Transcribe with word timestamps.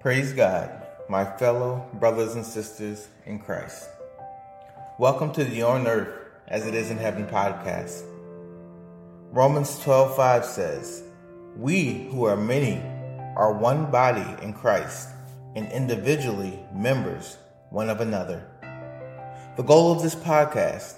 Praise 0.00 0.32
God, 0.32 0.70
my 1.10 1.26
fellow 1.26 1.86
brothers 1.92 2.34
and 2.34 2.46
sisters 2.46 3.08
in 3.26 3.38
Christ. 3.38 3.86
Welcome 4.98 5.30
to 5.32 5.44
the 5.44 5.60
On 5.60 5.86
Earth 5.86 6.08
as 6.48 6.66
it 6.66 6.74
is 6.74 6.90
in 6.90 6.96
Heaven 6.96 7.26
podcast. 7.26 8.00
Romans 9.30 9.78
12:5 9.80 10.46
says, 10.46 11.02
"We 11.54 12.08
who 12.10 12.24
are 12.24 12.34
many 12.34 12.82
are 13.36 13.52
one 13.52 13.90
body 13.90 14.24
in 14.40 14.54
Christ 14.54 15.10
and 15.54 15.70
individually 15.70 16.64
members 16.74 17.36
one 17.68 17.90
of 17.90 18.00
another." 18.00 18.44
The 19.56 19.64
goal 19.64 19.92
of 19.92 20.00
this 20.00 20.14
podcast 20.14 20.94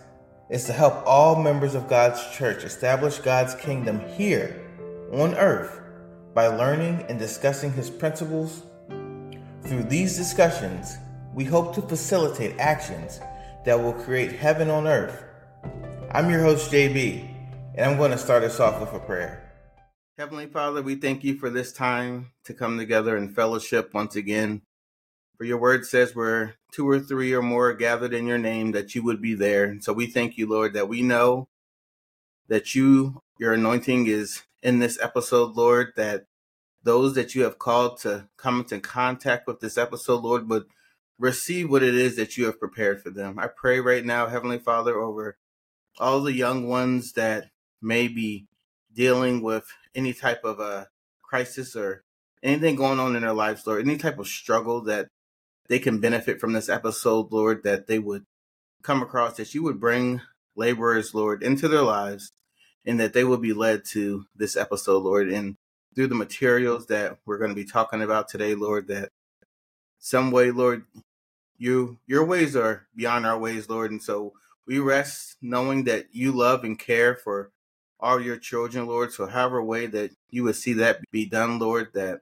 is 0.48 0.66
to 0.66 0.72
help 0.72 1.04
all 1.04 1.34
members 1.34 1.74
of 1.74 1.88
God's 1.88 2.24
church 2.28 2.62
establish 2.62 3.18
God's 3.18 3.56
kingdom 3.56 3.98
here 3.98 4.54
on 5.12 5.34
earth 5.34 5.80
by 6.34 6.46
learning 6.46 7.04
and 7.08 7.18
discussing 7.18 7.72
his 7.72 7.90
principles 7.90 8.62
through 9.64 9.84
these 9.84 10.16
discussions, 10.16 10.96
we 11.34 11.44
hope 11.44 11.74
to 11.74 11.82
facilitate 11.82 12.58
actions 12.58 13.20
that 13.64 13.80
will 13.80 13.92
create 13.92 14.32
heaven 14.32 14.68
on 14.68 14.86
earth. 14.86 15.24
I'm 16.10 16.28
your 16.28 16.40
host, 16.40 16.70
JB, 16.70 17.28
and 17.76 17.90
I'm 17.90 17.96
going 17.96 18.10
to 18.10 18.18
start 18.18 18.42
us 18.42 18.60
off 18.60 18.80
with 18.80 18.92
a 18.92 19.04
prayer. 19.04 19.38
Heavenly 20.18 20.46
Father, 20.46 20.82
we 20.82 20.96
thank 20.96 21.24
you 21.24 21.36
for 21.36 21.48
this 21.48 21.72
time 21.72 22.32
to 22.44 22.54
come 22.54 22.76
together 22.76 23.16
in 23.16 23.32
fellowship 23.32 23.94
once 23.94 24.16
again. 24.16 24.62
For 25.38 25.44
your 25.44 25.58
word 25.58 25.86
says 25.86 26.14
where 26.14 26.54
two 26.72 26.88
or 26.88 27.00
three 27.00 27.32
or 27.32 27.42
more 27.42 27.70
are 27.70 27.74
gathered 27.74 28.14
in 28.14 28.26
your 28.26 28.38
name, 28.38 28.72
that 28.72 28.94
you 28.94 29.02
would 29.04 29.22
be 29.22 29.34
there. 29.34 29.80
So 29.80 29.92
we 29.92 30.06
thank 30.06 30.36
you, 30.36 30.48
Lord, 30.48 30.74
that 30.74 30.88
we 30.88 31.02
know 31.02 31.48
that 32.48 32.74
you, 32.74 33.22
your 33.38 33.54
anointing 33.54 34.06
is 34.06 34.42
in 34.62 34.80
this 34.80 34.98
episode, 35.00 35.56
Lord, 35.56 35.92
that 35.96 36.26
those 36.84 37.14
that 37.14 37.34
you 37.34 37.44
have 37.44 37.58
called 37.58 38.00
to 38.00 38.28
come 38.36 38.60
into 38.60 38.80
contact 38.80 39.46
with 39.46 39.60
this 39.60 39.78
episode, 39.78 40.22
Lord, 40.22 40.48
would 40.48 40.64
receive 41.18 41.70
what 41.70 41.82
it 41.82 41.94
is 41.94 42.16
that 42.16 42.36
you 42.36 42.46
have 42.46 42.58
prepared 42.58 43.02
for 43.02 43.10
them. 43.10 43.38
I 43.38 43.46
pray 43.46 43.80
right 43.80 44.04
now, 44.04 44.26
Heavenly 44.26 44.58
Father, 44.58 44.98
over 44.98 45.36
all 45.98 46.20
the 46.20 46.32
young 46.32 46.66
ones 46.66 47.12
that 47.12 47.50
may 47.80 48.08
be 48.08 48.46
dealing 48.92 49.42
with 49.42 49.66
any 49.94 50.12
type 50.12 50.44
of 50.44 50.58
a 50.58 50.88
crisis 51.22 51.76
or 51.76 52.02
anything 52.42 52.76
going 52.76 52.98
on 52.98 53.14
in 53.14 53.22
their 53.22 53.32
lives, 53.32 53.66
Lord, 53.66 53.86
any 53.86 53.96
type 53.96 54.18
of 54.18 54.26
struggle 54.26 54.82
that 54.82 55.08
they 55.68 55.78
can 55.78 56.00
benefit 56.00 56.40
from 56.40 56.52
this 56.52 56.68
episode, 56.68 57.32
Lord, 57.32 57.62
that 57.62 57.86
they 57.86 57.98
would 57.98 58.24
come 58.82 59.02
across, 59.02 59.36
that 59.36 59.54
you 59.54 59.62
would 59.62 59.80
bring 59.80 60.20
laborers, 60.56 61.14
Lord, 61.14 61.42
into 61.42 61.68
their 61.68 61.82
lives 61.82 62.32
and 62.84 62.98
that 62.98 63.12
they 63.12 63.24
will 63.24 63.38
be 63.38 63.52
led 63.52 63.84
to 63.92 64.26
this 64.34 64.56
episode, 64.56 65.04
Lord. 65.04 65.28
And 65.30 65.56
through 65.94 66.08
the 66.08 66.14
materials 66.14 66.86
that 66.86 67.18
we're 67.26 67.38
going 67.38 67.50
to 67.50 67.56
be 67.56 67.64
talking 67.64 68.02
about 68.02 68.28
today, 68.28 68.54
Lord, 68.54 68.88
that 68.88 69.10
some 69.98 70.30
way, 70.30 70.50
Lord, 70.50 70.84
you 71.58 71.98
your 72.06 72.24
ways 72.24 72.56
are 72.56 72.86
beyond 72.96 73.26
our 73.26 73.38
ways, 73.38 73.68
Lord. 73.68 73.90
And 73.90 74.02
so 74.02 74.32
we 74.66 74.78
rest 74.78 75.36
knowing 75.42 75.84
that 75.84 76.06
you 76.12 76.32
love 76.32 76.64
and 76.64 76.78
care 76.78 77.14
for 77.14 77.52
all 78.00 78.20
your 78.20 78.36
children, 78.36 78.86
Lord. 78.86 79.12
So 79.12 79.26
however 79.26 79.62
way 79.62 79.86
that 79.86 80.10
you 80.30 80.44
would 80.44 80.56
see 80.56 80.72
that 80.74 81.00
be 81.12 81.24
done, 81.24 81.58
Lord, 81.58 81.90
that 81.94 82.20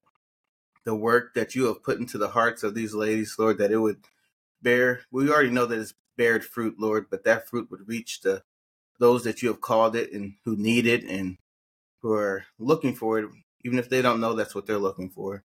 the 0.84 0.94
work 0.94 1.34
that 1.34 1.54
you 1.54 1.66
have 1.66 1.82
put 1.82 1.98
into 1.98 2.18
the 2.18 2.28
hearts 2.28 2.62
of 2.62 2.74
these 2.74 2.94
ladies, 2.94 3.36
Lord, 3.38 3.58
that 3.58 3.72
it 3.72 3.78
would 3.78 4.04
bear 4.62 5.00
we 5.10 5.30
already 5.30 5.50
know 5.50 5.66
that 5.66 5.78
it's 5.78 5.94
bared 6.16 6.44
fruit, 6.44 6.76
Lord, 6.78 7.06
but 7.10 7.24
that 7.24 7.48
fruit 7.48 7.70
would 7.70 7.88
reach 7.88 8.20
the 8.20 8.42
those 8.98 9.24
that 9.24 9.40
you 9.40 9.48
have 9.48 9.62
called 9.62 9.96
it 9.96 10.12
and 10.12 10.34
who 10.44 10.54
need 10.56 10.86
it 10.86 11.04
and 11.04 11.38
who 12.02 12.12
are 12.12 12.44
looking 12.58 12.94
for 12.94 13.18
it 13.18 13.30
even 13.62 13.78
if 13.78 13.88
they 13.88 14.02
don't 14.02 14.20
know 14.20 14.34
that's 14.34 14.54
what 14.54 14.66
they're 14.66 14.78
looking 14.78 15.10
for. 15.10 15.44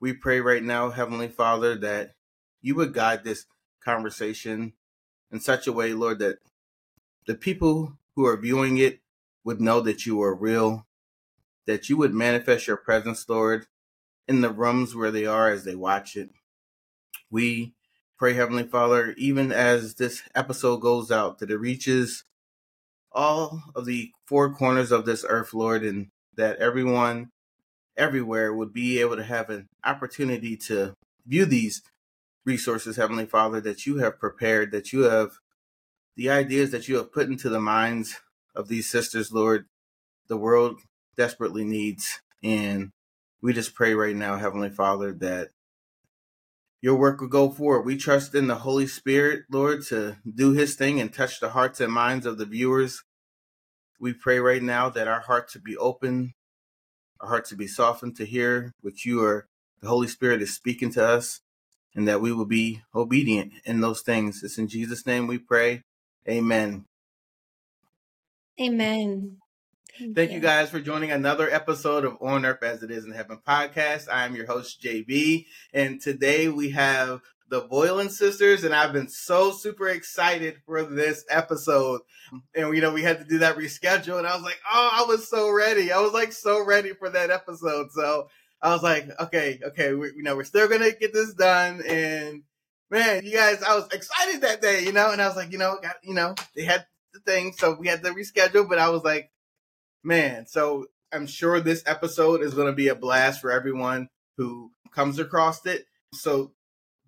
We 0.00 0.12
pray 0.12 0.40
right 0.40 0.62
now, 0.62 0.90
Heavenly 0.90 1.28
Father, 1.28 1.76
that 1.76 2.14
you 2.60 2.74
would 2.74 2.92
guide 2.92 3.24
this 3.24 3.46
conversation 3.84 4.72
in 5.30 5.40
such 5.40 5.66
a 5.66 5.72
way, 5.72 5.92
Lord, 5.92 6.18
that 6.20 6.38
the 7.26 7.34
people 7.34 7.98
who 8.14 8.26
are 8.26 8.36
viewing 8.36 8.78
it 8.78 9.00
would 9.44 9.60
know 9.60 9.80
that 9.80 10.06
you 10.06 10.22
are 10.22 10.34
real, 10.34 10.86
that 11.66 11.88
you 11.88 11.96
would 11.96 12.14
manifest 12.14 12.66
your 12.66 12.76
presence, 12.76 13.28
Lord, 13.28 13.66
in 14.28 14.40
the 14.40 14.50
rooms 14.50 14.94
where 14.94 15.10
they 15.10 15.26
are 15.26 15.50
as 15.50 15.64
they 15.64 15.74
watch 15.74 16.16
it. 16.16 16.30
We 17.30 17.74
pray, 18.18 18.34
Heavenly 18.34 18.64
Father, 18.64 19.14
even 19.16 19.50
as 19.50 19.94
this 19.94 20.22
episode 20.34 20.78
goes 20.78 21.10
out, 21.10 21.38
that 21.38 21.50
it 21.50 21.56
reaches 21.56 22.24
all 23.10 23.62
of 23.74 23.84
the 23.84 24.12
four 24.26 24.54
corners 24.54 24.92
of 24.92 25.04
this 25.04 25.24
earth, 25.28 25.52
Lord, 25.52 25.82
and 25.82 26.10
that 26.36 26.58
everyone 26.58 27.31
everywhere 27.96 28.52
would 28.52 28.72
be 28.72 29.00
able 29.00 29.16
to 29.16 29.24
have 29.24 29.50
an 29.50 29.68
opportunity 29.84 30.56
to 30.56 30.94
view 31.26 31.44
these 31.44 31.82
resources, 32.44 32.96
Heavenly 32.96 33.26
Father, 33.26 33.60
that 33.60 33.86
you 33.86 33.98
have 33.98 34.18
prepared, 34.18 34.72
that 34.72 34.92
you 34.92 35.02
have 35.02 35.32
the 36.16 36.30
ideas 36.30 36.70
that 36.70 36.88
you 36.88 36.96
have 36.96 37.12
put 37.12 37.28
into 37.28 37.48
the 37.48 37.60
minds 37.60 38.20
of 38.54 38.68
these 38.68 38.90
sisters, 38.90 39.32
Lord, 39.32 39.66
the 40.28 40.36
world 40.36 40.80
desperately 41.16 41.64
needs. 41.64 42.20
And 42.42 42.90
we 43.40 43.52
just 43.52 43.74
pray 43.74 43.94
right 43.94 44.16
now, 44.16 44.36
Heavenly 44.36 44.70
Father, 44.70 45.12
that 45.14 45.50
your 46.80 46.96
work 46.96 47.20
will 47.20 47.28
go 47.28 47.50
forward. 47.50 47.86
We 47.86 47.96
trust 47.96 48.34
in 48.34 48.48
the 48.48 48.56
Holy 48.56 48.86
Spirit, 48.86 49.44
Lord, 49.50 49.84
to 49.86 50.16
do 50.28 50.52
his 50.52 50.74
thing 50.74 51.00
and 51.00 51.12
touch 51.12 51.40
the 51.40 51.50
hearts 51.50 51.80
and 51.80 51.92
minds 51.92 52.26
of 52.26 52.38
the 52.38 52.44
viewers. 52.44 53.04
We 54.00 54.12
pray 54.12 54.40
right 54.40 54.62
now 54.62 54.90
that 54.90 55.06
our 55.06 55.20
hearts 55.20 55.54
would 55.54 55.64
be 55.64 55.76
open 55.76 56.34
our 57.22 57.28
hearts 57.28 57.50
to 57.50 57.56
be 57.56 57.68
softened 57.68 58.16
to 58.16 58.26
hear 58.26 58.74
what 58.80 59.04
you 59.04 59.22
are, 59.22 59.46
the 59.80 59.88
Holy 59.88 60.08
Spirit 60.08 60.42
is 60.42 60.54
speaking 60.54 60.92
to 60.92 61.06
us, 61.06 61.40
and 61.94 62.06
that 62.08 62.20
we 62.20 62.32
will 62.32 62.46
be 62.46 62.82
obedient 62.94 63.52
in 63.64 63.80
those 63.80 64.02
things. 64.02 64.42
It's 64.42 64.58
in 64.58 64.68
Jesus' 64.68 65.06
name 65.06 65.26
we 65.26 65.38
pray. 65.38 65.84
Amen. 66.28 66.86
Amen. 68.60 69.36
Thank, 69.98 70.16
Thank 70.16 70.30
you. 70.30 70.36
you. 70.36 70.42
guys 70.42 70.70
for 70.70 70.80
joining 70.80 71.10
another 71.10 71.50
episode 71.50 72.04
of 72.04 72.16
On 72.20 72.44
Earth 72.44 72.62
as 72.62 72.82
It 72.82 72.90
Is 72.90 73.04
in 73.04 73.12
Heaven 73.12 73.38
podcast. 73.46 74.08
I 74.10 74.24
am 74.24 74.34
your 74.34 74.46
host, 74.46 74.82
JB, 74.82 75.46
and 75.72 76.00
today 76.00 76.48
we 76.48 76.70
have 76.70 77.20
the 77.52 77.60
Boylan 77.60 78.08
sisters, 78.08 78.64
and 78.64 78.74
I've 78.74 78.94
been 78.94 79.10
so 79.10 79.52
super 79.52 79.86
excited 79.86 80.56
for 80.64 80.84
this 80.84 81.22
episode. 81.28 82.00
And 82.54 82.74
you 82.74 82.80
know, 82.80 82.94
we 82.94 83.02
had 83.02 83.18
to 83.18 83.26
do 83.26 83.40
that 83.40 83.58
reschedule, 83.58 84.16
and 84.16 84.26
I 84.26 84.34
was 84.34 84.42
like, 84.42 84.58
oh, 84.72 84.90
I 84.90 85.04
was 85.06 85.28
so 85.28 85.50
ready. 85.50 85.92
I 85.92 86.00
was 86.00 86.14
like 86.14 86.32
so 86.32 86.64
ready 86.64 86.94
for 86.94 87.10
that 87.10 87.30
episode. 87.30 87.92
So 87.92 88.30
I 88.62 88.70
was 88.70 88.82
like, 88.82 89.06
okay, 89.20 89.60
okay, 89.62 89.92
we, 89.92 90.12
you 90.16 90.22
know, 90.22 90.34
we're 90.34 90.44
still 90.44 90.66
gonna 90.66 90.92
get 90.92 91.12
this 91.12 91.34
done. 91.34 91.82
And 91.86 92.44
man, 92.90 93.22
you 93.22 93.32
guys, 93.32 93.62
I 93.62 93.74
was 93.74 93.86
excited 93.92 94.40
that 94.40 94.62
day, 94.62 94.84
you 94.84 94.92
know, 94.92 95.10
and 95.10 95.20
I 95.20 95.28
was 95.28 95.36
like, 95.36 95.52
you 95.52 95.58
know, 95.58 95.76
got, 95.82 95.96
you 96.02 96.14
know, 96.14 96.34
they 96.56 96.64
had 96.64 96.86
the 97.12 97.20
thing, 97.20 97.52
so 97.52 97.76
we 97.78 97.86
had 97.86 98.02
to 98.02 98.14
reschedule. 98.14 98.66
But 98.66 98.78
I 98.78 98.88
was 98.88 99.04
like, 99.04 99.30
man, 100.02 100.46
so 100.46 100.86
I'm 101.12 101.26
sure 101.26 101.60
this 101.60 101.82
episode 101.84 102.40
is 102.40 102.54
gonna 102.54 102.72
be 102.72 102.88
a 102.88 102.94
blast 102.94 103.42
for 103.42 103.52
everyone 103.52 104.08
who 104.38 104.70
comes 104.90 105.18
across 105.18 105.66
it. 105.66 105.84
So 106.14 106.52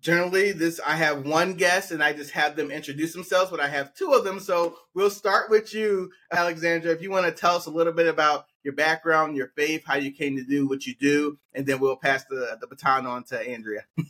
generally 0.05 0.51
this 0.51 0.79
i 0.85 0.95
have 0.95 1.25
one 1.25 1.55
guest 1.55 1.89
and 1.89 2.03
i 2.03 2.13
just 2.13 2.29
have 2.29 2.55
them 2.55 2.69
introduce 2.69 3.11
themselves 3.11 3.49
but 3.49 3.59
i 3.59 3.67
have 3.67 3.91
two 3.95 4.13
of 4.13 4.23
them 4.23 4.39
so 4.39 4.77
we'll 4.93 5.09
start 5.09 5.49
with 5.49 5.73
you 5.73 6.11
alexandra 6.31 6.91
if 6.91 7.01
you 7.01 7.09
want 7.09 7.25
to 7.25 7.31
tell 7.31 7.55
us 7.55 7.65
a 7.65 7.71
little 7.71 7.91
bit 7.91 8.05
about 8.05 8.45
your 8.61 8.73
background 8.73 9.35
your 9.35 9.47
faith 9.55 9.81
how 9.83 9.95
you 9.95 10.11
came 10.11 10.37
to 10.37 10.43
do 10.43 10.67
what 10.67 10.85
you 10.85 10.93
do 10.99 11.39
and 11.55 11.65
then 11.65 11.79
we'll 11.79 11.95
pass 11.95 12.23
the, 12.25 12.55
the 12.61 12.67
baton 12.67 13.07
on 13.07 13.23
to 13.23 13.39
andrea 13.49 13.81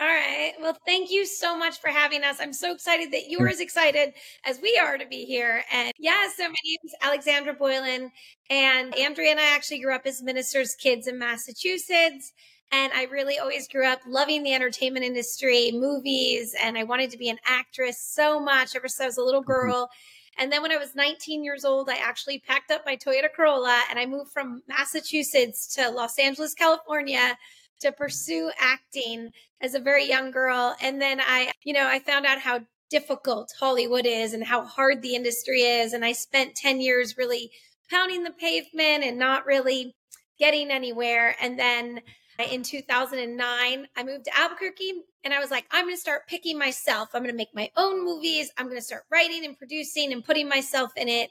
All 0.00 0.08
right. 0.08 0.54
Well, 0.58 0.76
thank 0.86 1.10
you 1.10 1.26
so 1.26 1.56
much 1.56 1.78
for 1.78 1.88
having 1.88 2.24
us. 2.24 2.38
I'm 2.40 2.54
so 2.54 2.72
excited 2.72 3.12
that 3.12 3.28
you're 3.28 3.48
as 3.48 3.60
excited 3.60 4.14
as 4.46 4.58
we 4.62 4.80
are 4.82 4.96
to 4.96 5.06
be 5.06 5.26
here. 5.26 5.62
And 5.70 5.92
yeah, 5.98 6.28
so 6.34 6.44
my 6.44 6.54
name 6.64 6.78
is 6.82 6.94
Alexandra 7.02 7.52
Boylan, 7.52 8.10
and 8.48 8.96
Andrea 8.96 9.32
and 9.32 9.38
I 9.38 9.54
actually 9.54 9.80
grew 9.82 9.94
up 9.94 10.06
as 10.06 10.22
ministers' 10.22 10.74
kids 10.74 11.06
in 11.06 11.18
Massachusetts. 11.18 12.32
And 12.72 12.90
I 12.94 13.04
really 13.04 13.38
always 13.38 13.68
grew 13.68 13.86
up 13.86 14.00
loving 14.06 14.42
the 14.42 14.54
entertainment 14.54 15.04
industry, 15.04 15.70
movies, 15.72 16.54
and 16.60 16.78
I 16.78 16.84
wanted 16.84 17.10
to 17.10 17.18
be 17.18 17.28
an 17.28 17.38
actress 17.46 18.00
so 18.00 18.40
much 18.40 18.74
ever 18.74 18.88
since 18.88 19.00
I 19.00 19.06
was 19.06 19.18
a 19.18 19.22
little 19.22 19.42
mm-hmm. 19.42 19.52
girl. 19.52 19.90
And 20.38 20.50
then 20.50 20.62
when 20.62 20.72
I 20.72 20.78
was 20.78 20.94
19 20.94 21.44
years 21.44 21.64
old, 21.64 21.90
I 21.90 21.96
actually 21.96 22.38
packed 22.38 22.70
up 22.70 22.82
my 22.86 22.96
Toyota 22.96 23.28
Corolla 23.34 23.82
and 23.90 23.98
I 23.98 24.06
moved 24.06 24.32
from 24.32 24.62
Massachusetts 24.66 25.74
to 25.74 25.90
Los 25.90 26.18
Angeles, 26.18 26.54
California 26.54 27.36
to 27.80 27.92
pursue 27.92 28.50
acting 28.58 29.30
as 29.60 29.74
a 29.74 29.80
very 29.80 30.08
young 30.08 30.30
girl. 30.30 30.74
And 30.80 31.00
then 31.00 31.20
I, 31.20 31.52
you 31.64 31.74
know, 31.74 31.86
I 31.86 31.98
found 31.98 32.24
out 32.24 32.38
how 32.38 32.60
difficult 32.88 33.52
Hollywood 33.58 34.06
is 34.06 34.32
and 34.32 34.44
how 34.44 34.64
hard 34.64 35.02
the 35.02 35.14
industry 35.14 35.60
is. 35.60 35.92
And 35.92 36.04
I 36.04 36.12
spent 36.12 36.54
10 36.54 36.80
years 36.80 37.18
really 37.18 37.50
pounding 37.90 38.24
the 38.24 38.30
pavement 38.30 39.04
and 39.04 39.18
not 39.18 39.44
really 39.44 39.94
getting 40.38 40.70
anywhere. 40.70 41.36
And 41.40 41.58
then 41.58 42.00
in 42.44 42.62
2009, 42.62 43.88
I 43.96 44.02
moved 44.04 44.24
to 44.24 44.38
Albuquerque 44.38 45.02
and 45.24 45.32
I 45.32 45.40
was 45.40 45.50
like, 45.50 45.66
I'm 45.70 45.84
going 45.84 45.94
to 45.94 46.00
start 46.00 46.26
picking 46.26 46.58
myself. 46.58 47.10
I'm 47.12 47.22
going 47.22 47.32
to 47.32 47.36
make 47.36 47.54
my 47.54 47.70
own 47.76 48.04
movies. 48.04 48.50
I'm 48.56 48.66
going 48.66 48.78
to 48.78 48.84
start 48.84 49.04
writing 49.10 49.44
and 49.44 49.56
producing 49.56 50.12
and 50.12 50.24
putting 50.24 50.48
myself 50.48 50.92
in 50.96 51.08
it. 51.08 51.30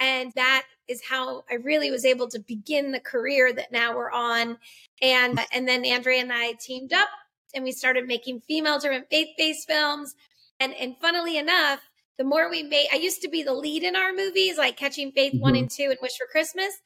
And 0.00 0.32
that 0.36 0.64
is 0.86 1.02
how 1.04 1.44
I 1.50 1.54
really 1.54 1.90
was 1.90 2.04
able 2.04 2.28
to 2.28 2.38
begin 2.38 2.92
the 2.92 3.00
career 3.00 3.52
that 3.52 3.72
now 3.72 3.96
we're 3.96 4.12
on. 4.12 4.58
And 5.02 5.40
and 5.52 5.66
then 5.66 5.84
Andrea 5.84 6.20
and 6.20 6.32
I 6.32 6.54
teamed 6.60 6.92
up 6.92 7.08
and 7.54 7.64
we 7.64 7.72
started 7.72 8.06
making 8.06 8.42
female 8.42 8.78
driven 8.78 9.04
faith-based 9.10 9.66
films. 9.66 10.14
And 10.60 10.72
and 10.74 10.96
funnily 11.00 11.36
enough, 11.36 11.80
the 12.16 12.24
more 12.24 12.48
we 12.48 12.62
made 12.62 12.88
I 12.92 12.96
used 12.96 13.22
to 13.22 13.28
be 13.28 13.42
the 13.42 13.54
lead 13.54 13.82
in 13.82 13.96
our 13.96 14.12
movies, 14.12 14.56
like 14.56 14.76
Catching 14.76 15.12
Faith 15.12 15.32
mm-hmm. 15.32 15.42
1 15.42 15.56
and 15.56 15.70
2 15.70 15.84
and 15.90 15.98
Wish 16.00 16.16
for 16.16 16.26
Christmas. 16.30 16.80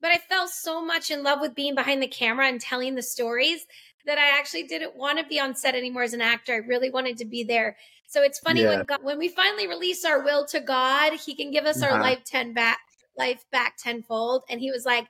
But 0.00 0.12
I 0.12 0.18
fell 0.18 0.48
so 0.48 0.84
much 0.84 1.10
in 1.10 1.22
love 1.22 1.40
with 1.40 1.54
being 1.54 1.74
behind 1.74 2.02
the 2.02 2.08
camera 2.08 2.46
and 2.46 2.60
telling 2.60 2.94
the 2.94 3.02
stories 3.02 3.66
that 4.06 4.18
I 4.18 4.38
actually 4.38 4.62
didn't 4.64 4.96
want 4.96 5.18
to 5.18 5.26
be 5.26 5.38
on 5.38 5.54
set 5.54 5.74
anymore 5.74 6.02
as 6.02 6.14
an 6.14 6.22
actor. 6.22 6.54
I 6.54 6.56
really 6.56 6.90
wanted 6.90 7.18
to 7.18 7.24
be 7.24 7.44
there. 7.44 7.76
So 8.08 8.22
it's 8.22 8.38
funny 8.38 8.62
yeah. 8.62 8.70
when 8.70 8.84
God, 8.84 9.00
when 9.02 9.18
we 9.18 9.28
finally 9.28 9.68
release 9.68 10.04
our 10.04 10.24
will 10.24 10.44
to 10.46 10.60
God, 10.60 11.12
He 11.14 11.34
can 11.34 11.50
give 11.50 11.64
us 11.64 11.82
our 11.82 11.90
uh-huh. 11.90 12.02
life 12.02 12.24
ten 12.24 12.52
back, 12.52 12.78
life 13.16 13.44
back 13.52 13.76
tenfold. 13.76 14.42
And 14.48 14.60
He 14.60 14.70
was 14.70 14.84
like 14.84 15.06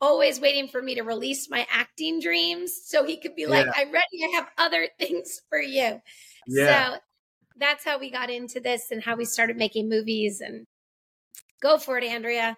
always 0.00 0.40
waiting 0.40 0.68
for 0.68 0.80
me 0.80 0.94
to 0.94 1.02
release 1.02 1.50
my 1.50 1.66
acting 1.70 2.20
dreams, 2.20 2.80
so 2.84 3.04
He 3.04 3.16
could 3.16 3.34
be 3.34 3.46
like, 3.46 3.66
yeah. 3.66 3.72
"I'm 3.76 3.92
ready. 3.92 4.24
I 4.24 4.36
have 4.36 4.48
other 4.56 4.88
things 5.00 5.40
for 5.48 5.60
you." 5.60 6.00
Yeah. 6.46 6.92
So 6.92 6.98
that's 7.56 7.84
how 7.84 7.98
we 7.98 8.10
got 8.10 8.30
into 8.30 8.60
this 8.60 8.92
and 8.92 9.02
how 9.02 9.16
we 9.16 9.24
started 9.24 9.56
making 9.56 9.88
movies. 9.88 10.40
And 10.40 10.66
go 11.60 11.78
for 11.78 11.98
it, 11.98 12.04
Andrea. 12.04 12.56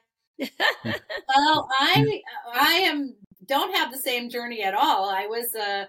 Well, 1.36 1.68
I 1.78 2.22
I 2.52 2.72
am 2.86 3.14
don't 3.46 3.74
have 3.74 3.92
the 3.92 3.98
same 3.98 4.30
journey 4.30 4.62
at 4.62 4.74
all. 4.74 5.08
I 5.08 5.26
was 5.26 5.54
uh 5.54 5.84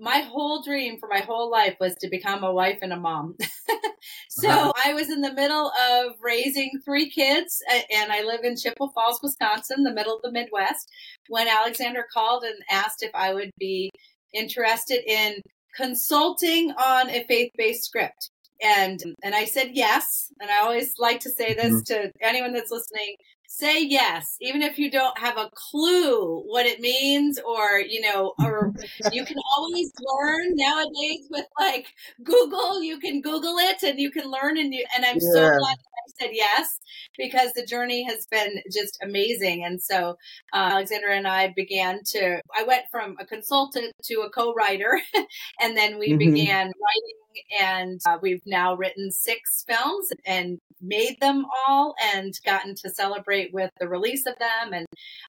my 0.00 0.18
whole 0.18 0.62
dream 0.62 0.98
for 0.98 1.08
my 1.08 1.20
whole 1.20 1.50
life 1.50 1.76
was 1.80 1.94
to 1.96 2.08
become 2.08 2.42
a 2.42 2.52
wife 2.52 2.78
and 2.82 2.92
a 2.92 2.96
mom. 2.96 3.36
so 4.28 4.48
uh-huh. 4.48 4.72
I 4.84 4.94
was 4.94 5.10
in 5.10 5.20
the 5.20 5.32
middle 5.32 5.70
of 5.90 6.12
raising 6.20 6.70
three 6.84 7.08
kids 7.08 7.62
and 7.90 8.10
I 8.10 8.22
live 8.22 8.40
in 8.42 8.56
Chippewa 8.56 8.90
Falls, 8.92 9.20
Wisconsin, 9.22 9.84
the 9.84 9.92
middle 9.92 10.16
of 10.16 10.22
the 10.22 10.32
Midwest, 10.32 10.90
when 11.28 11.46
Alexandra 11.46 12.02
called 12.12 12.42
and 12.42 12.56
asked 12.68 13.02
if 13.02 13.12
I 13.14 13.32
would 13.32 13.52
be 13.58 13.90
interested 14.34 15.08
in 15.08 15.40
consulting 15.76 16.72
on 16.72 17.08
a 17.10 17.24
faith-based 17.28 17.84
script 17.84 18.30
and 18.62 19.00
and 19.22 19.34
I 19.34 19.44
said 19.44 19.70
yes. 19.72 20.32
And 20.40 20.50
I 20.50 20.60
always 20.60 20.94
like 20.98 21.20
to 21.20 21.30
say 21.30 21.54
this 21.54 21.82
mm-hmm. 21.82 22.04
to 22.04 22.12
anyone 22.22 22.52
that's 22.52 22.70
listening: 22.70 23.16
say 23.48 23.82
yes, 23.82 24.36
even 24.40 24.62
if 24.62 24.78
you 24.78 24.90
don't 24.90 25.18
have 25.18 25.36
a 25.38 25.50
clue 25.54 26.42
what 26.46 26.66
it 26.66 26.80
means, 26.80 27.38
or 27.38 27.80
you 27.80 28.00
know, 28.00 28.34
or 28.44 28.72
you 29.12 29.24
can 29.24 29.36
always 29.56 29.92
learn 29.98 30.54
nowadays 30.54 31.26
with 31.30 31.46
like 31.58 31.86
Google. 32.22 32.82
You 32.82 32.98
can 32.98 33.20
Google 33.20 33.56
it 33.58 33.82
and 33.82 33.98
you 33.98 34.10
can 34.10 34.30
learn. 34.30 34.58
And 34.58 34.72
you, 34.72 34.84
and 34.94 35.04
I'm 35.04 35.16
yeah. 35.16 35.32
so 35.32 35.40
glad 35.40 35.76
said 36.18 36.30
yes 36.32 36.78
because 37.16 37.52
the 37.52 37.64
journey 37.64 38.04
has 38.04 38.26
been 38.30 38.60
just 38.72 38.98
amazing. 39.02 39.64
And 39.64 39.80
so 39.82 40.16
uh, 40.52 40.70
Alexandra 40.72 41.16
and 41.16 41.26
I 41.26 41.52
began 41.54 42.00
to. 42.12 42.40
I 42.56 42.64
went 42.64 42.84
from 42.90 43.16
a 43.20 43.26
consultant 43.26 43.92
to 44.04 44.20
a 44.20 44.30
co-writer, 44.30 45.00
and 45.60 45.76
then 45.76 45.98
we 45.98 46.10
mm-hmm. 46.10 46.18
began 46.18 46.66
writing 46.66 47.26
and 47.60 48.00
uh, 48.06 48.18
we've 48.20 48.42
now 48.46 48.74
written 48.74 49.10
six 49.10 49.64
films 49.66 50.08
and 50.24 50.58
made 50.80 51.18
them 51.20 51.44
all 51.66 51.94
and 52.14 52.34
gotten 52.44 52.74
to 52.74 52.90
celebrate 52.90 53.52
with 53.52 53.70
the 53.80 53.88
release 53.88 54.26
of 54.26 54.34
them 54.38 54.72
and 54.72 54.86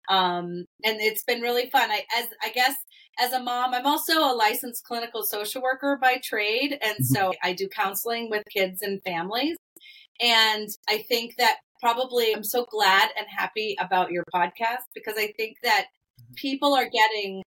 um 0.10 0.66
and 0.84 1.00
it's 1.00 1.24
been 1.24 1.42
really 1.42 1.70
fun 1.70 1.90
i 1.90 2.04
as 2.18 2.28
i 2.44 2.50
guess 2.50 2.76
as 3.20 3.32
a 3.32 3.40
mom 3.40 3.74
i'm 3.74 3.86
also 3.86 4.20
a 4.20 4.36
licensed 4.36 4.84
clinical 4.84 5.24
social 5.24 5.62
worker 5.62 5.98
by 6.02 6.18
trade 6.24 6.78
and 6.82 6.96
mm-hmm. 6.96 7.04
so 7.04 7.34
i 7.44 7.54
do 7.54 7.68
counseling 7.70 8.30
with 8.30 8.44
kids 8.54 8.82
and 8.82 9.02
families 9.04 9.58
and 10.22 10.70
i 10.90 10.98
think 11.10 11.36
that 11.38 11.58
probably 11.80 12.34
i'm 12.34 12.44
so 12.44 12.66
glad 12.70 13.10
and 13.18 13.28
happy 13.30 13.76
about 13.80 14.12
your 14.12 14.24
podcast 14.34 14.84
because 14.94 15.16
i 15.18 15.32
think 15.38 15.58
that 15.64 15.86
mm-hmm. 16.22 16.34
people 16.36 16.74
are 16.74 16.90
getting 16.90 17.42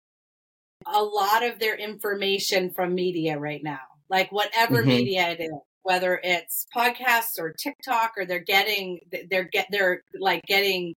a 0.95 1.03
lot 1.03 1.43
of 1.43 1.59
their 1.59 1.77
information 1.77 2.71
from 2.71 2.95
media 2.95 3.39
right 3.39 3.63
now 3.63 3.81
like 4.09 4.31
whatever 4.31 4.79
mm-hmm. 4.79 4.89
media 4.89 5.31
it 5.31 5.41
is 5.41 5.51
whether 5.87 6.21
it's 6.25 6.67
podcasts 6.75 7.39
or 7.39 7.55
TikTok 7.63 8.15
or 8.17 8.27
they're 8.27 8.41
getting 8.41 8.99
they're 9.31 9.45
get 9.45 9.69
they're 9.71 10.03
like 10.19 10.43
getting 10.49 10.95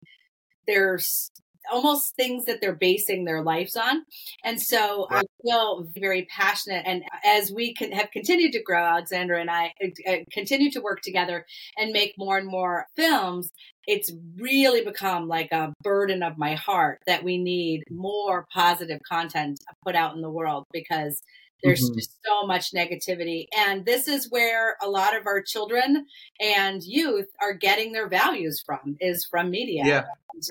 there's 0.65 1.29
almost 1.71 2.15
things 2.15 2.45
that 2.45 2.61
they're 2.61 2.75
basing 2.75 3.25
their 3.25 3.43
lives 3.43 3.75
on. 3.75 4.03
And 4.43 4.61
so. 4.61 5.07
I 5.09 5.23
feel 5.43 5.87
very 5.95 6.27
passionate. 6.29 6.83
And 6.85 7.03
as 7.25 7.51
we 7.51 7.73
can, 7.73 7.91
have 7.91 8.11
continued 8.11 8.53
to 8.53 8.63
grow, 8.63 8.83
Alexandra 8.83 9.39
and 9.39 9.49
I 9.49 9.73
uh, 10.07 10.17
continue 10.31 10.71
to 10.71 10.81
work 10.81 11.01
together 11.01 11.45
and 11.77 11.91
make 11.91 12.13
more 12.17 12.37
and 12.37 12.47
more 12.47 12.87
films. 12.95 13.51
It's 13.87 14.11
really 14.37 14.83
become 14.83 15.27
like 15.27 15.51
a 15.51 15.73
burden 15.81 16.23
of 16.23 16.37
my 16.37 16.55
heart 16.55 16.99
that 17.07 17.23
we 17.23 17.37
need 17.37 17.83
more 17.89 18.45
positive 18.53 18.99
content 19.07 19.59
put 19.85 19.95
out 19.95 20.15
in 20.15 20.21
the 20.21 20.29
world 20.29 20.65
because 20.71 21.21
there's 21.63 21.83
mm-hmm. 21.83 21.95
just 21.95 22.17
so 22.25 22.45
much 22.45 22.71
negativity. 22.71 23.47
And 23.57 23.85
this 23.85 24.07
is 24.07 24.29
where 24.29 24.77
a 24.81 24.89
lot 24.89 25.15
of 25.15 25.27
our 25.27 25.41
children 25.41 26.05
and 26.39 26.83
youth 26.83 27.27
are 27.41 27.53
getting 27.53 27.91
their 27.91 28.07
values 28.07 28.61
from 28.65 28.97
is 28.99 29.25
from 29.25 29.49
media. 29.49 29.83
Yeah. 29.85 30.03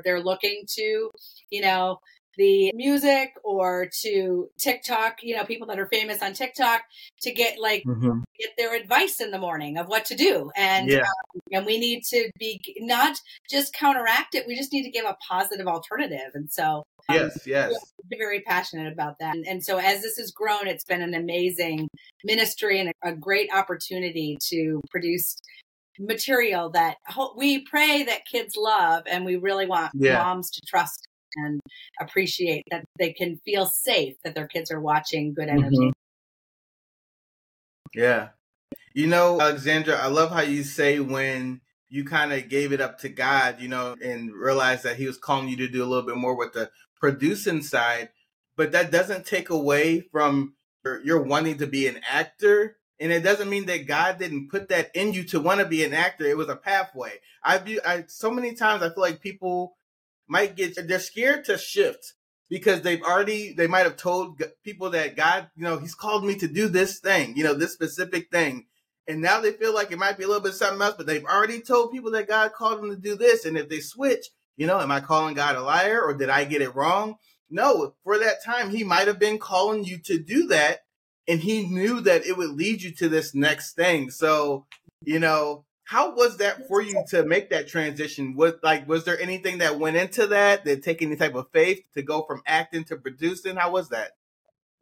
They're 0.05 0.23
looking 0.23 0.65
to, 0.75 1.11
you 1.51 1.61
know, 1.63 2.01
the 2.39 2.73
music 2.75 3.35
or 3.43 3.91
to 4.03 4.49
TikTok, 4.59 5.19
you 5.23 5.37
know, 5.37 5.45
people 5.45 5.67
that 5.67 5.79
are 5.79 5.89
famous 5.89 6.23
on 6.23 6.33
TikTok 6.33 6.83
to 7.23 7.33
get 7.33 7.61
like 7.61 7.83
mm-hmm. 7.85 8.21
get 8.39 8.51
their 8.57 8.75
advice 8.75 9.21
in 9.21 9.33
the 9.33 9.39
morning 9.39 9.77
of 9.77 9.89
what 9.89 10.07
to 10.07 10.15
do. 10.15 10.51
And 10.57 10.89
yeah. 10.89 11.01
um, 11.01 11.41
and 11.53 11.67
we 11.67 11.79
need 11.79 12.05
to 12.11 12.31
be 12.39 12.61
not 12.79 13.19
just 13.51 13.75
counteract 13.75 14.35
it, 14.35 14.47
we 14.47 14.57
just 14.57 14.73
need 14.73 14.85
to 14.85 14.91
give 14.91 15.05
a 15.05 15.17
positive 15.29 15.67
alternative. 15.67 16.31
And 16.35 16.51
so 16.51 16.85
um, 17.09 17.17
Yes, 17.17 17.47
yes. 17.47 17.75
Very 18.09 18.41
passionate 18.41 18.91
about 18.91 19.19
that. 19.19 19.35
And, 19.37 19.47
and 19.47 19.65
so 19.65 19.79
as 19.79 20.03
this 20.03 20.17
has 20.17 20.31
grown, 20.31 20.69
it's 20.69 20.85
been 20.85 21.03
an 21.03 21.15
amazing 21.15 21.89
ministry 22.25 22.81
and 22.81 22.91
a, 23.05 23.11
a 23.11 23.13
great 23.15 23.51
opportunity 23.53 24.39
to 24.49 24.81
produce 24.91 25.37
material 25.99 26.71
that 26.71 26.97
we 27.37 27.65
pray 27.65 28.05
that 28.05 28.25
kids 28.25 28.55
love 28.57 29.03
and 29.11 29.25
we 29.25 29.35
really 29.35 29.67
want 29.67 29.91
yeah. 29.95 30.23
moms 30.23 30.49
to 30.49 30.61
trust 30.65 31.08
and 31.45 31.61
appreciate 32.01 32.65
that 32.71 32.85
they 32.99 33.13
can 33.13 33.39
feel 33.45 33.67
safe 33.67 34.15
that 34.25 34.35
their 34.35 34.47
kids 34.47 34.71
are 34.71 34.81
watching 34.81 35.35
good 35.35 35.49
energy. 35.49 35.77
Mm-hmm. 35.77 35.91
Yeah. 37.95 38.29
You 38.95 39.07
know, 39.07 39.41
Alexandra, 39.41 39.95
I 39.95 40.09
love 40.09 40.31
how 40.31 40.43
you 40.43 40.63
say 40.63 41.01
when 41.01 41.61
you 41.89 42.05
kind 42.05 42.33
of 42.33 42.49
gave 42.49 42.73
it 42.73 42.81
up 42.81 42.99
to 43.01 43.09
God, 43.09 43.61
you 43.61 43.69
know, 43.69 43.97
and 44.03 44.33
realized 44.35 44.85
that 44.85 44.97
He 44.97 45.07
was 45.07 45.17
calling 45.17 45.49
you 45.49 45.57
to 45.59 45.69
do 45.69 45.83
a 45.83 45.87
little 45.87 46.07
bit 46.07 46.17
more 46.17 46.37
with 46.37 46.53
the 46.53 46.71
producing 47.01 47.63
side, 47.63 48.11
but 48.57 48.73
that 48.73 48.91
doesn't 48.91 49.27
take 49.27 49.51
away 49.51 50.01
from 50.01 50.55
your, 50.85 51.03
your 51.03 51.23
wanting 51.23 51.59
to 51.59 51.67
be 51.67 51.87
an 51.87 52.01
actor. 52.09 52.77
And 53.01 53.13
it 53.13 53.23
doesn't 53.23 53.49
mean 53.49 53.67
that 53.67 53.87
God 53.87 54.19
didn't 54.19 54.51
put 54.51 54.69
that 54.71 54.91
in 54.95 55.13
you 55.13 55.23
to 55.25 55.41
want 55.41 55.61
to 55.61 55.67
be 55.67 55.85
an 55.85 55.95
actor. 55.95 56.25
It 56.25 56.37
was 56.37 56.49
a 56.49 56.57
pathway. 56.57 57.13
I 57.45 57.59
view, 57.59 57.81
I 57.87 58.05
so 58.09 58.31
many 58.31 58.55
times 58.55 58.83
I 58.83 58.89
feel 58.89 59.03
like 59.03 59.21
people 59.21 59.77
might 60.29 60.57
get 60.57 60.77
they're 60.89 60.99
scared 60.99 61.45
to 61.47 61.59
shift 61.59 62.15
because 62.51 62.83
they've 62.83 63.03
already 63.03 63.53
they 63.53 63.67
might 63.67 63.85
have 63.85 63.97
told 63.97 64.43
people 64.65 64.91
that 64.91 65.17
God, 65.17 65.49
you 65.57 65.65
know, 65.65 65.79
He's 65.79 65.95
called 65.95 66.25
me 66.25 66.37
to 66.37 66.49
do 66.49 66.69
this 66.69 66.99
thing, 66.99 67.37
you 67.37 67.45
know, 67.45 67.55
this 67.55 67.73
specific 67.73 68.31
thing, 68.31 68.67
and 69.07 69.21
now 69.21 69.41
they 69.41 69.53
feel 69.53 69.75
like 69.75 69.91
it 69.91 69.99
might 69.99 70.19
be 70.19 70.25
a 70.25 70.27
little 70.27 70.43
bit 70.43 70.55
something 70.55 70.81
else, 70.81 70.95
but 70.97 71.07
they've 71.07 71.25
already 71.25 71.61
told 71.61 71.93
people 71.93 72.11
that 72.13 72.29
God 72.29 72.53
called 72.53 72.83
them 72.83 72.91
to 72.91 72.97
do 72.97 73.17
this, 73.17 73.45
and 73.45 73.57
if 73.57 73.69
they 73.69 73.81
switch, 73.81 74.27
you 74.57 74.67
know, 74.67 74.81
am 74.81 74.91
I 74.91 75.01
calling 75.01 75.35
God 75.35 75.57
a 75.57 75.63
liar 75.63 76.03
or 76.03 76.15
did 76.15 76.29
I 76.29 76.45
get 76.45 76.63
it 76.63 76.75
wrong? 76.75 77.17
No, 77.51 77.95
for 78.05 78.19
that 78.19 78.45
time, 78.45 78.71
He 78.71 78.85
might 78.85 79.07
have 79.07 79.19
been 79.19 79.39
calling 79.39 79.85
you 79.85 79.99
to 80.05 80.19
do 80.19 80.47
that, 80.49 80.81
and 81.27 81.41
He 81.41 81.67
knew 81.67 82.01
that 82.03 82.27
it 82.27 82.37
would 82.37 82.51
lead 82.51 82.83
you 82.83 82.95
to 82.97 83.09
this 83.09 83.35
next 83.35 83.75
thing. 83.75 84.11
So, 84.11 84.67
you 85.03 85.19
know, 85.19 85.65
how 85.89 86.15
was 86.15 86.37
that 86.37 86.69
for 86.69 86.83
you 86.83 87.03
to 87.09 87.25
make 87.25 87.49
that 87.49 87.67
transition? 87.67 88.35
Was 88.37 88.53
like 88.63 88.87
was 88.87 89.07
there 89.07 89.19
anything 89.19 89.59
that 89.59 89.79
went 89.79 89.97
into 89.97 90.27
that 90.27 90.67
that 90.67 90.83
take 90.83 91.01
any 91.01 91.17
type 91.17 91.35
of 91.35 91.51
faith 91.51 91.83
to 91.95 92.03
go 92.03 92.25
from 92.25 92.43
acting 92.47 92.85
to 92.85 92.97
producing? 92.97 93.57
How 93.57 93.71
was 93.71 93.89
that? 93.89 94.11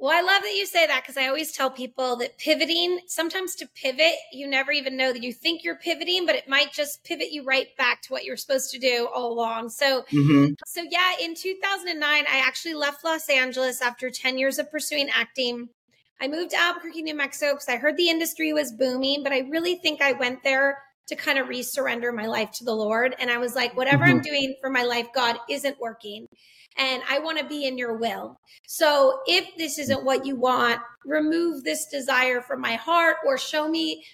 Well, 0.01 0.11
I 0.11 0.21
love 0.21 0.43
that 0.43 0.57
you 0.57 0.67
say 0.67 0.85
that 0.85 1.05
because 1.05 1.17
I 1.17 1.29
always 1.29 1.53
tell 1.53 1.71
people 1.71 2.17
that 2.17 2.39
pivoting, 2.39 2.99
sometimes 3.07 3.55
to 3.57 3.69
pivot, 3.69 4.15
you 4.33 4.49
never 4.49 4.73
even 4.73 4.97
know 4.97 5.13
that 5.13 5.23
you 5.23 5.33
think 5.33 5.63
you're 5.63 5.77
pivoting, 5.77 6.27
but 6.27 6.35
it 6.35 6.49
might 6.49 6.73
just 6.73 7.05
pivot 7.05 7.31
you 7.31 7.45
right 7.45 7.69
back 7.79 8.03
to 8.03 8.13
what 8.13 8.25
you're 8.25 8.37
supposed 8.37 8.73
to 8.73 8.79
do 8.81 9.09
all 9.15 9.33
along. 9.33 9.69
So, 9.71 10.03
mm-hmm. 10.13 10.55
so 10.67 10.83
yeah, 10.91 11.13
in 11.23 11.37
2009, 11.37 12.03
I 12.03 12.39
actually 12.45 12.75
left 12.75 13.05
Los 13.05 13.31
Angeles 13.31 13.81
after 13.81 14.11
10 14.11 14.39
years 14.39 14.59
of 14.59 14.73
pursuing 14.73 15.09
acting. 15.15 15.69
I 16.21 16.27
moved 16.27 16.51
to 16.51 16.59
Albuquerque, 16.59 17.03
New 17.03 17.15
Mexico 17.15 17.55
because 17.55 17.69
I 17.69 17.77
heard 17.77 17.97
the 17.97 18.11
industry 18.11 18.53
was 18.53 18.73
booming, 18.73 19.23
but 19.23 19.33
I 19.33 19.47
really 19.49 19.77
think 19.77 20.03
I 20.03 20.13
went 20.13 20.43
there 20.43 20.79
to 21.09 21.17
kind 21.17 21.39
of 21.39 21.49
resurrender 21.49 22.15
my 22.15 22.27
life 22.27 22.51
to 22.53 22.65
the 22.65 22.75
Lord. 22.75 23.15
And 23.19 23.31
I 23.31 23.39
was 23.39 23.55
like, 23.55 23.77
whatever 23.77 24.05
mm-hmm. 24.05 24.17
I'm 24.17 24.23
doing 24.23 24.57
for 24.61 24.71
my 24.71 24.85
life, 24.85 25.07
God 25.15 25.37
isn't 25.49 25.81
working. 25.81 26.27
And 26.79 27.03
I 27.09 27.21
want 27.21 27.39
to 27.39 27.47
be 27.47 27.67
in 27.67 27.79
your 27.79 27.97
will. 27.97 28.39
So 28.67 29.21
if 29.27 29.57
this 29.57 29.79
isn't 29.79 30.05
what 30.05 30.27
you 30.27 30.37
want, 30.37 30.81
remove 31.05 31.65
this 31.65 31.87
desire 31.87 32.43
from 32.43 32.61
my 32.61 32.75
heart 32.75 33.17
or 33.27 33.39
show 33.39 33.69
me 33.69 34.05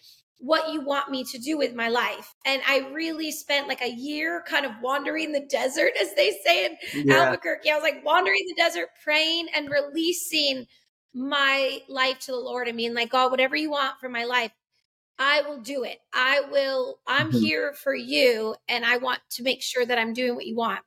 what 0.42 0.72
you 0.72 0.84
want 0.84 1.08
me 1.08 1.22
to 1.22 1.38
do 1.38 1.56
with 1.56 1.72
my 1.72 1.88
life. 1.88 2.34
And 2.44 2.60
I 2.66 2.90
really 2.92 3.30
spent 3.30 3.68
like 3.68 3.80
a 3.80 3.90
year 3.90 4.42
kind 4.46 4.66
of 4.66 4.72
wandering 4.82 5.30
the 5.32 5.46
desert, 5.46 5.92
as 6.00 6.14
they 6.14 6.36
say 6.44 6.66
in 6.66 6.76
yeah. 7.06 7.24
Albuquerque. 7.24 7.70
I 7.70 7.74
was 7.74 7.82
like 7.82 8.04
wandering 8.04 8.44
the 8.48 8.54
desert, 8.56 8.88
praying 9.02 9.46
and 9.54 9.70
releasing 9.70 10.66
my 11.14 11.78
life 11.88 12.18
to 12.20 12.32
the 12.32 12.38
Lord. 12.38 12.68
I 12.68 12.72
mean, 12.72 12.94
like, 12.94 13.10
God, 13.10 13.30
whatever 13.30 13.54
you 13.54 13.70
want 13.70 14.00
for 14.00 14.08
my 14.08 14.24
life, 14.24 14.50
I 15.24 15.42
will 15.42 15.60
do 15.60 15.84
it. 15.84 15.98
I 16.12 16.40
will, 16.50 16.98
I'm 17.06 17.28
mm-hmm. 17.28 17.38
here 17.38 17.74
for 17.74 17.94
you. 17.94 18.56
And 18.68 18.84
I 18.84 18.96
want 18.96 19.20
to 19.30 19.44
make 19.44 19.62
sure 19.62 19.86
that 19.86 19.96
I'm 19.96 20.12
doing 20.12 20.34
what 20.34 20.46
you 20.46 20.56
want. 20.56 20.80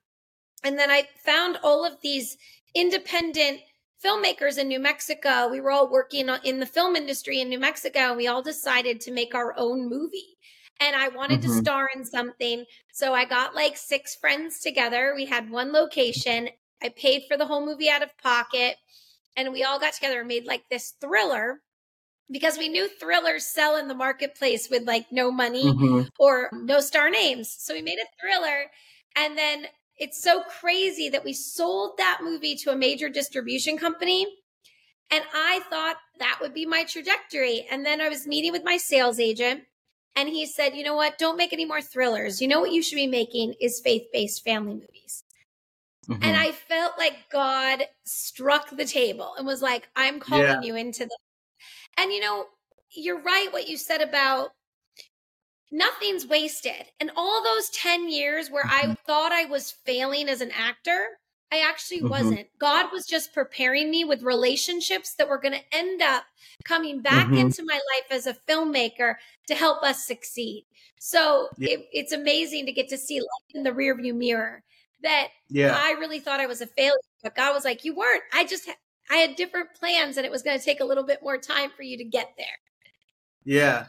And 0.61 0.77
then 0.77 0.91
I 0.91 1.07
found 1.23 1.57
all 1.63 1.85
of 1.85 2.01
these 2.03 2.35
independent 2.75 3.61
filmmakers 4.03 4.57
in 4.57 4.67
New 4.67 4.81
Mexico. 4.81 5.47
We 5.47 5.61
were 5.61 5.71
all 5.71 5.89
working 5.89 6.27
in 6.43 6.59
the 6.59 6.65
film 6.65 6.97
industry 6.97 7.39
in 7.39 7.47
New 7.47 7.59
Mexico, 7.59 7.99
and 8.09 8.17
we 8.17 8.27
all 8.27 8.41
decided 8.41 8.99
to 9.01 9.11
make 9.13 9.33
our 9.33 9.53
own 9.57 9.89
movie. 9.89 10.37
And 10.81 10.97
I 10.97 11.07
wanted 11.07 11.39
mm-hmm. 11.39 11.53
to 11.53 11.61
star 11.61 11.89
in 11.95 12.03
something. 12.03 12.65
So 12.91 13.13
I 13.13 13.23
got 13.23 13.55
like 13.55 13.77
six 13.77 14.15
friends 14.15 14.59
together. 14.59 15.13
We 15.15 15.25
had 15.25 15.49
one 15.49 15.71
location. 15.71 16.49
I 16.83 16.89
paid 16.89 17.23
for 17.29 17.37
the 17.37 17.45
whole 17.45 17.65
movie 17.65 17.89
out 17.89 18.03
of 18.03 18.17
pocket. 18.17 18.75
And 19.37 19.53
we 19.53 19.63
all 19.63 19.79
got 19.79 19.93
together 19.93 20.19
and 20.19 20.27
made 20.27 20.45
like 20.45 20.63
this 20.69 20.95
thriller 20.99 21.61
because 22.31 22.57
we 22.57 22.69
knew 22.69 22.87
thrillers 22.87 23.45
sell 23.45 23.75
in 23.77 23.87
the 23.87 23.93
marketplace 23.93 24.69
with 24.69 24.83
like 24.83 25.05
no 25.11 25.31
money 25.31 25.65
mm-hmm. 25.65 26.07
or 26.19 26.49
no 26.53 26.79
star 26.79 27.09
names. 27.09 27.55
So 27.57 27.73
we 27.73 27.81
made 27.81 27.99
a 27.99 28.19
thriller. 28.19 28.65
And 29.15 29.37
then 29.37 29.67
it's 29.97 30.21
so 30.21 30.41
crazy 30.59 31.09
that 31.09 31.23
we 31.23 31.33
sold 31.33 31.97
that 31.97 32.19
movie 32.21 32.55
to 32.55 32.71
a 32.71 32.75
major 32.75 33.09
distribution 33.09 33.77
company. 33.77 34.27
And 35.11 35.23
I 35.33 35.61
thought 35.69 35.97
that 36.19 36.39
would 36.41 36.53
be 36.53 36.65
my 36.65 36.83
trajectory. 36.83 37.67
And 37.69 37.85
then 37.85 38.01
I 38.01 38.09
was 38.09 38.27
meeting 38.27 38.51
with 38.51 38.63
my 38.63 38.77
sales 38.77 39.19
agent 39.19 39.63
and 40.15 40.29
he 40.29 40.45
said, 40.45 40.75
you 40.75 40.83
know 40.83 40.95
what? 40.95 41.17
Don't 41.17 41.37
make 41.37 41.53
any 41.53 41.65
more 41.65 41.81
thrillers. 41.81 42.41
You 42.41 42.47
know 42.47 42.59
what 42.59 42.71
you 42.71 42.81
should 42.81 42.95
be 42.95 43.07
making 43.07 43.53
is 43.61 43.81
faith 43.83 44.07
based 44.11 44.43
family 44.43 44.73
movies. 44.73 45.23
Mm-hmm. 46.09 46.23
And 46.23 46.37
I 46.37 46.51
felt 46.51 46.93
like 46.97 47.29
God 47.31 47.83
struck 48.05 48.69
the 48.75 48.85
table 48.85 49.33
and 49.37 49.45
was 49.45 49.61
like, 49.61 49.89
I'm 49.95 50.19
calling 50.19 50.45
yeah. 50.45 50.61
you 50.61 50.75
into 50.75 51.05
the. 51.05 51.17
And 51.97 52.11
you 52.11 52.19
know, 52.19 52.45
you're 52.91 53.21
right 53.21 53.51
what 53.51 53.67
you 53.67 53.77
said 53.77 54.01
about 54.01 54.49
nothing's 55.71 56.25
wasted. 56.25 56.85
And 56.99 57.11
all 57.15 57.43
those 57.43 57.69
10 57.69 58.09
years 58.09 58.49
where 58.49 58.63
mm-hmm. 58.63 58.91
I 58.91 58.95
thought 59.05 59.31
I 59.31 59.45
was 59.45 59.71
failing 59.71 60.29
as 60.29 60.41
an 60.41 60.51
actor, 60.51 61.19
I 61.51 61.59
actually 61.59 61.99
mm-hmm. 61.99 62.09
wasn't. 62.09 62.47
God 62.59 62.91
was 62.91 63.05
just 63.05 63.33
preparing 63.33 63.91
me 63.91 64.03
with 64.03 64.23
relationships 64.23 65.15
that 65.15 65.29
were 65.29 65.37
going 65.37 65.53
to 65.53 65.75
end 65.75 66.01
up 66.01 66.23
coming 66.63 67.01
back 67.01 67.27
mm-hmm. 67.27 67.37
into 67.37 67.63
my 67.65 67.75
life 67.75 68.11
as 68.11 68.27
a 68.27 68.37
filmmaker 68.47 69.15
to 69.47 69.55
help 69.55 69.83
us 69.83 70.05
succeed. 70.05 70.65
So 70.99 71.49
yeah. 71.57 71.71
it, 71.71 71.85
it's 71.91 72.13
amazing 72.13 72.65
to 72.65 72.71
get 72.71 72.89
to 72.89 72.97
see 72.97 73.19
life 73.19 73.53
in 73.53 73.63
the 73.63 73.71
rearview 73.71 74.15
mirror 74.15 74.63
that 75.03 75.27
yeah. 75.49 75.77
I 75.77 75.91
really 75.91 76.19
thought 76.19 76.39
I 76.39 76.47
was 76.47 76.61
a 76.61 76.67
failure, 76.67 76.95
but 77.21 77.35
God 77.35 77.53
was 77.53 77.63
like, 77.63 77.85
"You 77.85 77.93
weren't. 77.93 78.23
I 78.33 78.43
just 78.45 78.67
I 79.09 79.17
had 79.17 79.35
different 79.35 79.69
plans, 79.79 80.17
and 80.17 80.25
it 80.25 80.31
was 80.31 80.41
going 80.41 80.57
to 80.57 80.63
take 80.63 80.79
a 80.79 80.85
little 80.85 81.05
bit 81.05 81.19
more 81.21 81.37
time 81.37 81.71
for 81.75 81.83
you 81.83 81.97
to 81.97 82.03
get 82.05 82.29
there." 82.37 82.47
Yeah, 83.43 83.85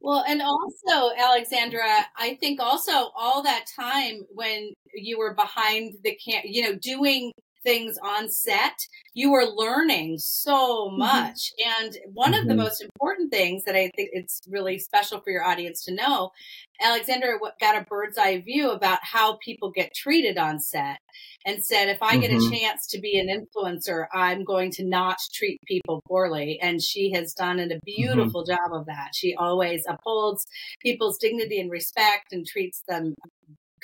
well, 0.00 0.24
and 0.26 0.40
also, 0.40 1.14
Alexandra, 1.16 2.06
I 2.16 2.36
think 2.40 2.58
also 2.60 3.10
all 3.16 3.42
that 3.42 3.66
time 3.76 4.22
when 4.30 4.72
you 4.94 5.18
were 5.18 5.34
behind 5.34 5.94
the 6.02 6.16
cam, 6.16 6.42
you 6.44 6.62
know, 6.62 6.78
doing 6.80 7.32
things 7.62 7.96
on 8.02 8.28
set, 8.28 8.86
you 9.14 9.34
are 9.34 9.46
learning 9.46 10.18
so 10.18 10.88
mm-hmm. 10.88 10.98
much. 10.98 11.52
Mm-hmm. 11.60 11.84
And 11.84 11.98
one 12.12 12.32
mm-hmm. 12.32 12.40
of 12.40 12.48
the 12.48 12.54
mm-hmm. 12.54 12.62
most 12.62 12.82
important 12.82 13.30
things 13.30 13.64
that 13.64 13.74
I 13.74 13.90
think 13.96 14.10
it's 14.12 14.40
really 14.48 14.78
special 14.78 15.20
for 15.20 15.30
your 15.30 15.44
audience 15.44 15.84
to 15.84 15.94
know, 15.94 16.30
Alexandra 16.82 17.38
got 17.60 17.76
a 17.76 17.84
bird's 17.84 18.16
eye 18.16 18.40
view 18.40 18.70
about 18.70 19.00
how 19.02 19.36
people 19.44 19.70
get 19.70 19.94
treated 19.94 20.38
on 20.38 20.60
set 20.60 20.98
and 21.44 21.64
said, 21.64 21.88
if 21.88 21.98
I 22.02 22.16
get 22.16 22.30
mm-hmm. 22.30 22.52
a 22.52 22.56
chance 22.56 22.86
to 22.88 23.00
be 23.00 23.18
an 23.18 23.28
influencer, 23.28 24.06
I'm 24.12 24.44
going 24.44 24.70
to 24.72 24.84
not 24.84 25.18
treat 25.32 25.60
people 25.66 26.02
poorly. 26.06 26.58
And 26.60 26.82
she 26.82 27.12
has 27.12 27.34
done 27.34 27.60
a 27.60 27.64
mm-hmm. 27.64 27.78
beautiful 27.84 28.44
job 28.44 28.72
of 28.72 28.86
that. 28.86 29.10
She 29.14 29.34
always 29.34 29.84
upholds 29.88 30.46
people's 30.80 31.18
dignity 31.18 31.60
and 31.60 31.70
respect 31.70 32.32
and 32.32 32.46
treats 32.46 32.82
them 32.88 33.14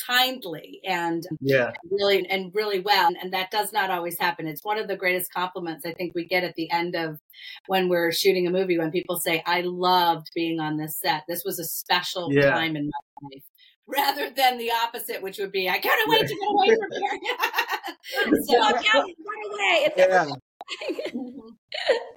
kindly 0.04 0.80
and 0.84 1.24
yeah 1.40 1.72
really 1.90 2.26
and 2.28 2.54
really 2.54 2.80
well 2.80 3.12
and 3.20 3.32
that 3.32 3.50
does 3.50 3.72
not 3.72 3.90
always 3.90 4.18
happen 4.18 4.46
it's 4.46 4.64
one 4.64 4.78
of 4.78 4.88
the 4.88 4.96
greatest 4.96 5.32
compliments 5.32 5.86
i 5.86 5.92
think 5.92 6.14
we 6.14 6.24
get 6.24 6.44
at 6.44 6.54
the 6.54 6.70
end 6.70 6.94
of 6.94 7.18
when 7.66 7.88
we're 7.88 8.12
shooting 8.12 8.46
a 8.46 8.50
movie 8.50 8.78
when 8.78 8.90
people 8.90 9.18
say 9.18 9.42
i 9.46 9.62
loved 9.62 10.28
being 10.34 10.60
on 10.60 10.76
this 10.76 10.98
set 11.00 11.22
this 11.28 11.44
was 11.44 11.58
a 11.58 11.64
special 11.64 12.32
yeah. 12.32 12.50
time 12.50 12.76
in 12.76 12.86
my 12.86 13.28
life 13.28 13.42
rather 13.86 14.30
than 14.30 14.58
the 14.58 14.70
opposite, 14.72 15.22
which 15.22 15.38
would 15.38 15.52
be, 15.52 15.68
I 15.68 15.78
can't 15.78 16.08
wait 16.08 16.26
to 16.26 16.34
get 16.34 16.50
away 16.50 16.76
from 16.76 16.90
here. 16.92 18.38
so 18.44 18.62
I 18.62 18.72
can't 18.72 19.16
run 19.24 19.52
away. 19.52 19.92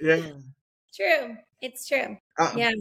Yeah. 0.02 0.16
yeah. 0.18 0.32
True. 0.96 1.36
It's 1.62 1.88
true. 1.88 2.18
Uh, 2.40 2.52
yeah. 2.56 2.72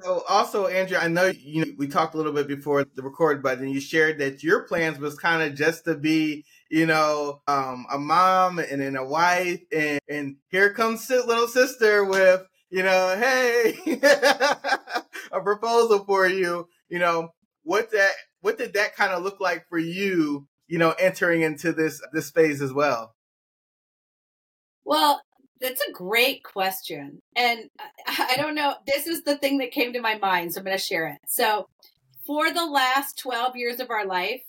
So 0.00 0.22
also, 0.28 0.68
Andrea, 0.68 1.00
I 1.00 1.08
know 1.08 1.26
you 1.26 1.66
know 1.66 1.72
we 1.76 1.86
talked 1.86 2.14
a 2.14 2.16
little 2.16 2.32
bit 2.32 2.48
before 2.48 2.84
the 2.84 3.02
record 3.02 3.42
button. 3.42 3.68
You 3.68 3.80
shared 3.80 4.18
that 4.20 4.42
your 4.42 4.62
plans 4.62 4.98
was 4.98 5.18
kind 5.18 5.42
of 5.42 5.54
just 5.54 5.84
to 5.84 5.94
be, 5.94 6.44
you 6.70 6.86
know, 6.86 7.42
um, 7.46 7.84
a 7.92 7.98
mom 7.98 8.58
and 8.58 8.80
then 8.80 8.96
a 8.96 9.04
wife, 9.04 9.60
and 9.70 10.00
and 10.08 10.36
here 10.48 10.72
comes 10.72 11.10
little 11.10 11.46
sister 11.46 12.04
with, 12.04 12.42
you 12.70 12.82
know, 12.82 13.16
hey, 13.18 14.00
a 15.32 15.40
proposal 15.42 16.04
for 16.04 16.26
you. 16.26 16.68
You 16.88 16.98
know, 16.98 17.30
what 17.64 17.90
that 17.92 18.12
what 18.40 18.58
did 18.58 18.74
that 18.74 18.94
kind 18.96 19.12
of 19.12 19.22
look 19.22 19.40
like 19.40 19.68
for 19.68 19.78
you 19.78 20.46
you 20.68 20.78
know 20.78 20.94
entering 20.98 21.42
into 21.42 21.72
this 21.72 22.00
this 22.12 22.30
phase 22.30 22.60
as 22.60 22.72
well 22.72 23.14
well 24.84 25.20
that's 25.62 25.80
a 25.88 25.92
great 25.92 26.42
question 26.42 27.20
and 27.36 27.60
i 28.06 28.34
don't 28.36 28.54
know 28.54 28.74
this 28.86 29.06
is 29.06 29.22
the 29.22 29.36
thing 29.36 29.58
that 29.58 29.70
came 29.70 29.92
to 29.92 30.00
my 30.00 30.18
mind 30.18 30.52
so 30.52 30.60
i'm 30.60 30.64
going 30.64 30.76
to 30.76 30.82
share 30.82 31.08
it 31.08 31.18
so 31.26 31.66
for 32.26 32.52
the 32.52 32.66
last 32.66 33.18
12 33.18 33.56
years 33.56 33.80
of 33.80 33.90
our 33.90 34.06
life 34.06 34.42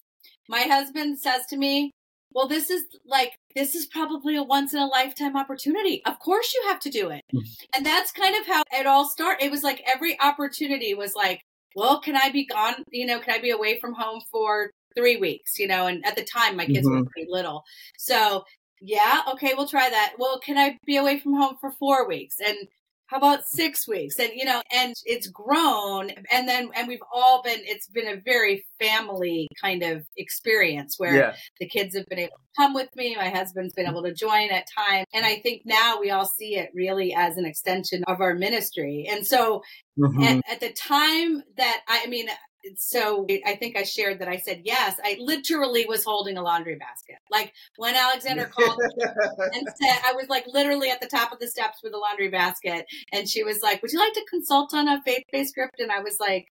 my 0.50 0.62
husband 0.62 1.18
says 1.20 1.46
to 1.46 1.58
me 1.58 1.92
well 2.34 2.48
this 2.48 2.70
is 2.70 2.84
like 3.08 3.34
this 3.56 3.76
is 3.76 3.86
probably 3.86 4.36
a 4.36 4.44
once 4.44 4.74
in 4.74 4.80
a 4.80 4.88
lifetime 4.88 5.38
opportunity 5.38 6.02
of 6.06 6.20
course 6.20 6.54
you 6.54 6.64
have 6.68 6.80
to 6.80 6.90
do 6.90 7.10
it 7.10 7.22
hmm. 7.32 7.40
and 7.76 7.86
that's 7.86 8.12
kind 8.12 8.36
of 8.36 8.46
how 8.46 8.64
it 8.72 8.86
all 8.86 9.06
started 9.06 9.44
it 9.44 9.52
was 9.52 9.64
like 9.64 9.82
every 9.88 10.20
opportunity 10.20 10.94
was 10.94 11.14
like 11.16 11.42
well, 11.76 12.00
can 12.00 12.16
I 12.16 12.30
be 12.30 12.46
gone? 12.46 12.76
You 12.92 13.06
know, 13.06 13.20
can 13.20 13.34
I 13.34 13.40
be 13.40 13.50
away 13.50 13.80
from 13.80 13.94
home 13.94 14.22
for 14.32 14.72
three 14.96 15.18
weeks? 15.18 15.58
You 15.58 15.68
know, 15.68 15.88
and 15.88 16.06
at 16.06 16.16
the 16.16 16.24
time 16.24 16.56
my 16.56 16.66
kids 16.66 16.88
mm-hmm. 16.88 17.00
were 17.00 17.06
pretty 17.06 17.28
little. 17.30 17.64
So 17.98 18.44
yeah, 18.86 19.22
okay, 19.32 19.54
we'll 19.56 19.68
try 19.68 19.90
that. 19.90 20.16
Well, 20.20 20.40
can 20.40 20.58
I 20.58 20.78
be 20.86 20.98
away 20.98 21.18
from 21.18 21.36
home 21.36 21.56
for 21.60 21.72
four 21.72 22.06
weeks? 22.06 22.36
And 22.46 22.68
how 23.08 23.18
about 23.18 23.48
six 23.48 23.88
weeks? 23.88 24.20
And, 24.20 24.32
you 24.34 24.44
know, 24.44 24.62
and 24.74 24.94
it's 25.06 25.28
grown. 25.28 26.10
And 26.32 26.50
then, 26.50 26.70
and 26.76 26.88
we've 26.88 27.04
all 27.14 27.42
been, 27.44 27.60
it's 27.62 27.88
been 27.88 28.08
a 28.08 28.20
very 28.20 28.66
family 28.82 29.48
kind 29.62 29.84
of 29.84 30.06
experience 30.18 30.96
where 30.98 31.16
yeah. 31.16 31.36
the 31.60 31.68
kids 31.68 31.96
have 31.96 32.08
been 32.08 32.20
able 32.20 32.32
to 32.32 32.62
come 32.62 32.74
with 32.74 32.90
me. 32.96 33.16
My 33.16 33.30
husband's 33.30 33.74
been 33.74 33.88
able 33.88 34.04
to 34.04 34.14
join 34.14 34.50
at 34.50 34.66
times. 34.76 35.06
And 35.14 35.26
I 35.26 35.36
think 35.36 35.62
now 35.64 36.00
we 36.00 36.12
all 36.12 36.26
see 36.26 36.58
it 36.58 36.70
really 36.74 37.14
as 37.14 37.38
an 37.38 37.46
extension 37.46 38.04
of 38.08 38.20
our 38.20 38.34
ministry. 38.34 39.08
And 39.10 39.26
so 39.26 39.62
mm-hmm. 39.98 40.24
at, 40.24 40.42
at 40.52 40.60
the 40.60 40.74
time 40.74 41.44
that 41.56 41.82
I 41.88 42.08
mean, 42.08 42.28
so 42.78 43.26
I 43.46 43.56
think 43.56 43.78
I 43.78 43.84
shared 43.84 44.20
that 44.20 44.28
I 44.28 44.38
said 44.38 44.62
yes. 44.64 44.96
I 45.04 45.18
literally 45.20 45.86
was 45.88 46.04
holding 46.04 46.38
a 46.38 46.42
laundry 46.42 46.76
basket. 46.76 47.18
Like 47.30 47.54
when 47.78 47.96
Alexandra 47.96 48.46
called 48.50 48.80
and 49.00 49.68
said, 49.68 50.00
I 50.06 50.14
was 50.14 50.28
like 50.30 50.46
literally 50.48 50.90
at 50.90 51.02
the 51.02 51.08
top 51.08 51.32
of 51.32 51.40
the 51.40 51.48
steps 51.48 51.80
with 51.84 51.94
a 51.94 51.98
laundry 51.98 52.30
basket. 52.30 52.86
And 53.12 53.28
she 53.28 53.44
was 53.44 53.62
like, 53.62 53.82
Would 53.82 53.92
you 53.92 54.00
like 54.00 54.14
to 54.14 54.26
consult 54.30 54.74
on 54.74 54.88
a 54.88 55.02
faith 55.04 55.24
based 55.32 55.52
script? 55.52 55.80
And 55.80 55.92
I 55.92 56.00
was 56.00 56.18
like, 56.20 56.48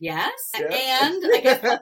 Yes. 0.00 0.32
Yeah. 0.54 1.06
And 1.06 1.24
I 1.34 1.40
guess 1.40 1.78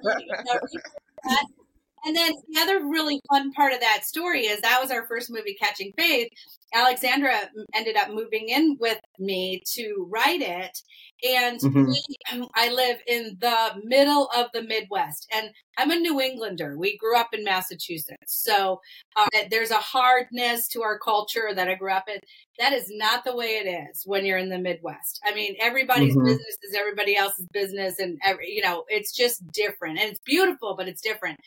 and 2.06 2.14
then 2.14 2.33
the 2.49 2.61
other 2.61 2.87
really 2.87 3.21
fun 3.28 3.52
part 3.52 3.73
of 3.73 3.80
that 3.80 4.04
story 4.04 4.42
is 4.42 4.61
that 4.61 4.80
was 4.80 4.92
our 4.92 5.06
first 5.06 5.28
movie, 5.28 5.56
Catching 5.61 5.92
Faith. 5.99 6.28
Alexandra 6.73 7.50
ended 7.75 7.97
up 7.97 8.11
moving 8.11 8.49
in 8.49 8.76
with 8.78 9.00
me 9.18 9.61
to 9.75 10.06
write 10.09 10.40
it. 10.40 10.78
And 11.25 11.61
mm-hmm. 11.61 11.87
we, 11.87 12.49
I 12.54 12.70
live 12.73 12.99
in 13.06 13.38
the 13.40 13.80
middle 13.85 14.28
of 14.37 14.46
the 14.52 14.62
Midwest 14.62 15.26
and 15.32 15.50
I'm 15.78 15.90
a 15.90 15.96
New 15.96 16.20
Englander. 16.20 16.76
We 16.76 16.96
grew 16.99 17.16
up 17.16 17.28
in 17.32 17.44
Massachusetts. 17.44 18.16
So 18.26 18.80
uh, 19.16 19.26
there's 19.50 19.70
a 19.70 19.76
hardness 19.76 20.68
to 20.68 20.82
our 20.82 20.99
culture 20.99 21.50
that 21.54 21.68
I 21.68 21.75
grew 21.75 21.92
up 21.92 22.04
in. 22.08 22.20
That 22.58 22.73
is 22.73 22.87
not 22.90 23.25
the 23.25 23.37
way 23.37 23.62
it 23.64 23.68
is 23.68 24.02
when 24.04 24.26
you're 24.26 24.38
in 24.38 24.50
the 24.50 24.58
Midwest. 24.58 25.20
I 25.25 25.35
mean, 25.35 25.56
everybody's 25.61 26.14
mm-hmm. 26.14 26.26
business 26.26 26.56
is 26.62 26.75
everybody 26.75 27.16
else's 27.16 27.46
business 27.52 27.99
and 27.99 28.18
every, 28.25 28.50
you 28.50 28.62
know, 28.62 28.85
it's 28.88 29.14
just 29.14 29.46
different 29.52 29.99
and 29.99 30.11
it's 30.11 30.20
beautiful, 30.20 30.75
but 30.76 30.88
it's 30.88 31.02
different. 31.02 31.38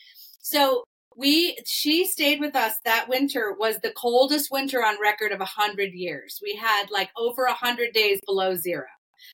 So 0.42 0.84
we 1.16 1.56
she 1.66 2.06
stayed 2.06 2.40
with 2.40 2.54
us 2.54 2.74
that 2.84 3.08
winter 3.08 3.54
was 3.58 3.78
the 3.80 3.92
coldest 3.92 4.48
winter 4.50 4.84
on 4.84 5.00
record 5.00 5.32
of 5.32 5.40
a 5.40 5.44
hundred 5.44 5.92
years 5.92 6.38
we 6.42 6.54
had 6.54 6.86
like 6.90 7.10
over 7.18 7.44
a 7.44 7.52
hundred 7.52 7.92
days 7.92 8.20
below 8.26 8.54
zero 8.54 8.86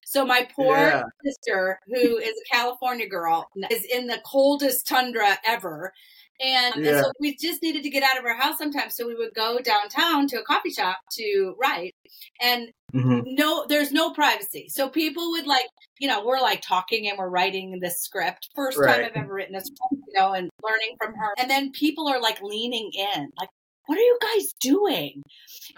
So 0.04 0.24
my 0.24 0.48
poor 0.54 0.76
yeah. 0.76 1.02
sister, 1.24 1.78
who 1.86 2.16
is 2.18 2.30
a 2.32 2.54
California 2.54 3.08
girl, 3.08 3.48
is 3.70 3.84
in 3.84 4.06
the 4.06 4.20
coldest 4.24 4.86
tundra 4.86 5.38
ever. 5.44 5.92
And, 6.38 6.84
yeah. 6.84 6.90
and, 6.90 7.04
so 7.04 7.12
we 7.18 7.36
just 7.36 7.62
needed 7.62 7.82
to 7.82 7.90
get 7.90 8.02
out 8.02 8.18
of 8.18 8.24
our 8.24 8.36
house 8.36 8.58
sometimes. 8.58 8.94
So 8.94 9.06
we 9.06 9.14
would 9.14 9.34
go 9.34 9.58
downtown 9.58 10.26
to 10.28 10.40
a 10.40 10.44
coffee 10.44 10.70
shop 10.70 10.98
to 11.12 11.54
write. 11.58 11.94
And 12.42 12.68
mm-hmm. 12.94 13.20
no, 13.24 13.64
there's 13.68 13.90
no 13.90 14.12
privacy. 14.12 14.66
So 14.68 14.88
people 14.88 15.30
would 15.30 15.46
like, 15.46 15.66
you 15.98 16.08
know, 16.08 16.24
we're 16.24 16.40
like 16.40 16.60
talking 16.60 17.08
and 17.08 17.18
we're 17.18 17.30
writing 17.30 17.78
this 17.80 18.00
script. 18.00 18.50
First 18.54 18.78
right. 18.78 18.96
time 18.96 19.04
I've 19.06 19.22
ever 19.22 19.32
written 19.32 19.54
a 19.54 19.60
script, 19.60 20.04
you 20.08 20.20
know, 20.20 20.34
and 20.34 20.50
learning 20.62 20.96
from 20.98 21.14
her. 21.14 21.34
And 21.38 21.50
then 21.50 21.72
people 21.72 22.06
are 22.08 22.20
like 22.20 22.42
leaning 22.42 22.90
in, 22.94 23.30
like, 23.38 23.48
what 23.86 23.96
are 23.96 24.02
you 24.02 24.18
guys 24.20 24.52
doing? 24.60 25.22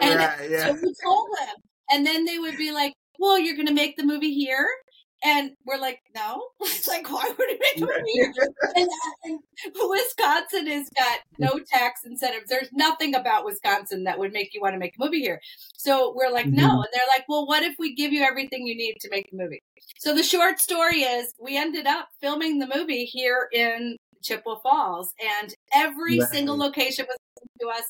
And 0.00 0.18
right, 0.18 0.50
yeah. 0.50 0.66
so 0.66 0.72
we 0.72 0.94
told 1.04 1.28
them. 1.38 1.56
And 1.90 2.06
then 2.06 2.24
they 2.24 2.38
would 2.38 2.56
be 2.56 2.72
like, 2.72 2.94
well, 3.18 3.38
you're 3.38 3.56
going 3.56 3.68
to 3.68 3.74
make 3.74 3.96
the 3.96 4.04
movie 4.04 4.34
here? 4.34 4.68
And 5.24 5.50
we're 5.66 5.78
like, 5.78 6.00
no. 6.14 6.48
It's 6.60 6.86
like, 6.86 7.10
why 7.10 7.28
would 7.28 7.38
we 7.38 7.58
make 7.58 7.78
a 7.78 7.80
movie 7.80 8.12
here? 8.12 8.32
and, 8.76 8.88
and 9.24 9.40
Wisconsin 9.74 10.68
has 10.68 10.88
got 10.90 11.18
no 11.38 11.58
tax 11.58 12.02
incentives. 12.04 12.48
There's 12.48 12.68
nothing 12.72 13.16
about 13.16 13.44
Wisconsin 13.44 14.04
that 14.04 14.18
would 14.18 14.32
make 14.32 14.54
you 14.54 14.60
want 14.60 14.74
to 14.74 14.78
make 14.78 14.94
a 14.98 15.04
movie 15.04 15.20
here. 15.20 15.40
So 15.76 16.14
we're 16.14 16.30
like, 16.30 16.46
mm-hmm. 16.46 16.56
no. 16.56 16.70
And 16.70 16.88
they're 16.92 17.02
like, 17.08 17.24
well, 17.28 17.46
what 17.46 17.64
if 17.64 17.74
we 17.80 17.96
give 17.96 18.12
you 18.12 18.22
everything 18.22 18.66
you 18.66 18.76
need 18.76 18.96
to 19.00 19.10
make 19.10 19.28
the 19.30 19.36
movie? 19.36 19.62
So 19.98 20.14
the 20.14 20.22
short 20.22 20.60
story 20.60 21.00
is 21.00 21.34
we 21.42 21.56
ended 21.56 21.86
up 21.86 22.08
filming 22.20 22.60
the 22.60 22.70
movie 22.72 23.04
here 23.04 23.48
in 23.52 23.96
Chippewa 24.22 24.60
Falls, 24.60 25.12
and 25.20 25.54
every 25.74 26.20
right. 26.20 26.28
single 26.28 26.56
location 26.56 27.06
was 27.08 27.18
to 27.60 27.68
us. 27.68 27.84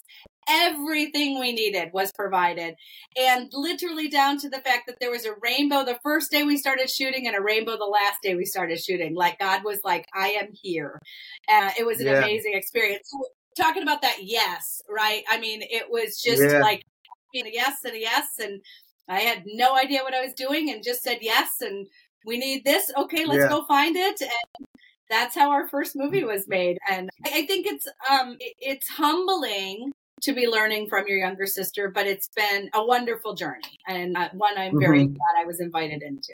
Everything 0.48 1.38
we 1.38 1.52
needed 1.52 1.90
was 1.92 2.12
provided. 2.12 2.74
And 3.16 3.50
literally 3.52 4.08
down 4.08 4.38
to 4.38 4.48
the 4.48 4.58
fact 4.58 4.86
that 4.86 4.96
there 5.00 5.10
was 5.10 5.24
a 5.24 5.34
rainbow 5.42 5.84
the 5.84 5.98
first 6.02 6.30
day 6.30 6.42
we 6.42 6.56
started 6.56 6.90
shooting 6.90 7.26
and 7.26 7.36
a 7.36 7.40
rainbow 7.40 7.76
the 7.76 7.84
last 7.84 8.18
day 8.22 8.34
we 8.34 8.44
started 8.44 8.80
shooting. 8.80 9.14
Like 9.14 9.38
God 9.38 9.64
was 9.64 9.80
like, 9.84 10.06
I 10.14 10.28
am 10.28 10.48
here. 10.52 11.00
Uh, 11.48 11.70
it 11.78 11.86
was 11.86 12.00
an 12.00 12.06
yeah. 12.06 12.18
amazing 12.18 12.54
experience. 12.54 13.08
So, 13.10 13.18
talking 13.56 13.82
about 13.82 14.02
that 14.02 14.18
yes, 14.22 14.80
right? 14.88 15.22
I 15.28 15.40
mean, 15.40 15.60
it 15.62 15.86
was 15.90 16.20
just 16.20 16.42
yeah. 16.42 16.60
like 16.60 16.84
being 17.32 17.46
a 17.46 17.52
yes 17.52 17.78
and 17.84 17.94
a 17.94 18.00
yes. 18.00 18.26
And 18.38 18.60
I 19.08 19.20
had 19.20 19.42
no 19.46 19.76
idea 19.76 20.02
what 20.02 20.14
I 20.14 20.24
was 20.24 20.34
doing 20.34 20.70
and 20.70 20.82
just 20.82 21.02
said 21.02 21.18
yes. 21.20 21.60
And 21.60 21.86
we 22.24 22.38
need 22.38 22.64
this. 22.64 22.90
Okay, 22.96 23.24
let's 23.24 23.42
yeah. 23.42 23.48
go 23.48 23.64
find 23.66 23.96
it. 23.96 24.20
And 24.20 24.66
that's 25.10 25.34
how 25.34 25.50
our 25.50 25.66
first 25.68 25.96
movie 25.96 26.24
was 26.24 26.46
made. 26.46 26.78
And 26.88 27.10
I 27.24 27.46
think 27.46 27.66
it's 27.66 27.86
um 28.10 28.36
it's 28.40 28.88
humbling 28.88 29.92
to 30.22 30.32
be 30.32 30.46
learning 30.46 30.88
from 30.88 31.06
your 31.06 31.18
younger 31.18 31.46
sister, 31.46 31.90
but 31.90 32.06
it's 32.06 32.28
been 32.28 32.70
a 32.74 32.84
wonderful 32.84 33.34
journey 33.34 33.78
and 33.86 34.16
uh, 34.16 34.28
one 34.32 34.56
I'm 34.56 34.78
very 34.78 35.04
mm-hmm. 35.04 35.14
glad 35.14 35.42
I 35.42 35.44
was 35.44 35.60
invited 35.60 36.02
into. 36.02 36.32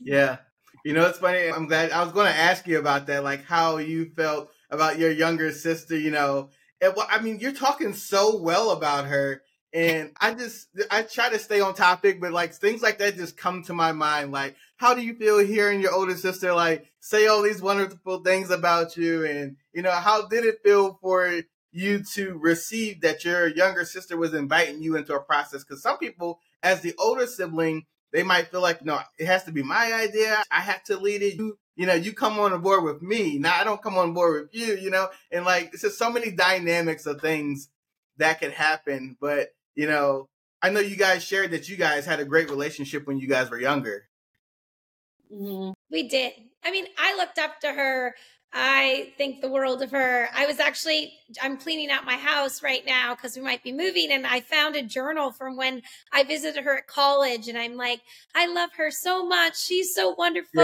Yeah. 0.00 0.38
You 0.84 0.92
know, 0.92 1.06
it's 1.06 1.18
funny. 1.18 1.48
I'm 1.48 1.66
glad 1.66 1.90
I 1.90 2.02
was 2.02 2.12
going 2.12 2.26
to 2.26 2.38
ask 2.38 2.66
you 2.66 2.78
about 2.78 3.06
that, 3.06 3.24
like 3.24 3.44
how 3.44 3.78
you 3.78 4.10
felt 4.16 4.50
about 4.70 4.98
your 4.98 5.10
younger 5.10 5.50
sister, 5.52 5.98
you 5.98 6.10
know. 6.10 6.50
And, 6.80 6.94
well, 6.96 7.08
I 7.10 7.20
mean, 7.20 7.40
you're 7.40 7.52
talking 7.52 7.92
so 7.92 8.40
well 8.40 8.70
about 8.70 9.06
her 9.06 9.42
and 9.76 10.12
I 10.18 10.32
just 10.32 10.68
I 10.90 11.02
try 11.02 11.28
to 11.28 11.38
stay 11.38 11.60
on 11.60 11.74
topic, 11.74 12.18
but 12.18 12.32
like 12.32 12.54
things 12.54 12.80
like 12.80 12.96
that 12.98 13.16
just 13.16 13.36
come 13.36 13.62
to 13.64 13.74
my 13.74 13.92
mind. 13.92 14.32
Like, 14.32 14.56
how 14.76 14.94
do 14.94 15.02
you 15.02 15.14
feel 15.14 15.38
hearing 15.38 15.82
your 15.82 15.92
older 15.92 16.16
sister 16.16 16.54
like 16.54 16.86
say 17.00 17.26
all 17.26 17.42
these 17.42 17.60
wonderful 17.60 18.20
things 18.20 18.50
about 18.50 18.96
you? 18.96 19.26
And 19.26 19.56
you 19.74 19.82
know, 19.82 19.90
how 19.90 20.28
did 20.28 20.46
it 20.46 20.62
feel 20.64 20.98
for 21.02 21.42
you 21.76 22.02
to 22.14 22.38
receive 22.38 23.02
that 23.02 23.24
your 23.24 23.46
younger 23.46 23.84
sister 23.84 24.16
was 24.16 24.34
inviting 24.34 24.82
you 24.82 24.96
into 24.96 25.14
a 25.14 25.20
process? 25.20 25.62
Because 25.62 25.82
some 25.82 25.98
people, 25.98 26.40
as 26.62 26.80
the 26.80 26.94
older 26.98 27.26
sibling, 27.26 27.86
they 28.12 28.22
might 28.22 28.48
feel 28.48 28.62
like, 28.62 28.84
no, 28.84 28.98
it 29.18 29.26
has 29.26 29.44
to 29.44 29.52
be 29.52 29.62
my 29.62 29.92
idea. 29.92 30.42
I 30.50 30.60
have 30.60 30.82
to 30.84 30.96
lead 30.96 31.22
it. 31.22 31.34
You, 31.34 31.58
you 31.74 31.86
know, 31.86 31.94
you 31.94 32.12
come 32.12 32.38
on 32.38 32.58
board 32.62 32.84
with 32.84 33.02
me. 33.02 33.38
Now 33.38 33.60
I 33.60 33.64
don't 33.64 33.82
come 33.82 33.98
on 33.98 34.14
board 34.14 34.42
with 34.42 34.54
you, 34.54 34.76
you 34.76 34.90
know, 34.90 35.08
and 35.30 35.44
like, 35.44 35.70
it's 35.74 35.82
just 35.82 35.98
so 35.98 36.10
many 36.10 36.30
dynamics 36.30 37.04
of 37.04 37.20
things 37.20 37.68
that 38.16 38.40
can 38.40 38.50
happen. 38.50 39.16
But 39.20 39.54
you 39.74 39.86
know, 39.86 40.28
I 40.62 40.70
know 40.70 40.80
you 40.80 40.96
guys 40.96 41.22
shared 41.22 41.50
that 41.50 41.68
you 41.68 41.76
guys 41.76 42.06
had 42.06 42.20
a 42.20 42.24
great 42.24 42.50
relationship 42.50 43.06
when 43.06 43.18
you 43.18 43.28
guys 43.28 43.50
were 43.50 43.60
younger. 43.60 44.08
Mm-hmm. 45.32 45.72
We 45.90 46.08
did. 46.08 46.32
I 46.64 46.70
mean, 46.70 46.86
I 46.98 47.16
looked 47.16 47.38
up 47.38 47.60
to 47.60 47.68
her 47.68 48.14
I 48.58 49.12
think 49.18 49.42
the 49.42 49.50
world 49.50 49.82
of 49.82 49.90
her. 49.90 50.30
I 50.34 50.46
was 50.46 50.60
actually 50.60 51.12
I'm 51.42 51.58
cleaning 51.58 51.90
out 51.90 52.06
my 52.06 52.16
house 52.16 52.62
right 52.62 52.82
now 52.86 53.14
because 53.14 53.36
we 53.36 53.42
might 53.42 53.62
be 53.62 53.70
moving 53.70 54.10
and 54.10 54.26
I 54.26 54.40
found 54.40 54.76
a 54.76 54.82
journal 54.82 55.30
from 55.30 55.58
when 55.58 55.82
I 56.10 56.24
visited 56.24 56.64
her 56.64 56.78
at 56.78 56.86
college 56.86 57.48
and 57.48 57.58
I'm 57.58 57.76
like, 57.76 58.00
I 58.34 58.46
love 58.46 58.70
her 58.78 58.90
so 58.90 59.26
much. 59.26 59.62
She's 59.62 59.94
so 59.94 60.14
wonderful. 60.16 60.62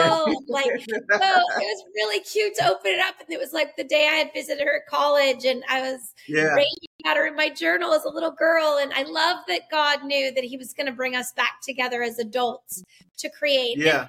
Like 0.48 0.64
so 0.80 0.86
it 0.88 1.10
was 1.10 1.84
really 1.94 2.20
cute 2.20 2.54
to 2.60 2.68
open 2.68 2.92
it 2.92 3.00
up 3.00 3.16
and 3.20 3.28
it 3.28 3.38
was 3.38 3.52
like 3.52 3.76
the 3.76 3.84
day 3.84 4.08
I 4.10 4.16
had 4.16 4.30
visited 4.32 4.64
her 4.64 4.76
at 4.76 4.86
college 4.86 5.44
and 5.44 5.62
I 5.68 5.82
was 5.82 6.14
yeah. 6.26 6.56
about 7.04 7.18
her 7.18 7.26
in 7.26 7.36
my 7.36 7.50
journal 7.50 7.92
as 7.92 8.04
a 8.04 8.10
little 8.10 8.32
girl 8.32 8.78
and 8.80 8.90
I 8.94 9.02
love 9.02 9.40
that 9.48 9.62
God 9.70 10.02
knew 10.04 10.32
that 10.32 10.44
he 10.44 10.56
was 10.56 10.72
going 10.72 10.86
to 10.86 10.92
bring 10.92 11.14
us 11.14 11.32
back 11.32 11.60
together 11.62 12.02
as 12.02 12.18
adults 12.18 12.82
to 13.18 13.28
create. 13.28 13.76
Yeah. 13.76 14.00
And 14.00 14.08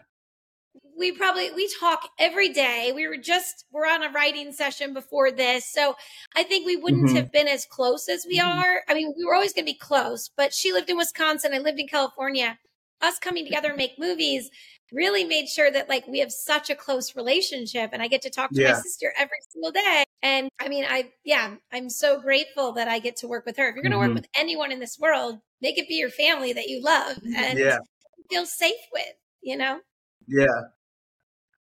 we 0.97 1.11
probably 1.11 1.51
we 1.51 1.69
talk 1.79 2.09
every 2.19 2.49
day 2.49 2.91
we 2.95 3.07
were 3.07 3.17
just 3.17 3.65
we're 3.71 3.87
on 3.87 4.03
a 4.03 4.11
writing 4.11 4.51
session 4.51 4.93
before 4.93 5.31
this 5.31 5.65
so 5.65 5.95
i 6.35 6.43
think 6.43 6.65
we 6.65 6.75
wouldn't 6.75 7.07
mm-hmm. 7.07 7.15
have 7.15 7.31
been 7.31 7.47
as 7.47 7.65
close 7.65 8.07
as 8.09 8.25
we 8.27 8.39
mm-hmm. 8.39 8.59
are 8.59 8.81
i 8.87 8.93
mean 8.93 9.13
we 9.17 9.25
were 9.25 9.33
always 9.33 9.53
going 9.53 9.65
to 9.65 9.71
be 9.71 9.77
close 9.77 10.29
but 10.35 10.53
she 10.53 10.71
lived 10.71 10.89
in 10.89 10.97
wisconsin 10.97 11.53
i 11.53 11.57
lived 11.57 11.79
in 11.79 11.87
california 11.87 12.57
us 13.01 13.19
coming 13.19 13.43
together 13.43 13.69
and 13.69 13.77
make 13.77 13.99
movies 13.99 14.49
really 14.91 15.23
made 15.23 15.47
sure 15.47 15.71
that 15.71 15.89
like 15.89 16.07
we 16.07 16.19
have 16.19 16.31
such 16.31 16.69
a 16.69 16.75
close 16.75 17.15
relationship 17.15 17.89
and 17.93 18.01
i 18.01 18.07
get 18.07 18.21
to 18.21 18.29
talk 18.29 18.51
to 18.51 18.61
yeah. 18.61 18.73
my 18.73 18.79
sister 18.79 19.13
every 19.17 19.37
single 19.49 19.71
day 19.71 20.03
and 20.21 20.49
i 20.59 20.67
mean 20.67 20.85
i 20.87 21.09
yeah 21.23 21.55
i'm 21.71 21.89
so 21.89 22.19
grateful 22.21 22.71
that 22.71 22.87
i 22.87 22.99
get 22.99 23.15
to 23.15 23.27
work 23.27 23.45
with 23.45 23.57
her 23.57 23.67
if 23.67 23.75
you're 23.75 23.83
going 23.83 23.91
to 23.91 23.97
mm-hmm. 23.97 24.09
work 24.09 24.15
with 24.15 24.27
anyone 24.35 24.71
in 24.71 24.79
this 24.79 24.99
world 24.99 25.39
make 25.61 25.77
it 25.77 25.87
be 25.87 25.95
your 25.95 26.11
family 26.11 26.53
that 26.53 26.67
you 26.67 26.81
love 26.81 27.17
and 27.35 27.57
yeah. 27.57 27.77
feel 28.29 28.45
safe 28.45 28.71
with 28.93 29.13
you 29.41 29.57
know 29.57 29.79
yeah 30.27 30.61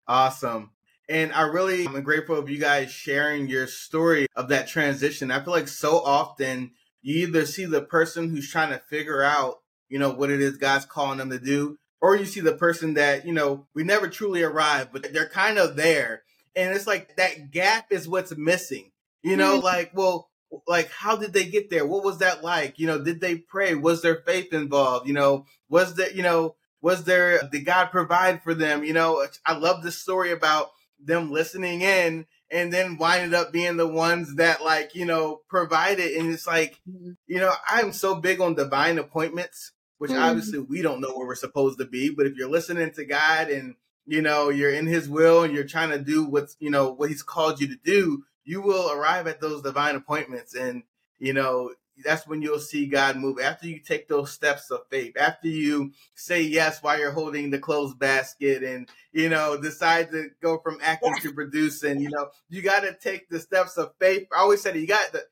Awesome. 0.08 0.72
And 1.10 1.34
I 1.34 1.42
really 1.42 1.86
am 1.86 2.02
grateful 2.04 2.38
of 2.38 2.50
you 2.50 2.58
guys 2.58 2.92
sharing 2.92 3.48
your 3.48 3.68
story 3.68 4.28
of 4.36 4.48
that 4.50 4.68
transition. 4.68 5.32
I 5.32 5.44
feel 5.44 5.54
like 5.54 5.68
so 5.68 6.00
often 6.00 6.72
you 7.02 7.28
either 7.28 7.46
see 7.46 7.66
the 7.66 7.82
person 7.82 8.30
who's 8.30 8.50
trying 8.50 8.72
to 8.72 8.80
figure 8.80 9.22
out, 9.22 9.60
you 9.90 10.00
know, 10.00 10.12
what 10.12 10.30
it 10.30 10.40
is 10.40 10.58
God's 10.58 10.86
calling 10.86 11.18
them 11.18 11.30
to 11.32 11.40
do, 11.40 11.78
or 12.00 12.16
you 12.16 12.26
see 12.26 12.40
the 12.40 12.54
person 12.54 12.94
that, 12.94 13.26
you 13.26 13.34
know, 13.34 13.68
we 13.74 13.84
never 13.84 14.08
truly 14.08 14.42
arrive, 14.42 14.94
but 14.94 15.12
they're 15.12 15.28
kind 15.28 15.58
of 15.58 15.76
there. 15.76 16.24
And 16.56 16.74
it's 16.74 16.88
like 16.88 17.18
that 17.18 17.52
gap 17.52 17.88
is 17.92 18.08
what's 18.08 18.36
missing. 18.38 18.92
You 19.24 19.36
know, 19.38 19.58
mm-hmm. 19.58 19.66
like, 19.66 19.92
well, 19.94 20.30
like 20.68 20.90
how 20.92 21.16
did 21.16 21.34
they 21.34 21.46
get 21.46 21.70
there? 21.70 21.86
What 21.86 22.04
was 22.04 22.20
that 22.20 22.44
like? 22.44 22.80
You 22.80 22.88
know, 22.88 23.04
did 23.04 23.22
they 23.22 23.36
pray? 23.36 23.76
Was 23.76 24.02
there 24.02 24.24
faith 24.26 24.54
involved? 24.54 25.08
You 25.08 25.14
know, 25.14 25.46
was 25.70 25.96
that, 25.96 26.16
you 26.16 26.24
know, 26.24 26.56
was 26.82 27.04
there 27.04 27.42
did 27.52 27.66
god 27.66 27.86
provide 27.86 28.42
for 28.44 28.54
them 28.54 28.84
you 28.84 28.94
know 28.94 29.26
i 29.46 29.56
love 29.56 29.84
this 29.84 29.98
story 29.98 30.32
about 30.32 30.72
them 31.00 31.32
listening 31.32 31.82
in 31.82 32.26
and 32.52 32.72
then 32.72 32.98
winded 32.98 33.34
up 33.34 33.52
being 33.52 33.78
the 33.78 33.88
ones 33.88 34.36
that 34.36 34.64
like 34.64 34.94
you 34.94 35.06
know 35.06 35.42
provided 35.48 36.12
and 36.14 36.32
it's 36.32 36.48
like 36.48 36.80
mm-hmm. 36.90 37.12
you 37.28 37.40
know 37.40 37.54
i'm 37.70 37.92
so 37.92 38.16
big 38.16 38.40
on 38.40 38.56
divine 38.56 38.98
appointments 38.98 39.72
which 39.98 40.12
mm-hmm. 40.12 40.22
obviously 40.22 40.60
we 40.60 40.82
don't 40.82 41.02
know 41.02 41.16
where 41.16 41.28
we're 41.28 41.36
supposed 41.36 41.80
to 41.80 41.86
be 41.86 42.10
but 42.10 42.26
if 42.26 42.36
you're 42.36 42.50
listening 42.50 42.92
to 42.92 43.06
god 43.06 43.50
and 43.50 43.76
you 44.06 44.22
know 44.22 44.50
you're 44.50 44.74
in 44.74 44.88
his 44.88 45.08
will 45.08 45.44
and 45.44 45.54
you're 45.54 45.64
trying 45.64 45.90
to 45.90 46.00
do 46.00 46.26
what's 46.26 46.56
you 46.60 46.70
know 46.70 46.92
what 46.92 47.10
he's 47.10 47.24
called 47.24 47.60
you 47.60 47.68
to 47.68 47.78
do 47.84 48.24
you 48.44 48.62
will 48.62 48.92
arrive 48.92 49.28
at 49.28 49.40
those 49.40 49.62
divine 49.62 49.96
appointments 49.96 50.56
and 50.56 50.84
you 51.20 51.34
know 51.34 51.72
that's 52.04 52.28
when 52.28 52.42
you'll 52.42 52.60
see 52.60 52.86
God 52.86 53.18
move. 53.18 53.40
After 53.40 53.68
you 53.68 53.80
take 53.80 54.08
those 54.08 54.32
steps 54.32 54.72
of 54.72 54.82
faith, 54.90 55.18
after 55.18 55.48
you 55.48 55.92
say 56.16 56.42
yes 56.42 56.82
while 56.82 56.98
you're 56.98 57.12
holding 57.12 57.50
the 57.50 57.60
clothes 57.60 57.94
basket 57.94 58.64
and, 58.64 58.90
you 59.12 59.30
know, 59.30 59.60
decide 59.62 60.12
to 60.12 60.30
go 60.42 60.60
from 60.60 60.80
acting 60.82 61.14
to 61.22 61.34
producing, 61.34 62.02
you 62.02 62.10
know, 62.10 62.30
you 62.50 62.62
got 62.62 62.82
to 62.82 62.94
take 62.94 63.30
the 63.30 63.40
steps 63.40 63.78
of 63.78 63.94
faith. 64.00 64.28
I 64.36 64.40
always 64.40 64.62
said 64.62 64.76
you 64.76 64.88
got 64.88 65.12
the, 65.12 65.24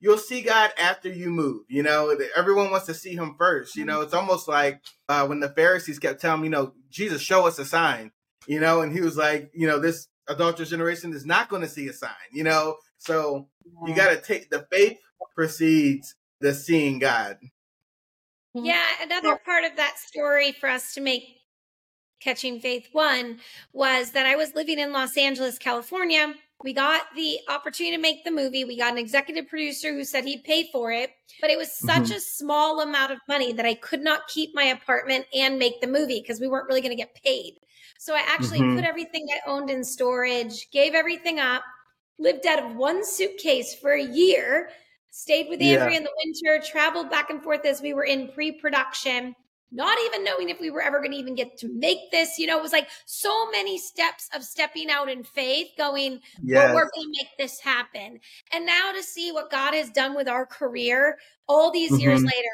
you'll 0.00 0.18
see 0.18 0.42
God 0.42 0.70
after 0.78 1.08
you 1.08 1.30
move. 1.30 1.64
You 1.68 1.82
know, 1.82 2.16
everyone 2.36 2.70
wants 2.70 2.86
to 2.86 2.94
see 2.94 3.14
him 3.14 3.36
first. 3.38 3.76
You 3.76 3.84
know, 3.84 4.02
it's 4.02 4.14
almost 4.14 4.48
like 4.48 4.80
uh, 5.08 5.26
when 5.26 5.40
the 5.40 5.48
Pharisees 5.48 5.98
kept 5.98 6.20
telling 6.20 6.42
me, 6.42 6.46
you 6.46 6.52
know, 6.52 6.74
Jesus, 6.90 7.22
show 7.22 7.46
us 7.46 7.58
a 7.58 7.64
sign, 7.64 8.12
you 8.46 8.60
know, 8.60 8.82
and 8.82 8.92
he 8.92 9.00
was 9.00 9.16
like, 9.16 9.50
you 9.54 9.66
know, 9.66 9.78
this 9.78 10.08
adulterous 10.28 10.70
generation 10.70 11.12
is 11.12 11.24
not 11.24 11.48
going 11.48 11.62
to 11.62 11.68
see 11.68 11.88
a 11.88 11.92
sign, 11.92 12.10
you 12.32 12.44
know, 12.44 12.76
so 12.98 13.48
you 13.84 13.94
got 13.94 14.10
to 14.10 14.20
take 14.20 14.50
the 14.50 14.66
faith 14.70 14.98
precedes 15.34 16.14
the 16.40 16.54
seeing 16.54 16.98
God. 16.98 17.38
Mm-hmm. 18.56 18.66
Yeah, 18.66 18.84
another 19.00 19.36
part 19.36 19.64
of 19.64 19.76
that 19.76 19.98
story 19.98 20.52
for 20.52 20.68
us 20.68 20.94
to 20.94 21.00
make 21.00 21.24
Catching 22.20 22.60
Faith 22.60 22.88
one 22.92 23.40
was 23.72 24.12
that 24.12 24.26
I 24.26 24.36
was 24.36 24.54
living 24.54 24.78
in 24.78 24.92
Los 24.92 25.16
Angeles, 25.16 25.58
California, 25.58 26.34
We 26.62 26.72
got 26.72 27.02
the 27.16 27.40
opportunity 27.48 27.96
to 27.96 28.00
make 28.00 28.24
the 28.24 28.30
movie. 28.30 28.64
We 28.64 28.78
got 28.78 28.92
an 28.92 28.98
executive 28.98 29.48
producer 29.48 29.92
who 29.92 30.04
said 30.04 30.24
he'd 30.24 30.44
pay 30.44 30.70
for 30.70 30.92
it, 30.92 31.10
but 31.40 31.50
it 31.50 31.58
was 31.58 31.72
such 31.72 32.04
mm-hmm. 32.04 32.12
a 32.12 32.20
small 32.20 32.80
amount 32.80 33.10
of 33.12 33.18
money 33.26 33.52
that 33.52 33.66
I 33.66 33.74
could 33.74 34.00
not 34.00 34.28
keep 34.28 34.54
my 34.54 34.64
apartment 34.64 35.26
and 35.34 35.58
make 35.58 35.80
the 35.80 35.88
movie 35.88 36.20
because 36.20 36.40
we 36.40 36.46
weren't 36.46 36.68
really 36.68 36.80
going 36.80 36.96
to 36.96 37.02
get 37.02 37.20
paid. 37.22 37.54
So 37.98 38.14
I 38.14 38.22
actually 38.28 38.60
mm-hmm. 38.60 38.76
put 38.76 38.84
everything 38.84 39.26
I 39.30 39.50
owned 39.50 39.70
in 39.70 39.82
storage, 39.82 40.70
gave 40.70 40.94
everything 40.94 41.40
up, 41.40 41.62
lived 42.18 42.46
out 42.46 42.64
of 42.64 42.76
one 42.76 43.04
suitcase 43.04 43.74
for 43.74 43.92
a 43.92 44.02
year, 44.02 44.70
stayed 45.12 45.48
with 45.48 45.62
Andrea 45.62 45.90
yeah. 45.90 45.96
in 45.98 46.02
the 46.02 46.10
winter, 46.24 46.64
traveled 46.66 47.10
back 47.10 47.30
and 47.30 47.42
forth 47.42 47.64
as 47.64 47.80
we 47.80 47.94
were 47.94 48.04
in 48.04 48.28
pre 48.28 48.52
production 48.52 49.36
not 49.72 49.98
even 50.04 50.22
knowing 50.22 50.50
if 50.50 50.60
we 50.60 50.70
were 50.70 50.82
ever 50.82 50.98
going 50.98 51.12
to 51.12 51.16
even 51.16 51.34
get 51.34 51.56
to 51.56 51.68
make 51.72 52.10
this. 52.10 52.38
You 52.38 52.46
know, 52.46 52.58
it 52.58 52.62
was 52.62 52.72
like 52.72 52.88
so 53.06 53.50
many 53.50 53.78
steps 53.78 54.28
of 54.34 54.44
stepping 54.44 54.90
out 54.90 55.08
in 55.08 55.24
faith, 55.24 55.68
going, 55.78 56.20
yes. 56.42 56.58
well, 56.58 56.74
we're 56.74 56.90
going 56.94 57.10
to 57.10 57.18
make 57.18 57.30
this 57.38 57.58
happen. 57.58 58.20
And 58.52 58.66
now 58.66 58.92
to 58.92 59.02
see 59.02 59.32
what 59.32 59.50
God 59.50 59.72
has 59.72 59.90
done 59.90 60.14
with 60.14 60.28
our 60.28 60.44
career 60.44 61.16
all 61.48 61.70
these 61.70 61.90
mm-hmm. 61.90 62.00
years 62.00 62.22
later, 62.22 62.52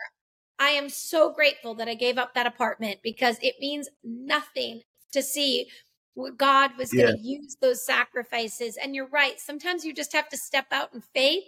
I 0.60 0.70
am 0.70 0.88
so 0.88 1.32
grateful 1.32 1.74
that 1.74 1.88
I 1.88 1.94
gave 1.94 2.18
up 2.18 2.34
that 2.34 2.46
apartment 2.46 3.00
because 3.02 3.36
it 3.42 3.56
means 3.60 3.88
nothing 4.04 4.82
to 5.12 5.22
see 5.22 5.66
what 6.14 6.36
God 6.36 6.72
was 6.76 6.92
going 6.92 7.16
to 7.16 7.22
use 7.22 7.56
those 7.60 7.84
sacrifices. 7.84 8.76
And 8.76 8.94
you're 8.94 9.06
right. 9.06 9.38
Sometimes 9.38 9.84
you 9.84 9.94
just 9.94 10.12
have 10.12 10.28
to 10.30 10.36
step 10.36 10.66
out 10.72 10.92
in 10.92 11.00
faith. 11.00 11.44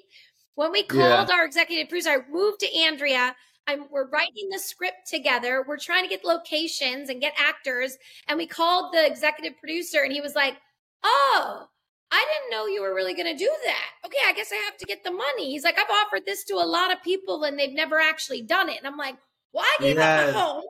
When 0.61 0.73
we 0.73 0.83
called 0.83 1.31
yeah. 1.31 1.35
our 1.35 1.47
executive 1.47 1.89
producer, 1.89 2.11
I 2.11 2.19
moved 2.31 2.61
to 2.61 2.79
Andrea 2.81 3.35
I'm, 3.67 3.87
we're 3.91 4.09
writing 4.09 4.49
the 4.51 4.59
script 4.59 5.09
together. 5.09 5.65
We're 5.67 5.79
trying 5.79 6.03
to 6.05 6.09
get 6.09 6.25
locations 6.25 7.09
and 7.09 7.21
get 7.21 7.33
actors. 7.39 7.97
And 8.29 8.37
we 8.37 8.47
called 8.47 8.93
the 8.93 9.07
executive 9.07 9.59
producer 9.59 10.03
and 10.03 10.13
he 10.13 10.21
was 10.21 10.35
like, 10.35 10.57
Oh, 11.03 11.67
I 12.11 12.27
didn't 12.31 12.51
know 12.51 12.67
you 12.67 12.83
were 12.83 12.95
really 12.95 13.15
going 13.15 13.33
to 13.33 13.39
do 13.39 13.51
that. 13.65 14.07
Okay, 14.07 14.19
I 14.27 14.35
guess 14.35 14.53
I 14.53 14.57
have 14.57 14.77
to 14.79 14.85
get 14.85 15.03
the 15.03 15.13
money. 15.13 15.51
He's 15.51 15.65
like, 15.65 15.79
I've 15.79 15.89
offered 16.05 16.27
this 16.27 16.45
to 16.45 16.55
a 16.55 16.67
lot 16.67 16.93
of 16.93 17.03
people 17.03 17.45
and 17.45 17.59
they've 17.59 17.73
never 17.73 17.99
actually 17.99 18.43
done 18.43 18.69
it. 18.69 18.77
And 18.79 18.87
I'm 18.87 18.99
like, 18.99 19.17
Well, 19.55 19.65
I 19.65 19.83
gave 19.83 19.97
yes. 19.97 20.29
up 20.29 20.35
my 20.35 20.41
home 20.41 20.65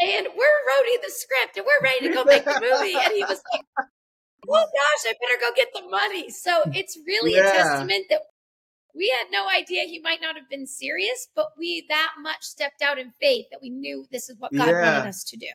and 0.00 0.26
we're 0.36 0.58
writing 0.68 0.98
the 1.02 1.12
script 1.12 1.56
and 1.58 1.66
we're 1.66 1.84
ready 1.84 2.08
to 2.08 2.14
go 2.14 2.24
make 2.24 2.44
the 2.44 2.60
movie. 2.60 2.96
And 2.96 3.12
he 3.12 3.24
was 3.24 3.42
like, 3.52 3.64
Oh 4.48 4.66
gosh, 4.66 5.10
I 5.10 5.14
better 5.20 5.40
go 5.40 5.50
get 5.54 5.68
the 5.74 5.88
money. 5.90 6.30
So 6.30 6.62
it's 6.72 6.98
really 7.06 7.34
yeah. 7.34 7.48
a 7.48 7.52
testament 7.52 8.06
that 8.10 8.20
we 8.94 9.12
had 9.18 9.30
no 9.30 9.48
idea 9.48 9.82
he 9.84 10.00
might 10.00 10.20
not 10.22 10.36
have 10.36 10.48
been 10.48 10.66
serious, 10.66 11.28
but 11.34 11.48
we 11.58 11.84
that 11.88 12.12
much 12.20 12.42
stepped 12.42 12.82
out 12.82 12.98
in 12.98 13.10
faith 13.20 13.46
that 13.50 13.60
we 13.60 13.70
knew 13.70 14.06
this 14.12 14.28
is 14.28 14.36
what 14.38 14.52
God 14.52 14.68
yeah. 14.68 14.98
wanted 14.98 15.08
us 15.08 15.24
to 15.24 15.36
do. 15.36 15.48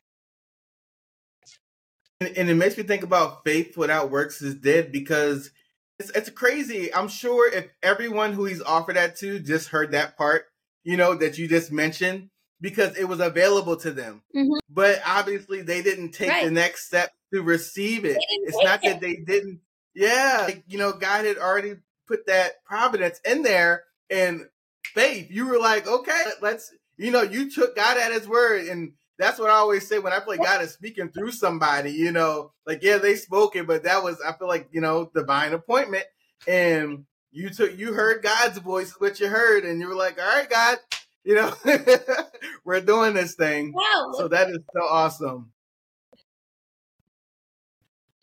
And, 2.22 2.38
and, 2.38 2.50
it 2.50 2.56
makes 2.56 2.78
me 2.78 2.84
think 2.84 3.04
about 3.04 3.46
faith 3.46 3.78
without 3.78 4.12
works 4.12 4.42
is 4.42 4.56
dead 4.56 4.92
because 4.92 5.52
it's, 6.00 6.10
it's 6.12 6.30
crazy. 6.30 6.94
I'm 6.94 7.08
sure 7.08 7.52
if 7.52 7.70
everyone 7.82 8.34
who 8.34 8.44
he's 8.46 8.62
offered 8.62 8.98
that 8.98 9.16
to 9.18 9.40
just 9.40 9.70
heard 9.70 9.92
that 9.92 10.18
part, 10.18 10.46
you 10.84 10.98
know, 10.98 11.16
that 11.16 11.38
you 11.38 11.48
just 11.48 11.72
mentioned, 11.72 12.30
because 12.60 12.98
it 12.98 13.06
was 13.06 13.22
available 13.22 13.78
to 13.78 13.92
them. 13.92 14.22
Mm-hmm. 14.36 14.58
But 14.70 15.02
obviously 15.06 15.62
they 15.62 15.82
didn't 15.82 16.12
take 16.12 16.30
right. 16.30 16.44
the 16.44 16.52
next 16.52 16.88
step 16.88 17.12
to 17.34 17.42
receive 17.42 18.04
it. 18.04 18.18
It's 18.44 18.64
not 18.64 18.84
it. 18.84 18.90
that 18.90 19.02
they 19.02 19.16
didn't. 19.16 19.62
Yeah. 19.96 20.42
Like, 20.46 20.64
you 20.68 20.78
know, 20.78 20.92
God 20.92 21.26
had 21.26 21.38
already 21.38 21.76
put 22.10 22.26
that 22.26 22.64
providence 22.66 23.22
in 23.24 23.44
there 23.44 23.84
and 24.10 24.48
faith. 24.84 25.28
You 25.30 25.48
were 25.48 25.60
like, 25.60 25.88
okay, 25.88 26.24
let's, 26.42 26.74
you 26.98 27.12
know, 27.12 27.22
you 27.22 27.50
took 27.50 27.76
God 27.76 27.98
at 27.98 28.12
his 28.12 28.28
word. 28.28 28.66
And 28.68 28.94
that's 29.20 29.38
what 29.40 29.52
I 29.52 29.54
always 29.54 29.88
say 29.88 30.00
when 30.00 30.12
I 30.12 30.20
feel 30.20 30.30
like 30.30 30.44
God 30.44 30.64
is 30.64 30.74
speaking 30.74 31.10
through 31.10 31.32
somebody, 31.32 31.92
you 31.92 32.12
know, 32.12 32.52
like, 32.66 32.82
yeah, 32.82 32.98
they 32.98 33.16
spoke 33.16 33.56
it, 33.56 33.68
but 33.68 33.84
that 33.84 34.04
was, 34.04 34.20
I 34.26 34.34
feel 34.34 34.48
like, 34.48 34.68
you 34.72 34.82
know, 34.82 35.12
divine 35.14 35.54
appointment. 35.54 36.06
And 36.48 37.06
you 37.32 37.50
took, 37.52 37.78
you 37.78 37.94
heard 37.94 38.24
God's 38.24 38.58
voice, 38.58 38.96
what 38.98 39.20
you 39.20 39.28
heard. 39.28 39.64
And 39.64 39.80
you 39.80 39.88
were 39.88 39.96
like, 39.96 40.20
all 40.20 40.28
right, 40.28 40.50
God, 40.50 40.80
you 41.24 41.36
know, 41.36 41.54
we're 42.66 42.82
doing 42.82 43.14
this 43.14 43.36
thing. 43.36 43.72
Wow. 43.72 44.14
So 44.18 44.28
that 44.30 44.50
is 44.50 44.60
so 44.74 44.82
awesome. 44.82 45.52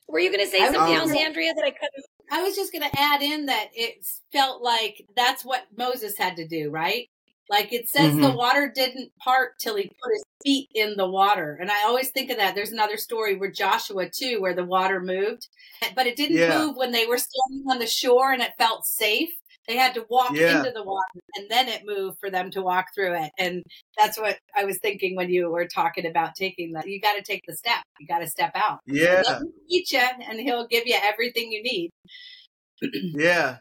Were 0.09 0.19
you 0.19 0.31
going 0.31 0.45
to 0.45 0.51
say 0.51 0.61
something 0.61 0.95
else, 0.95 1.11
Andrea, 1.11 1.53
that 1.55 1.65
I 1.65 1.71
couldn't? 1.71 2.05
I 2.31 2.43
was 2.43 2.57
just 2.57 2.73
going 2.73 2.89
to 2.89 3.01
add 3.01 3.23
in 3.23 3.47
that 3.47 3.69
it 3.73 4.07
felt 4.33 4.63
like 4.63 5.07
that's 5.17 5.45
what 5.45 5.67
Moses 5.77 6.19
had 6.19 6.37
to 6.37 6.47
do, 6.47 6.71
right? 6.71 7.09
Like 7.49 7.73
it 7.73 7.89
says 7.89 8.13
mm-hmm. 8.13 8.23
the 8.23 8.33
water 8.33 8.71
didn't 8.75 9.13
part 9.19 9.59
till 9.59 9.77
he 9.77 9.85
put 9.85 10.13
his 10.13 10.25
feet 10.43 10.69
in 10.75 10.97
the 10.97 11.09
water. 11.09 11.57
And 11.61 11.71
I 11.71 11.85
always 11.85 12.11
think 12.11 12.31
of 12.31 12.39
that. 12.39 12.55
There's 12.55 12.73
another 12.73 12.97
story 12.97 13.37
where 13.37 13.51
Joshua 13.51 14.09
too, 14.11 14.41
where 14.41 14.55
the 14.55 14.65
water 14.65 15.01
moved, 15.01 15.49
but 15.95 16.07
it 16.07 16.17
didn't 16.17 16.39
yeah. 16.39 16.59
move 16.59 16.77
when 16.77 16.93
they 16.93 17.07
were 17.07 17.19
standing 17.19 17.71
on 17.71 17.79
the 17.79 17.87
shore 17.87 18.33
and 18.33 18.43
it 18.43 18.53
felt 18.59 18.85
safe. 18.85 19.31
They 19.67 19.77
had 19.77 19.95
to 19.95 20.07
walk 20.09 20.33
yeah. 20.35 20.59
into 20.59 20.71
the 20.71 20.85
water 20.85 21.21
and 21.35 21.51
then 21.51 21.69
it 21.69 21.83
moved 21.85 22.19
for 22.21 22.31
them 22.31 22.51
to 22.53 22.63
walk 22.63 22.87
through 22.95 23.15
it. 23.15 23.31
And 23.39 23.63
that's 23.99 24.19
what 24.19 24.39
I 24.57 24.65
was 24.65 24.79
thinking 24.79 25.17
when 25.17 25.31
you 25.31 25.51
were 25.51 25.67
talking 25.67 26.07
about 26.07 26.35
taking 26.37 26.73
that. 26.73 26.87
You 26.87 27.01
got 27.01 27.15
to 27.15 27.23
take 27.23 27.43
the 27.47 27.57
step. 27.57 27.83
You 27.99 28.07
got 28.07 28.21
to 28.21 28.29
step 28.29 28.53
out. 28.55 28.81
Yeah. 28.87 29.23
Teach 29.69 29.93
you 29.93 29.99
and 29.99 30.41
he'll 30.41 30.67
give 30.69 30.87
you 30.87 30.97
everything 31.03 31.51
you 31.51 31.63
need. 31.63 31.91
yeah. 32.93 33.59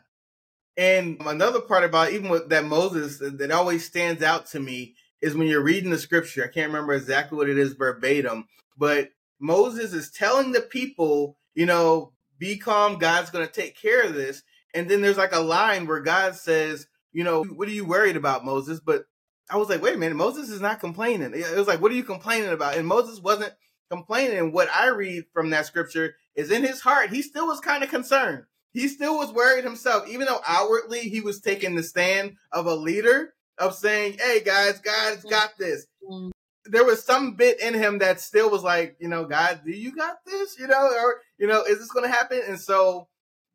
And 0.78 1.18
another 1.22 1.62
part 1.62 1.84
about 1.84 2.12
even 2.12 2.30
with 2.30 2.50
that 2.50 2.65
Moses 2.65 3.20
that 3.20 3.52
always 3.52 3.86
stands 3.86 4.22
out 4.22 4.48
to 4.48 4.60
me 4.60 4.96
is 5.22 5.36
when 5.36 5.48
you're 5.48 5.63
reading 5.63 5.89
the 5.89 5.98
scripture. 5.98 6.44
I 6.44 6.54
can't 6.54 6.68
remember 6.68 6.94
exactly 6.94 7.38
what 7.38 7.50
it 7.50 7.58
is 7.58 7.74
verbatim, 7.74 8.46
but 8.78 9.10
Moses 9.39 9.94
is 9.94 10.12
telling 10.12 10.52
the 10.52 10.62
people, 10.62 11.38
you 11.54 11.65
know, 11.65 12.12
be 12.38 12.58
calm. 12.58 12.98
God's 12.98 13.30
going 13.30 13.46
to 13.46 13.52
take 13.52 13.80
care 13.80 14.04
of 14.04 14.13
this. 14.13 14.44
And 14.75 14.89
then 14.89 15.01
there's 15.01 15.17
like 15.17 15.33
a 15.33 15.39
line 15.39 15.88
where 15.88 16.01
God 16.01 16.35
says, 16.35 16.85
you 17.13 17.23
know, 17.23 17.43
what 17.43 17.67
are 17.67 17.71
you 17.71 17.85
worried 17.85 18.17
about, 18.17 18.45
Moses? 18.45 18.81
But 18.81 19.05
I 19.49 19.57
was 19.57 19.69
like, 19.69 19.81
wait 19.81 19.95
a 19.95 19.97
minute, 19.97 20.15
Moses 20.15 20.49
is 20.49 20.59
not 20.59 20.81
complaining. 20.81 21.33
It 21.33 21.57
was 21.57 21.67
like, 21.67 21.81
what 21.81 21.91
are 21.91 21.95
you 21.95 22.03
complaining 22.03 22.49
about? 22.49 22.75
And 22.75 22.85
Moses 22.85 23.21
wasn't 23.21 23.53
complaining. 23.89 24.38
And 24.38 24.53
what 24.53 24.69
I 24.75 24.89
read 24.89 25.23
from 25.33 25.49
that 25.51 25.65
scripture 25.65 26.15
is 26.35 26.51
in 26.51 26.63
his 26.63 26.81
heart, 26.81 27.11
he 27.11 27.21
still 27.21 27.47
was 27.47 27.61
kind 27.61 27.83
of 27.83 27.89
concerned. 27.89 28.43
He 28.73 28.89
still 28.89 29.17
was 29.17 29.31
worried 29.31 29.63
himself, 29.63 30.09
even 30.09 30.25
though 30.25 30.41
outwardly 30.45 31.01
he 31.01 31.21
was 31.21 31.39
taking 31.39 31.75
the 31.75 31.83
stand 31.83 32.35
of 32.51 32.65
a 32.65 32.75
leader 32.75 33.33
of 33.57 33.73
saying, 33.73 34.17
hey 34.19 34.41
guys, 34.43 34.81
God's 34.81 35.23
got 35.23 35.51
this. 35.57 35.88
Mm-hmm. 36.03 36.31
There 36.65 36.83
was 36.83 37.05
some 37.05 37.35
bit 37.35 37.61
in 37.61 37.75
him 37.75 37.99
that 37.99 38.19
still 38.19 38.49
was 38.49 38.63
like, 38.63 38.97
you 38.99 39.07
know, 39.07 39.23
God, 39.23 39.61
do 39.63 39.71
you 39.71 39.95
got 39.95 40.17
this? 40.25 40.59
You 40.59 40.67
know, 40.67 40.91
or, 40.91 41.21
you 41.38 41.47
know, 41.47 41.61
is 41.61 41.77
this 41.77 41.91
going 41.91 42.05
to 42.05 42.11
happen? 42.11 42.41
And 42.45 42.59
so 42.59 43.07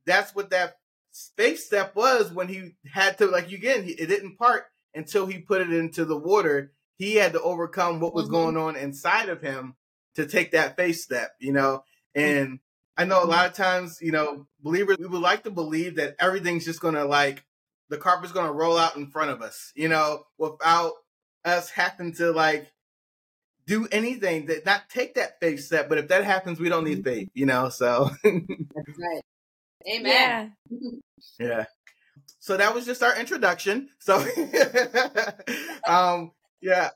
that's 0.07 0.35
what 0.35 0.51
that 0.51 0.77
space 1.13 1.67
step 1.67 1.95
was 1.95 2.33
when 2.33 2.49
he 2.49 2.73
had 2.93 3.19
to 3.19 3.27
like 3.27 3.51
you 3.51 3.59
again 3.59 3.85
it 3.87 4.07
didn't 4.07 4.37
part 4.37 4.65
until 4.95 5.27
he 5.27 5.39
put 5.39 5.61
it 5.61 5.73
into 5.73 6.05
the 6.05 6.17
water. 6.17 6.73
He 6.97 7.15
had 7.15 7.33
to 7.33 7.41
overcome 7.41 8.01
what 8.01 8.15
was 8.15 8.25
mm-hmm. 8.25 8.35
going 8.35 8.57
on 8.57 8.77
inside 8.77 9.29
of 9.29 9.41
him 9.41 9.77
to 10.17 10.27
take 10.27 10.53
that 10.53 10.77
face 10.77 11.03
step 11.03 11.33
you 11.41 11.53
know? 11.53 11.85
And 12.15 12.59
i 12.97 13.05
know 13.05 13.23
a 13.23 13.25
lot 13.25 13.47
of 13.47 13.55
times 13.55 13.99
you 14.03 14.13
know 14.13 14.47
believers 14.61 14.99
we 14.99 15.07
would 15.07 15.23
like 15.23 15.45
to 15.45 15.51
believe 15.51 15.97
that 15.97 16.17
everything's 16.19 16.65
just 16.65 16.81
gonna 16.81 17.05
like 17.05 17.45
the 17.89 17.97
carpet's 17.97 18.33
gonna 18.33 18.53
roll 18.53 18.77
out 18.77 18.97
in 18.97 19.11
front 19.11 19.31
of 19.31 19.41
us 19.41 19.73
you 19.75 19.89
know 19.89 20.25
without 20.39 20.93
us 21.45 21.71
having 21.71 22.13
to 22.13 22.33
like 22.33 22.71
do 23.67 23.87
anything 23.93 24.47
that 24.47 24.67
not 24.67 24.83
take 24.91 25.15
that 25.15 25.39
face 25.41 25.67
step 25.67 25.89
but 25.89 25.99
if 25.99 26.09
that 26.09 26.25
happens 26.25 26.59
we 26.59 26.69
don't 26.69 26.85
need 26.85 26.99
mm-hmm. 26.99 27.21
faith 27.21 27.31
you 27.33 27.47
know 27.47 27.69
so. 27.69 28.11
That's 28.25 28.99
right 28.99 29.23
Amen. 29.89 30.55
Yeah. 30.71 30.89
yeah. 31.39 31.65
So 32.39 32.57
that 32.57 32.75
was 32.75 32.87
just 32.87 33.03
our 33.03 33.19
introduction. 33.19 33.89
So, 33.99 34.17
um, 35.87 36.33
yeah. 36.61 36.91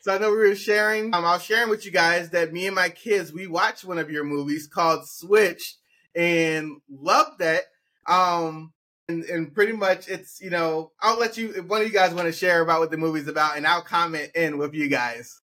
So 0.00 0.14
I 0.14 0.18
know 0.18 0.30
we 0.30 0.36
were 0.36 0.54
sharing. 0.54 1.14
Um, 1.14 1.24
I 1.24 1.32
was 1.32 1.42
sharing 1.42 1.68
with 1.68 1.84
you 1.84 1.90
guys 1.90 2.30
that 2.30 2.52
me 2.52 2.66
and 2.66 2.76
my 2.76 2.88
kids 2.88 3.32
we 3.32 3.46
watched 3.48 3.84
one 3.84 3.98
of 3.98 4.10
your 4.10 4.24
movies 4.24 4.68
called 4.68 5.08
Switch 5.08 5.76
and 6.14 6.76
loved 6.88 7.40
that. 7.40 7.62
Um, 8.06 8.72
and, 9.08 9.24
and 9.24 9.54
pretty 9.54 9.72
much 9.72 10.08
it's 10.08 10.40
you 10.40 10.50
know 10.50 10.92
I'll 11.00 11.18
let 11.18 11.36
you 11.36 11.52
if 11.56 11.64
one 11.66 11.80
of 11.80 11.86
you 11.86 11.92
guys 11.92 12.14
want 12.14 12.26
to 12.26 12.32
share 12.32 12.60
about 12.60 12.80
what 12.80 12.90
the 12.90 12.96
movie's 12.96 13.28
about, 13.28 13.56
and 13.56 13.66
I'll 13.66 13.82
comment 13.82 14.30
in 14.34 14.58
with 14.58 14.74
you 14.74 14.88
guys. 14.88 15.40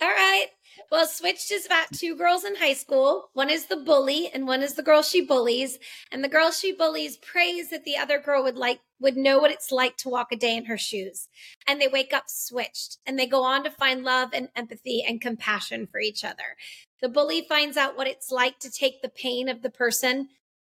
All 0.00 0.08
right. 0.08 0.46
Well, 0.90 1.06
Switched 1.06 1.50
is 1.50 1.66
about 1.66 1.92
two 1.92 2.16
girls 2.16 2.44
in 2.44 2.56
high 2.56 2.72
school. 2.72 3.28
One 3.34 3.50
is 3.50 3.66
the 3.66 3.76
bully 3.76 4.30
and 4.32 4.46
one 4.46 4.62
is 4.62 4.72
the 4.72 4.82
girl 4.82 5.02
she 5.02 5.20
bullies. 5.20 5.78
And 6.10 6.24
the 6.24 6.28
girl 6.28 6.50
she 6.50 6.72
bullies 6.72 7.18
prays 7.18 7.68
that 7.70 7.84
the 7.84 7.98
other 7.98 8.18
girl 8.18 8.42
would 8.42 8.56
like 8.56 8.80
would 8.98 9.16
know 9.16 9.38
what 9.38 9.50
it's 9.50 9.70
like 9.70 9.96
to 9.98 10.08
walk 10.08 10.32
a 10.32 10.36
day 10.36 10.56
in 10.56 10.64
her 10.64 10.78
shoes. 10.78 11.28
And 11.66 11.78
they 11.80 11.88
wake 11.88 12.14
up 12.14 12.24
switched 12.26 12.98
and 13.06 13.18
they 13.18 13.26
go 13.26 13.42
on 13.42 13.64
to 13.64 13.70
find 13.70 14.02
love 14.02 14.30
and 14.32 14.48
empathy 14.56 15.04
and 15.06 15.20
compassion 15.20 15.86
for 15.86 16.00
each 16.00 16.24
other. 16.24 16.56
The 17.02 17.08
bully 17.10 17.44
finds 17.46 17.76
out 17.76 17.96
what 17.96 18.08
it's 18.08 18.32
like 18.32 18.58
to 18.60 18.70
take 18.70 19.02
the 19.02 19.10
pain 19.10 19.48
of 19.50 19.60
the 19.60 19.70
person 19.70 20.28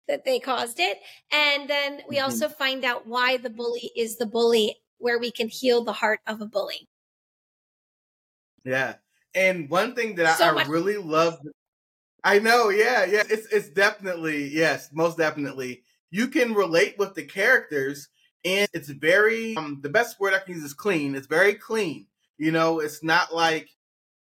that 0.08 0.24
they 0.24 0.40
caused 0.40 0.80
it. 0.80 0.98
And 1.32 1.70
then 1.70 2.00
we 2.08 2.16
mm-hmm. 2.16 2.24
also 2.24 2.48
find 2.48 2.84
out 2.84 3.06
why 3.06 3.36
the 3.36 3.50
bully 3.50 3.92
is 3.96 4.16
the 4.16 4.26
bully, 4.26 4.76
where 4.98 5.18
we 5.18 5.30
can 5.30 5.48
heal 5.48 5.84
the 5.84 5.92
heart 5.92 6.20
of 6.26 6.40
a 6.40 6.46
bully. 6.46 6.88
Yeah. 8.64 8.96
And 9.38 9.70
one 9.70 9.94
thing 9.94 10.16
that 10.16 10.38
so 10.38 10.58
I, 10.58 10.64
I 10.64 10.66
really 10.66 10.96
love, 10.96 11.38
I 12.24 12.40
know, 12.40 12.70
yeah, 12.70 13.04
yeah. 13.04 13.22
It's 13.30 13.46
it's 13.52 13.68
definitely 13.68 14.48
yes, 14.48 14.90
most 14.92 15.16
definitely. 15.16 15.82
You 16.10 16.26
can 16.26 16.54
relate 16.54 16.96
with 16.98 17.14
the 17.14 17.22
characters, 17.22 18.08
and 18.44 18.68
it's 18.72 18.88
very 18.88 19.56
um, 19.56 19.78
the 19.80 19.90
best 19.90 20.18
word 20.18 20.34
I 20.34 20.40
can 20.40 20.54
use 20.54 20.64
is 20.64 20.74
clean. 20.74 21.14
It's 21.14 21.28
very 21.28 21.54
clean. 21.54 22.06
You 22.36 22.50
know, 22.50 22.80
it's 22.80 23.04
not 23.04 23.32
like 23.32 23.68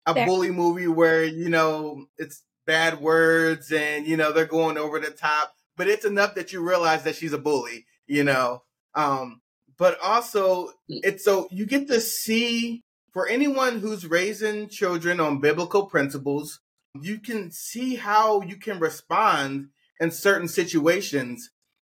a 0.05 0.13
Fair. 0.13 0.25
bully 0.25 0.51
movie 0.51 0.87
where 0.87 1.23
you 1.23 1.47
know 1.47 2.07
it's 2.17 2.43
bad 2.67 2.99
words 2.99 3.71
and 3.71 4.05
you 4.05 4.17
know 4.17 4.33
they're 4.33 4.45
going 4.45 4.77
over 4.77 4.99
the 4.99 5.11
top, 5.11 5.53
but 5.77 5.87
it's 5.87 6.03
enough 6.03 6.35
that 6.35 6.51
you 6.51 6.67
realize 6.67 7.03
that 7.03 7.15
she's 7.15 7.33
a 7.33 7.37
bully. 7.37 7.85
You 8.05 8.25
know, 8.25 8.63
um, 8.95 9.39
but 9.77 9.97
also 10.03 10.67
mm. 10.91 10.99
it's 11.03 11.23
so 11.23 11.47
you 11.51 11.65
get 11.65 11.87
to 11.87 12.01
see 12.01 12.83
for 13.15 13.29
anyone 13.29 13.79
who's 13.79 14.05
raising 14.05 14.67
children 14.67 15.21
on 15.21 15.39
biblical 15.39 15.85
principles, 15.85 16.59
you 17.01 17.17
can 17.17 17.49
see 17.49 17.95
how 17.95 18.41
you 18.41 18.57
can 18.57 18.77
respond 18.77 19.69
in 20.01 20.11
certain 20.11 20.49
situations. 20.49 21.49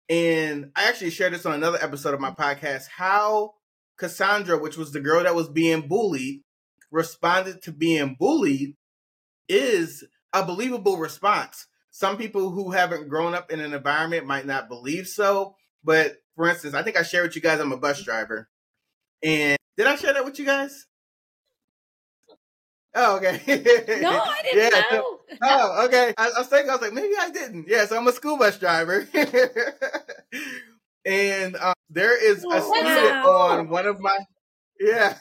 And 0.07 0.71
I 0.77 0.87
actually 0.87 1.09
shared 1.09 1.33
this 1.33 1.45
on 1.45 1.51
another 1.51 1.77
episode 1.81 2.13
of 2.13 2.21
my 2.21 2.31
podcast 2.31 2.87
how 2.95 3.55
Cassandra, 3.97 4.57
which 4.57 4.77
was 4.77 4.93
the 4.93 5.01
girl 5.01 5.21
that 5.21 5.35
was 5.35 5.49
being 5.49 5.89
bullied, 5.89 6.39
responded 6.89 7.61
to 7.63 7.73
being 7.73 8.15
bullied 8.17 8.77
is 9.49 10.05
a 10.31 10.45
believable 10.45 10.95
response. 10.95 11.67
Some 11.91 12.15
people 12.15 12.51
who 12.51 12.71
haven't 12.71 13.09
grown 13.09 13.33
up 13.33 13.51
in 13.51 13.59
an 13.59 13.73
environment 13.73 14.25
might 14.25 14.45
not 14.45 14.69
believe 14.69 15.05
so. 15.05 15.57
But 15.83 16.15
for 16.37 16.47
instance, 16.47 16.75
I 16.75 16.83
think 16.83 16.95
I 16.95 17.03
shared 17.03 17.25
with 17.27 17.35
you 17.35 17.41
guys 17.41 17.59
I'm 17.59 17.73
a 17.73 17.77
bus 17.77 18.01
driver. 18.03 18.47
And 19.21 19.57
did 19.75 19.85
I 19.85 19.97
share 19.97 20.13
that 20.13 20.23
with 20.23 20.39
you 20.39 20.45
guys? 20.45 20.85
Oh, 22.95 23.17
okay. 23.17 23.41
no, 24.01 24.11
I 24.11 24.41
didn't 24.43 24.73
yeah, 24.73 24.83
know. 24.91 25.19
oh, 25.43 25.85
okay. 25.85 26.13
I, 26.17 26.31
I, 26.35 26.39
was 26.39 26.47
thinking, 26.47 26.69
I 26.69 26.73
was 26.73 26.81
like, 26.81 26.93
maybe 26.93 27.13
I 27.19 27.29
didn't. 27.29 27.67
Yes, 27.67 27.81
yeah, 27.81 27.85
so 27.85 27.97
I'm 27.97 28.07
a 28.07 28.11
school 28.11 28.37
bus 28.37 28.57
driver. 28.57 29.07
and 31.05 31.55
um, 31.57 31.73
there 31.89 32.17
is 32.23 32.43
a 32.43 32.47
oh, 32.49 32.73
student 32.73 33.25
on 33.25 33.69
one 33.69 33.85
of 33.85 33.99
my, 33.99 34.17
yeah, 34.79 35.17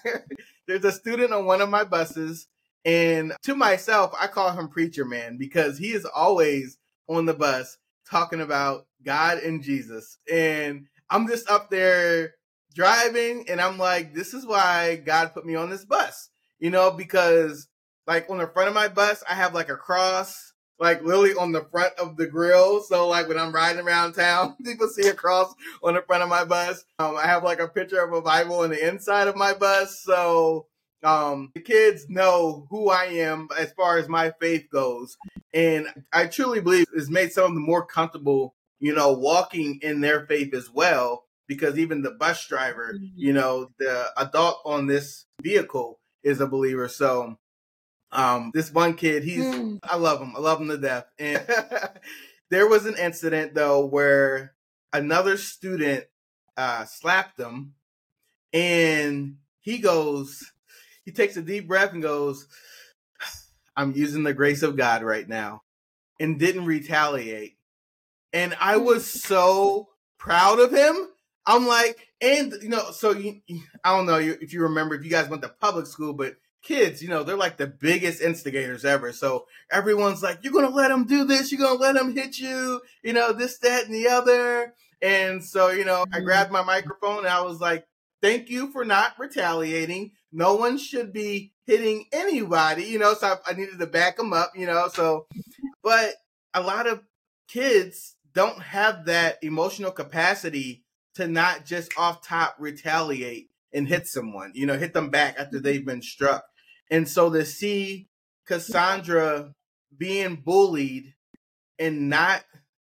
there's 0.66 0.85
a 0.85 0.92
student 0.92 1.33
on 1.33 1.44
one 1.44 1.61
of 1.61 1.68
my 1.68 1.85
buses. 1.85 2.46
And 2.85 3.35
to 3.42 3.54
myself, 3.54 4.14
I 4.18 4.28
call 4.28 4.52
him 4.52 4.68
Preacher 4.68 5.04
Man 5.04 5.37
because 5.37 5.76
he 5.76 5.88
is 5.88 6.07
always 6.07 6.78
on 7.07 7.26
the 7.26 7.35
bus 7.35 7.76
talking 8.11 8.40
about 8.40 8.87
God 9.04 9.38
and 9.38 9.62
Jesus. 9.62 10.16
And 10.33 10.87
I'm 11.11 11.28
just 11.28 11.50
up 11.50 11.68
there 11.68 12.35
driving 12.74 13.44
and 13.48 13.61
I'm 13.61 13.76
like, 13.76 14.14
this 14.14 14.33
is 14.33 14.46
why 14.46 14.96
God 14.96 15.35
put 15.35 15.44
me 15.44 15.54
on 15.54 15.68
this 15.68 15.85
bus 15.85 16.31
you 16.58 16.70
know, 16.70 16.90
because 16.90 17.68
like 18.06 18.28
on 18.30 18.38
the 18.38 18.46
front 18.46 18.68
of 18.68 18.74
my 18.74 18.88
bus, 18.88 19.22
I 19.28 19.34
have 19.34 19.54
like 19.54 19.68
a 19.68 19.76
cross, 19.76 20.52
like 20.78 21.02
literally 21.02 21.34
on 21.34 21.52
the 21.52 21.64
front 21.70 21.92
of 21.98 22.16
the 22.16 22.26
grill. 22.26 22.82
So 22.82 23.06
like 23.08 23.28
when 23.28 23.38
I'm 23.38 23.54
riding 23.54 23.84
around 23.84 24.14
town, 24.14 24.56
people 24.64 24.88
see 24.88 25.08
a 25.08 25.14
cross 25.14 25.54
on 25.82 25.94
the 25.94 26.02
front 26.02 26.22
of 26.22 26.28
my 26.28 26.44
bus. 26.44 26.84
Um, 26.98 27.16
I 27.16 27.26
have 27.26 27.44
like 27.44 27.60
a 27.60 27.68
picture 27.68 28.02
of 28.02 28.12
a 28.12 28.22
Bible 28.22 28.60
on 28.60 28.70
the 28.70 28.88
inside 28.88 29.28
of 29.28 29.36
my 29.36 29.52
bus. 29.52 30.00
So 30.02 30.66
um, 31.02 31.50
the 31.54 31.60
kids 31.60 32.06
know 32.08 32.66
who 32.70 32.90
I 32.90 33.04
am 33.04 33.48
as 33.58 33.72
far 33.72 33.98
as 33.98 34.08
my 34.08 34.32
faith 34.40 34.66
goes. 34.72 35.16
And 35.52 35.86
I 36.12 36.26
truly 36.26 36.60
believe 36.60 36.86
it's 36.94 37.10
made 37.10 37.32
some 37.32 37.44
of 37.44 37.54
them 37.54 37.64
more 37.64 37.84
comfortable, 37.84 38.54
you 38.80 38.94
know, 38.94 39.12
walking 39.12 39.80
in 39.82 40.00
their 40.00 40.26
faith 40.26 40.54
as 40.54 40.70
well. 40.70 41.24
Because 41.46 41.78
even 41.78 42.02
the 42.02 42.10
bus 42.10 42.46
driver, 42.46 42.92
mm-hmm. 42.94 43.06
you 43.16 43.32
know, 43.32 43.70
the 43.78 44.10
adult 44.18 44.60
on 44.66 44.86
this 44.86 45.24
vehicle 45.40 45.98
is 46.22 46.40
a 46.40 46.46
believer. 46.46 46.88
So 46.88 47.38
um 48.11 48.50
this 48.54 48.72
one 48.72 48.94
kid, 48.94 49.24
he's 49.24 49.44
mm. 49.44 49.78
I 49.83 49.96
love 49.96 50.20
him. 50.20 50.35
I 50.37 50.40
love 50.40 50.61
him 50.61 50.68
to 50.68 50.78
death. 50.78 51.07
And 51.18 51.46
there 52.50 52.66
was 52.66 52.87
an 52.87 52.96
incident 52.96 53.54
though 53.54 53.85
where 53.85 54.54
another 54.92 55.37
student 55.37 56.04
uh 56.57 56.85
slapped 56.85 57.38
him 57.38 57.74
and 58.52 59.37
he 59.61 59.78
goes 59.78 60.52
he 61.04 61.12
takes 61.12 61.37
a 61.37 61.42
deep 61.42 61.68
breath 61.68 61.92
and 61.92 62.02
goes 62.02 62.46
I'm 63.76 63.92
using 63.92 64.24
the 64.24 64.35
grace 64.35 64.62
of 64.62 64.76
God 64.76 65.02
right 65.02 65.28
now 65.28 65.62
and 66.18 66.37
didn't 66.37 66.64
retaliate. 66.64 67.57
And 68.33 68.57
I 68.61 68.76
hmm. 68.76 68.85
was 68.85 69.07
so 69.07 69.90
proud 70.18 70.59
of 70.59 70.72
him 70.72 71.09
I'm 71.48 71.66
like, 71.66 72.07
and 72.20 72.54
you 72.62 72.68
know, 72.68 72.90
so 72.90 73.12
you, 73.12 73.40
I 73.85 73.96
don't 73.96 74.07
know 74.07 74.18
if 74.18 74.52
you 74.52 74.62
remember 74.62 74.94
if 74.94 75.04
you 75.04 75.11
guys 75.11 75.28
went 75.28 75.42
to 75.42 75.48
public 75.48 75.87
school, 75.87 76.12
but 76.12 76.37
kids, 76.62 77.02
you 77.02 77.09
know, 77.09 77.22
they're 77.22 77.37
like 77.37 77.57
the 77.57 77.66
biggest 77.66 78.20
instigators 78.20 78.85
ever. 78.85 79.12
So 79.12 79.46
everyone's 79.70 80.22
like, 80.22 80.40
you're 80.42 80.52
gonna 80.52 80.68
let 80.68 80.88
them 80.88 81.07
do 81.07 81.24
this, 81.24 81.52
you're 81.52 81.61
gonna 81.61 81.78
let 81.78 81.94
them 81.94 82.14
hit 82.14 82.38
you, 82.38 82.81
you 83.02 83.12
know, 83.12 83.33
this, 83.33 83.59
that, 83.59 83.87
and 83.87 83.94
the 83.94 84.09
other. 84.09 84.74
And 85.00 85.44
so, 85.44 85.70
you 85.70 85.85
know, 85.85 86.02
I 86.12 86.16
mm-hmm. 86.16 86.24
grabbed 86.24 86.50
my 86.50 86.62
microphone 86.62 87.18
and 87.18 87.28
I 87.28 87.42
was 87.42 87.61
like, 87.61 87.87
thank 88.20 88.50
you 88.50 88.72
for 88.72 88.85
not 88.85 89.18
retaliating. 89.18 90.12
No 90.33 90.57
one 90.57 90.78
should 90.78 91.12
be 91.12 91.52
hitting 91.66 92.07
anybody, 92.12 92.85
you 92.85 92.98
know. 92.98 93.14
So 93.14 93.28
I, 93.28 93.52
I 93.52 93.54
needed 93.54 93.78
to 93.78 93.87
back 93.87 94.16
them 94.16 94.33
up, 94.33 94.52
you 94.57 94.66
know. 94.66 94.88
So, 94.88 95.26
but 95.83 96.14
a 96.52 96.61
lot 96.61 96.87
of 96.87 97.02
kids 97.48 98.16
don't 98.35 98.61
have 98.61 99.07
that 99.07 99.38
emotional 99.42 99.90
capacity 99.90 100.85
to 101.18 101.26
not 101.26 101.66
just 101.66 101.90
off 101.98 102.24
top 102.24 102.54
retaliate 102.61 103.48
and 103.72 103.88
hit 103.88 104.07
someone, 104.07 104.52
you 104.54 104.66
know, 104.66 104.78
hit 104.78 104.94
them 104.94 105.11
back 105.11 105.35
after 105.37 105.57
mm-hmm. 105.57 105.64
they've 105.64 105.85
been 105.85 106.00
struck. 106.00 106.44
And 106.92 107.09
so 107.09 107.28
to 107.31 107.44
see 107.44 108.09
Cassandra 108.46 109.52
being 109.96 110.37
bullied 110.37 111.14
and 111.76 112.09
not 112.09 112.44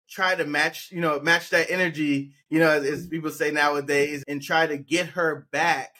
try 0.09 0.35
to 0.35 0.45
match, 0.45 0.89
you 0.91 0.99
know, 0.99 1.21
match 1.21 1.51
that 1.51 1.71
energy, 1.71 2.33
you 2.49 2.59
know, 2.59 2.69
as, 2.69 2.83
as 2.83 3.07
people 3.07 3.31
say 3.31 3.49
nowadays, 3.49 4.25
and 4.27 4.41
try 4.41 4.67
to 4.67 4.77
get 4.77 5.07
her 5.07 5.47
back, 5.53 5.95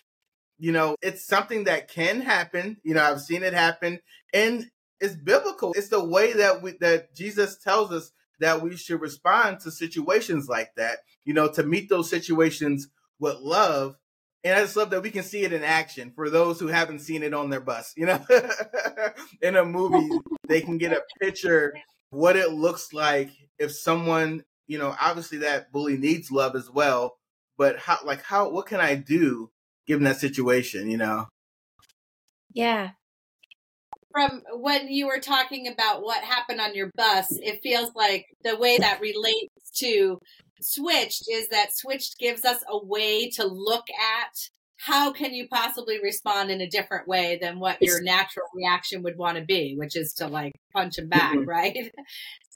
you 0.60 0.74
know, 0.74 0.98
it's 1.02 1.26
something 1.26 1.64
that 1.64 1.88
can 1.88 2.20
happen. 2.20 2.76
You 2.84 2.94
know, 2.94 3.04
I've 3.04 3.22
seen 3.22 3.42
it 3.44 3.54
happen, 3.54 4.00
and 4.34 4.70
it's 5.00 5.16
biblical. 5.16 5.72
It's 5.78 5.90
the 5.90 6.04
way 6.04 6.34
that 6.34 6.62
we 6.62 6.74
that 6.82 7.16
Jesus 7.16 7.58
tells 7.58 7.94
us 7.94 8.12
that 8.40 8.62
we 8.62 8.76
should 8.76 9.02
respond 9.02 9.60
to 9.62 9.72
situations 9.72 10.48
like 10.48 10.72
that, 10.76 11.00
you 11.26 11.34
know, 11.34 11.48
to 11.50 11.64
meet 11.64 11.90
those 11.90 12.10
situations 12.10 12.88
with 13.20 13.36
love. 13.38 13.96
And 14.44 14.58
I 14.58 14.62
just 14.62 14.78
love 14.78 14.92
that 14.92 15.02
we 15.02 15.12
can 15.12 15.24
see 15.24 15.44
it 15.44 15.54
in 15.54 15.64
action 15.64 16.12
for 16.16 16.30
those 16.30 16.60
who 16.60 16.68
haven't 16.68 17.00
seen 17.00 17.24
it 17.24 17.34
on 17.34 17.50
their 17.50 17.60
bus, 17.60 17.94
you 17.98 18.06
know, 18.06 18.24
in 19.42 19.56
a 19.56 19.66
movie, 19.66 20.10
they 20.48 20.62
can 20.62 20.78
get 20.78 20.94
a 20.94 21.02
picture 21.20 21.74
what 22.10 22.36
it 22.36 22.52
looks 22.52 22.94
like 22.94 23.30
if 23.60 23.72
someone, 23.72 24.44
you 24.68 24.78
know, 24.78 24.96
obviously 25.02 25.40
that 25.40 25.72
bully 25.72 25.98
needs 25.98 26.32
love 26.32 26.56
as 26.56 26.70
well, 26.70 27.18
but 27.58 27.80
how, 27.80 27.98
like, 28.06 28.24
how, 28.24 28.50
what 28.50 28.68
can 28.68 28.80
I 28.80 28.96
do 28.96 29.50
given 29.88 30.04
that 30.04 30.18
situation, 30.18 30.90
you 30.90 30.98
know? 30.98 31.28
Yeah 32.54 32.92
from 34.12 34.42
when 34.54 34.90
you 34.90 35.08
were 35.08 35.20
talking 35.20 35.68
about 35.68 36.02
what 36.02 36.24
happened 36.24 36.62
on 36.62 36.76
your 36.76 36.92
bus, 36.96 37.28
it 37.32 37.62
feels 37.62 37.92
like 37.96 38.26
the 38.44 38.58
way 38.58 38.78
that 38.78 39.02
relates 39.02 39.72
to 39.78 40.20
Switched 40.62 41.24
is 41.32 41.50
that 41.50 41.76
Switched 41.76 42.18
gives 42.18 42.44
us 42.44 42.64
a 42.68 42.84
way 42.84 43.30
to 43.32 43.46
look 43.46 43.86
at 43.90 44.50
how 44.80 45.12
can 45.12 45.34
you 45.34 45.48
possibly 45.48 46.00
respond 46.02 46.52
in 46.52 46.62
a 46.62 46.70
different 46.70 47.08
way 47.08 47.38
than 47.42 47.60
what 47.60 47.82
your 47.82 48.02
natural 48.02 48.46
reaction 48.56 49.02
would 49.04 49.18
want 49.18 49.38
to 49.38 49.44
be, 49.44 49.76
which 49.76 49.96
is 49.96 50.14
to 50.14 50.28
like 50.28 50.54
punch 50.74 50.98
him 50.98 51.10
back, 51.10 51.36
mm-hmm. 51.36 51.50
right? 51.50 51.92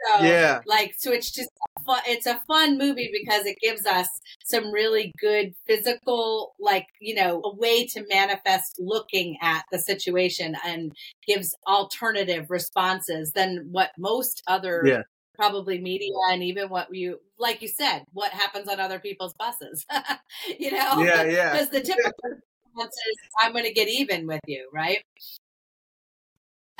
so 0.05 0.23
yeah, 0.23 0.61
like 0.65 0.95
it's 1.03 1.31
just 1.31 1.49
fun, 1.85 2.01
it's 2.07 2.25
a 2.25 2.41
fun 2.47 2.77
movie 2.77 3.11
because 3.11 3.45
it 3.45 3.57
gives 3.61 3.85
us 3.85 4.07
some 4.43 4.71
really 4.71 5.11
good 5.19 5.53
physical, 5.67 6.53
like 6.59 6.87
you 6.99 7.15
know, 7.15 7.41
a 7.43 7.55
way 7.55 7.85
to 7.87 8.05
manifest 8.09 8.77
looking 8.79 9.37
at 9.41 9.63
the 9.71 9.79
situation 9.79 10.55
and 10.65 10.93
gives 11.25 11.55
alternative 11.67 12.47
responses 12.49 13.31
than 13.33 13.67
what 13.71 13.91
most 13.97 14.41
other 14.47 14.83
yeah. 14.85 15.01
probably 15.35 15.79
media 15.79 16.13
and 16.29 16.43
even 16.43 16.69
what 16.69 16.87
you 16.91 17.19
like 17.39 17.61
you 17.61 17.67
said 17.67 18.03
what 18.13 18.31
happens 18.31 18.67
on 18.67 18.79
other 18.79 18.99
people's 18.99 19.33
buses 19.35 19.85
you 20.59 20.71
know? 20.71 21.01
Yeah 21.01 21.23
yeah. 21.23 21.51
Because 21.51 21.69
the 21.69 21.81
typical 21.81 22.11
response 22.23 22.93
is 22.93 23.17
i'm 23.41 23.51
going 23.51 23.65
to 23.65 23.73
get 23.73 23.87
even 23.87 24.27
with 24.27 24.41
you 24.47 24.69
right? 24.73 24.99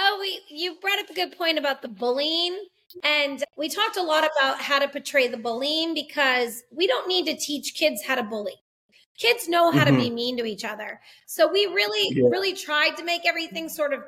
Oh 0.04 0.18
we, 0.20 0.42
you 0.50 0.78
brought 0.82 1.00
up 1.00 1.10
a 1.10 1.14
good 1.14 1.38
point 1.38 1.60
about 1.60 1.82
the 1.82 1.88
bullying 1.88 2.58
and 3.04 3.44
we 3.58 3.70
talked 3.70 3.98
a 3.98 4.04
lot 4.04 4.24
about 4.24 4.62
how 4.62 4.80
to 4.80 4.88
portray 4.88 5.28
the 5.28 5.38
bullying 5.38 5.94
because 5.94 6.64
we 6.72 6.88
don't 6.88 7.08
need 7.08 7.26
to 7.26 7.36
teach 7.36 7.76
kids 7.76 8.04
how 8.04 8.16
to 8.16 8.24
bully 8.24 8.56
kids 9.18 9.48
know 9.48 9.72
how 9.72 9.86
mm-hmm. 9.86 9.96
to 9.98 10.02
be 10.02 10.10
mean 10.10 10.38
to 10.38 10.46
each 10.46 10.66
other 10.66 11.00
so 11.26 11.52
we 11.52 11.66
really 11.68 12.16
yeah. 12.16 12.28
really 12.30 12.54
tried 12.54 12.96
to 12.98 13.04
make 13.04 13.26
everything 13.26 13.70
sort 13.70 13.94
of 13.94 14.02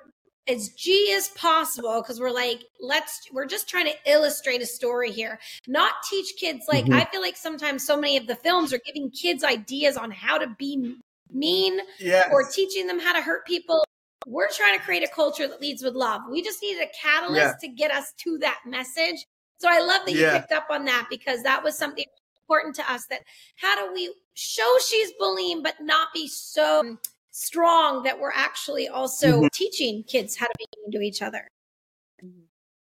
as 0.47 0.69
G 0.69 1.13
as 1.15 1.29
possible 1.29 2.01
because 2.01 2.19
we're 2.19 2.31
like, 2.31 2.63
let's, 2.81 3.21
we're 3.31 3.45
just 3.45 3.69
trying 3.69 3.85
to 3.85 3.95
illustrate 4.05 4.61
a 4.61 4.65
story 4.65 5.11
here, 5.11 5.39
not 5.67 5.93
teach 6.09 6.35
kids. 6.37 6.65
Like, 6.67 6.85
mm-hmm. 6.85 6.95
I 6.95 7.05
feel 7.05 7.21
like 7.21 7.37
sometimes 7.37 7.85
so 7.85 7.95
many 7.95 8.17
of 8.17 8.27
the 8.27 8.35
films 8.35 8.73
are 8.73 8.79
giving 8.85 9.09
kids 9.09 9.43
ideas 9.43 9.95
on 9.95 10.11
how 10.11 10.37
to 10.37 10.47
be 10.57 10.97
mean 11.31 11.79
yes. 11.99 12.29
or 12.31 12.43
teaching 12.49 12.87
them 12.87 12.99
how 12.99 13.13
to 13.13 13.21
hurt 13.21 13.45
people. 13.45 13.83
We're 14.25 14.49
trying 14.49 14.77
to 14.77 14.83
create 14.83 15.03
a 15.03 15.07
culture 15.07 15.47
that 15.47 15.61
leads 15.61 15.83
with 15.83 15.95
love. 15.95 16.21
We 16.29 16.41
just 16.41 16.61
needed 16.61 16.83
a 16.83 16.91
catalyst 17.01 17.57
yeah. 17.61 17.67
to 17.67 17.67
get 17.67 17.91
us 17.91 18.13
to 18.19 18.37
that 18.39 18.59
message. 18.65 19.25
So 19.57 19.67
I 19.69 19.79
love 19.79 20.05
that 20.05 20.13
you 20.13 20.21
yeah. 20.21 20.39
picked 20.39 20.51
up 20.51 20.67
on 20.69 20.85
that 20.85 21.07
because 21.09 21.43
that 21.43 21.63
was 21.63 21.77
something 21.77 22.05
important 22.41 22.75
to 22.75 22.91
us 22.91 23.05
that 23.07 23.21
how 23.55 23.75
do 23.75 23.93
we 23.93 24.13
show 24.33 24.77
she's 24.85 25.11
bullying 25.17 25.63
but 25.63 25.75
not 25.79 26.09
be 26.13 26.27
so 26.27 26.97
strong 27.31 28.03
that 28.03 28.19
we're 28.19 28.31
actually 28.33 28.87
also 28.87 29.27
mm-hmm. 29.27 29.47
teaching 29.53 30.03
kids 30.03 30.35
how 30.35 30.45
to 30.45 30.53
be 30.57 30.65
mean 30.83 30.91
to 30.91 31.05
each 31.05 31.21
other. 31.21 31.47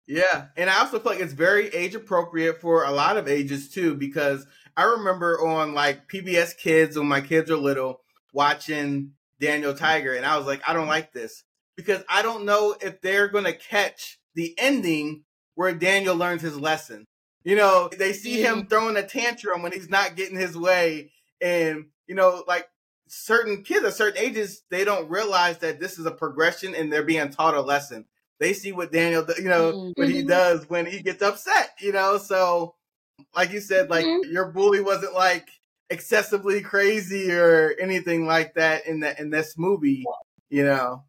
Yeah, 0.08 0.46
and 0.56 0.70
I 0.70 0.80
also 0.80 1.00
feel 1.00 1.12
like 1.12 1.22
it's 1.22 1.34
very 1.34 1.68
age 1.70 1.94
appropriate 1.94 2.62
for 2.62 2.86
a 2.86 2.92
lot 2.92 3.18
of 3.18 3.28
ages 3.28 3.70
too, 3.70 3.94
because 3.94 4.46
I 4.78 4.84
remember 4.84 5.46
on 5.46 5.74
like 5.74 6.08
PBS 6.08 6.56
Kids 6.58 6.98
when 6.98 7.08
my 7.08 7.20
kids 7.20 7.50
were 7.50 7.58
little 7.58 8.02
watching 8.32 9.12
Daniel 9.40 9.74
Tiger, 9.74 10.14
and 10.14 10.26
I 10.26 10.38
was 10.38 10.48
like, 10.48 10.62
I 10.68 10.74
don't 10.74 10.88
like 10.88 11.14
this 11.14 11.44
because 11.76 12.04
I 12.10 12.22
don't 12.22 12.46
know 12.46 12.76
if 12.82 13.02
they're 13.02 13.28
going 13.28 13.46
to 13.46 13.54
catch 13.54 14.20
the 14.36 14.56
ending 14.58 15.24
where 15.56 15.74
Daniel 15.74 16.16
learns 16.16 16.42
his 16.42 16.60
lesson. 16.60 17.06
You 17.44 17.56
know, 17.56 17.90
they 17.98 18.14
see 18.14 18.42
him 18.42 18.60
mm-hmm. 18.60 18.68
throwing 18.68 18.98
a 18.98 19.04
tantrum 19.04 19.62
when 19.62 19.72
he's 19.72 19.90
not 19.90 20.16
getting 20.16 20.38
his 20.38 20.58
way, 20.58 21.12
and 21.42 21.86
you 22.08 22.16
know, 22.16 22.44
like 22.48 22.68
certain 23.08 23.64
kids 23.64 23.86
at 23.86 23.94
certain 23.94 24.22
ages, 24.22 24.64
they 24.70 24.84
don't 24.84 25.10
realize 25.10 25.60
that 25.60 25.80
this 25.80 25.98
is 25.98 26.06
a 26.06 26.12
progression 26.12 26.76
and 26.76 26.92
they're 26.92 27.04
being 27.04 27.30
taught 27.30 27.56
a 27.56 27.62
lesson. 27.62 28.06
They 28.40 28.54
see 28.54 28.72
what 28.72 28.92
Daniel, 28.92 29.26
you 29.38 29.50
know, 29.50 29.72
mm-hmm. 29.72 29.92
what 29.96 30.10
he 30.10 30.20
mm-hmm. 30.20 30.28
does 30.28 30.70
when 30.70 30.86
he 30.86 31.02
gets 31.02 31.22
upset, 31.22 31.72
you 31.80 31.92
know. 31.92 32.18
So, 32.18 32.76
like 33.36 33.52
you 33.52 33.60
said, 33.60 33.90
like 33.90 34.06
mm-hmm. 34.06 34.32
your 34.32 34.52
bully 34.52 34.82
wasn't 34.82 35.14
like 35.14 35.50
excessively 35.90 36.62
crazy 36.62 37.32
or 37.32 37.76
anything 37.80 38.26
like 38.26 38.54
that 38.56 38.86
in 38.86 39.02
that 39.02 39.20
in 39.20 39.30
this 39.30 39.56
movie, 39.58 40.04
you 40.50 40.64
know. 40.64 41.04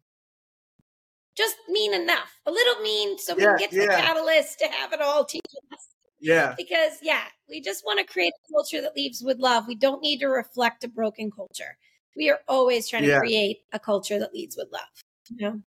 Just 1.35 1.55
mean 1.69 1.93
enough, 1.93 2.39
a 2.45 2.51
little 2.51 2.81
mean, 2.81 3.17
so 3.17 3.35
we 3.35 3.43
yeah, 3.43 3.49
can 3.49 3.57
get 3.57 3.71
to 3.71 3.77
yeah. 3.77 3.85
the 3.85 4.01
catalyst 4.01 4.59
to 4.59 4.67
have 4.67 4.91
it 4.91 5.01
all 5.01 5.23
teach 5.23 5.41
us. 5.71 5.87
Yeah. 6.19 6.53
Because 6.57 6.93
yeah, 7.01 7.23
we 7.47 7.61
just 7.61 7.85
want 7.85 7.99
to 7.99 8.05
create 8.05 8.33
a 8.33 8.53
culture 8.53 8.81
that 8.81 8.95
leaves 8.95 9.23
with 9.23 9.39
love. 9.39 9.67
We 9.67 9.75
don't 9.75 10.01
need 10.01 10.19
to 10.19 10.27
reflect 10.27 10.83
a 10.83 10.89
broken 10.89 11.31
culture. 11.31 11.77
We 12.17 12.29
are 12.29 12.39
always 12.47 12.89
trying 12.89 13.03
to 13.03 13.19
create 13.19 13.59
a 13.71 13.79
culture 13.79 14.19
that 14.19 14.33
leads 14.33 14.57
with 14.57 14.67
love. 14.71 14.81
You 15.29 15.37
know? 15.47 15.61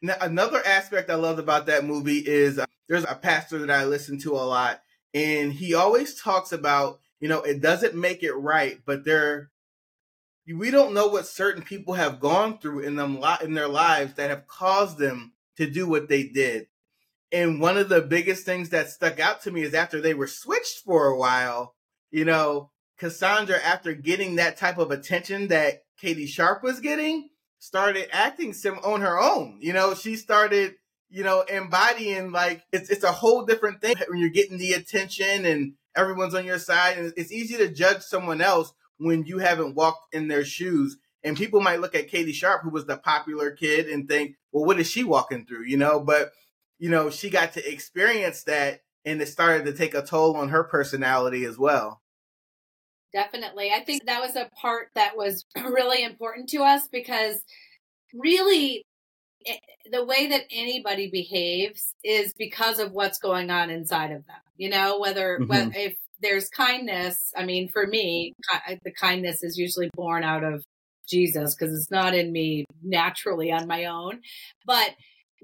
Now, 0.00 0.16
another 0.20 0.60
aspect 0.66 1.10
I 1.10 1.14
loved 1.14 1.38
about 1.38 1.66
that 1.66 1.84
movie 1.84 2.18
is 2.18 2.58
uh, 2.58 2.66
there's 2.88 3.04
a 3.04 3.14
pastor 3.14 3.58
that 3.58 3.70
I 3.70 3.84
listen 3.84 4.18
to 4.20 4.32
a 4.32 4.42
lot, 4.42 4.82
and 5.14 5.52
he 5.52 5.74
always 5.74 6.20
talks 6.20 6.50
about, 6.50 6.98
you 7.22 7.28
know, 7.28 7.40
it 7.42 7.62
doesn't 7.62 7.94
make 7.94 8.24
it 8.24 8.32
right, 8.32 8.80
but 8.84 9.04
there, 9.04 9.52
we 10.52 10.72
don't 10.72 10.92
know 10.92 11.06
what 11.06 11.24
certain 11.24 11.62
people 11.62 11.94
have 11.94 12.18
gone 12.18 12.58
through 12.58 12.80
in 12.80 12.96
them 12.96 13.22
in 13.40 13.54
their 13.54 13.68
lives 13.68 14.14
that 14.14 14.28
have 14.28 14.48
caused 14.48 14.98
them 14.98 15.32
to 15.56 15.70
do 15.70 15.88
what 15.88 16.08
they 16.08 16.24
did. 16.24 16.66
And 17.30 17.60
one 17.60 17.78
of 17.78 17.88
the 17.88 18.02
biggest 18.02 18.44
things 18.44 18.70
that 18.70 18.90
stuck 18.90 19.20
out 19.20 19.40
to 19.42 19.52
me 19.52 19.62
is 19.62 19.72
after 19.72 20.00
they 20.00 20.14
were 20.14 20.26
switched 20.26 20.80
for 20.84 21.06
a 21.06 21.16
while, 21.16 21.76
you 22.10 22.24
know, 22.24 22.72
Cassandra, 22.98 23.62
after 23.62 23.94
getting 23.94 24.34
that 24.34 24.56
type 24.56 24.78
of 24.78 24.90
attention 24.90 25.46
that 25.46 25.84
Katie 26.00 26.26
Sharp 26.26 26.64
was 26.64 26.80
getting, 26.80 27.28
started 27.60 28.08
acting 28.10 28.52
sim 28.52 28.80
on 28.82 29.00
her 29.00 29.20
own. 29.20 29.58
You 29.60 29.74
know, 29.74 29.94
she 29.94 30.16
started, 30.16 30.74
you 31.08 31.22
know, 31.22 31.42
embodying 31.42 32.32
like 32.32 32.64
it's 32.72 32.90
it's 32.90 33.04
a 33.04 33.12
whole 33.12 33.46
different 33.46 33.80
thing 33.80 33.94
when 34.08 34.18
you're 34.18 34.30
getting 34.30 34.58
the 34.58 34.72
attention 34.72 35.46
and 35.46 35.74
everyone's 35.96 36.34
on 36.34 36.44
your 36.44 36.58
side. 36.58 36.98
And 36.98 37.12
it's 37.16 37.32
easy 37.32 37.56
to 37.56 37.68
judge 37.68 38.02
someone 38.02 38.40
else 38.40 38.72
when 38.98 39.24
you 39.24 39.38
haven't 39.38 39.74
walked 39.74 40.14
in 40.14 40.28
their 40.28 40.44
shoes. 40.44 40.96
And 41.24 41.36
people 41.36 41.60
might 41.60 41.80
look 41.80 41.94
at 41.94 42.08
Katie 42.08 42.32
Sharp, 42.32 42.62
who 42.62 42.70
was 42.70 42.86
the 42.86 42.96
popular 42.96 43.50
kid, 43.52 43.88
and 43.88 44.08
think, 44.08 44.36
well, 44.50 44.64
what 44.64 44.80
is 44.80 44.90
she 44.90 45.04
walking 45.04 45.46
through? 45.46 45.64
You 45.64 45.76
know, 45.76 46.00
but 46.00 46.32
you 46.78 46.90
know, 46.90 47.10
she 47.10 47.30
got 47.30 47.52
to 47.52 47.70
experience 47.70 48.42
that 48.44 48.80
and 49.04 49.20
it 49.22 49.28
started 49.28 49.64
to 49.66 49.72
take 49.72 49.94
a 49.94 50.02
toll 50.02 50.36
on 50.36 50.48
her 50.48 50.64
personality 50.64 51.44
as 51.44 51.58
well. 51.58 52.02
Definitely. 53.12 53.70
I 53.70 53.84
think 53.84 54.06
that 54.06 54.20
was 54.20 54.36
a 54.36 54.50
part 54.60 54.88
that 54.94 55.16
was 55.16 55.44
really 55.56 56.02
important 56.02 56.48
to 56.50 56.62
us 56.62 56.88
because 56.90 57.36
really 58.14 58.84
it, 59.44 59.60
eh, 59.86 59.90
the 59.90 60.04
way 60.04 60.28
that 60.28 60.42
anybody 60.50 61.10
behaves 61.10 61.94
is 62.02 62.32
because 62.38 62.78
of 62.78 62.92
what's 62.92 63.18
going 63.18 63.50
on 63.50 63.70
inside 63.70 64.12
of 64.12 64.26
them. 64.26 64.36
You 64.56 64.70
know, 64.70 64.98
whether, 64.98 65.38
mm-hmm. 65.38 65.48
whether 65.48 65.72
if 65.74 65.96
there's 66.20 66.48
kindness, 66.48 67.32
I 67.36 67.44
mean, 67.44 67.68
for 67.68 67.86
me, 67.86 68.34
the 68.84 68.92
kindness 68.92 69.42
is 69.42 69.58
usually 69.58 69.90
born 69.94 70.24
out 70.24 70.44
of 70.44 70.64
Jesus 71.08 71.54
because 71.54 71.76
it's 71.76 71.90
not 71.90 72.14
in 72.14 72.32
me 72.32 72.64
naturally 72.82 73.52
on 73.52 73.66
my 73.66 73.86
own. 73.86 74.20
But 74.64 74.90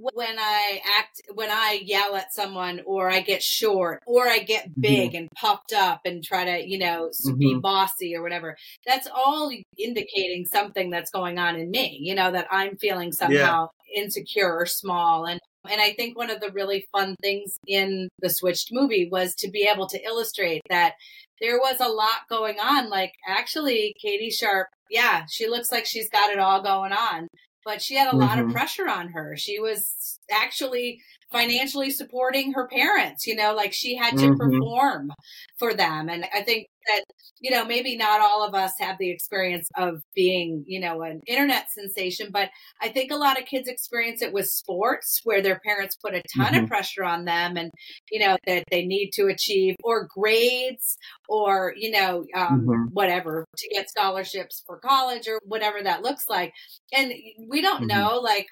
when 0.01 0.39
I 0.39 0.81
act, 0.99 1.23
when 1.35 1.51
I 1.51 1.81
yell 1.83 2.15
at 2.17 2.33
someone 2.33 2.81
or 2.87 3.11
I 3.11 3.21
get 3.21 3.43
short 3.43 4.03
or 4.07 4.29
I 4.29 4.39
get 4.39 4.71
mm-hmm. 4.71 4.81
big 4.81 5.11
mm-hmm. 5.11 5.17
and 5.17 5.29
puffed 5.37 5.73
up 5.73 6.01
and 6.05 6.23
try 6.23 6.45
to, 6.45 6.69
you 6.69 6.79
know, 6.79 7.11
mm-hmm. 7.27 7.39
be 7.39 7.55
bossy 7.55 8.15
or 8.15 8.23
whatever, 8.23 8.57
that's 8.87 9.09
all 9.13 9.53
indicating 9.77 10.45
something 10.47 10.91
that's 10.91 11.11
going 11.11 11.39
on 11.39 11.57
in 11.57 11.71
me, 11.71 11.99
you 12.01 12.15
know, 12.15 12.31
that 12.31 12.47
I'm 12.51 12.77
feeling 12.77 13.13
somehow 13.13 13.69
yeah. 13.95 14.03
insecure 14.03 14.57
or 14.57 14.67
small. 14.67 15.27
And, 15.27 15.41
and 15.69 15.81
I 15.81 15.93
think 15.93 16.17
one 16.17 16.31
of 16.31 16.41
the 16.41 16.53
really 16.53 16.87
fun 16.93 17.17
things 17.21 17.59
in 17.67 18.09
the 18.21 18.31
switched 18.31 18.69
movie 18.71 19.09
was 19.11 19.35
to 19.37 19.51
be 19.51 19.69
able 19.73 19.89
to 19.89 20.03
illustrate 20.05 20.63
that 20.71 20.95
there 21.41 21.59
was 21.59 21.81
a 21.81 21.89
lot 21.89 22.29
going 22.29 22.59
on. 22.59 22.89
Like 22.89 23.13
actually 23.29 23.95
Katie 24.01 24.31
Sharp, 24.31 24.69
yeah, 24.91 25.25
she 25.29 25.49
looks 25.49 25.73
like 25.73 25.87
she's 25.87 26.09
got 26.09 26.31
it 26.31 26.39
all 26.39 26.63
going 26.63 26.93
on 26.93 27.29
but 27.69 27.83
she 27.83 27.97
had 27.97 28.07
a 28.07 28.11
mm-hmm. 28.13 28.21
lot 28.21 28.39
of 28.39 28.47
mm-hmm. 28.47 28.55
pressure 28.55 28.89
on 28.89 29.09
her. 29.09 29.37
She 29.37 29.61
was 29.61 30.19
actually 30.31 31.03
financially 31.31 31.91
supporting 31.91 32.55
her 32.55 32.67
parents, 32.67 33.27
you 33.27 33.37
know, 33.37 33.55
like 33.55 33.75
she 33.75 33.95
had 33.95 34.17
to 34.17 34.29
mm-hmm. 34.29 34.39
perform 34.39 35.13
for 35.59 35.75
them. 35.75 36.09
And 36.09 36.25
I 36.35 36.41
think 36.41 36.69
that, 36.89 37.05
you 37.41 37.51
know, 37.51 37.65
maybe 37.65 37.97
not 37.97 38.21
all 38.21 38.45
of 38.45 38.55
us 38.55 38.73
have 38.81 38.97
the 38.99 39.11
experience 39.11 39.69
of 39.77 40.03
being, 40.15 40.65
you 40.67 40.81
know, 40.81 41.03
an 41.03 41.21
internet 41.27 41.71
sensation, 41.71 42.31
but 42.33 42.51
I 42.83 42.89
think 42.89 43.11
a 43.11 43.17
lot 43.17 43.39
of 43.39 43.47
kids 43.47 43.69
experience 43.69 44.23
it 44.23 44.33
with 44.33 44.47
sports 44.47 45.21
where 45.25 45.43
their 45.43 45.61
parents 45.65 45.97
put 45.97 46.15
a 46.15 46.23
ton 46.37 46.55
mm-hmm. 46.55 46.65
of 46.65 46.69
pressure 46.69 47.05
on 47.05 47.25
them 47.25 47.57
and, 47.57 47.71
you 48.11 48.27
know, 48.27 48.37
that 48.47 48.65
they 48.71 48.85
need 48.85 49.11
to 49.15 49.27
achieve 49.27 49.77
or 49.85 50.09
grades 50.13 50.97
or, 51.29 51.75
you 51.77 51.91
know, 51.91 52.25
um, 52.35 52.67
mm-hmm. 52.67 52.85
whatever 52.93 53.45
to 53.57 53.69
get 53.69 53.91
scholarships 53.91 54.63
for 54.67 54.79
college 54.79 55.29
or 55.29 55.39
whatever 55.45 55.83
that 55.83 56.03
looks 56.03 56.29
like. 56.29 56.53
And 56.93 57.13
we 57.49 57.61
don't 57.61 57.89
mm-hmm. 57.89 57.99
know, 57.99 58.21
like, 58.21 58.47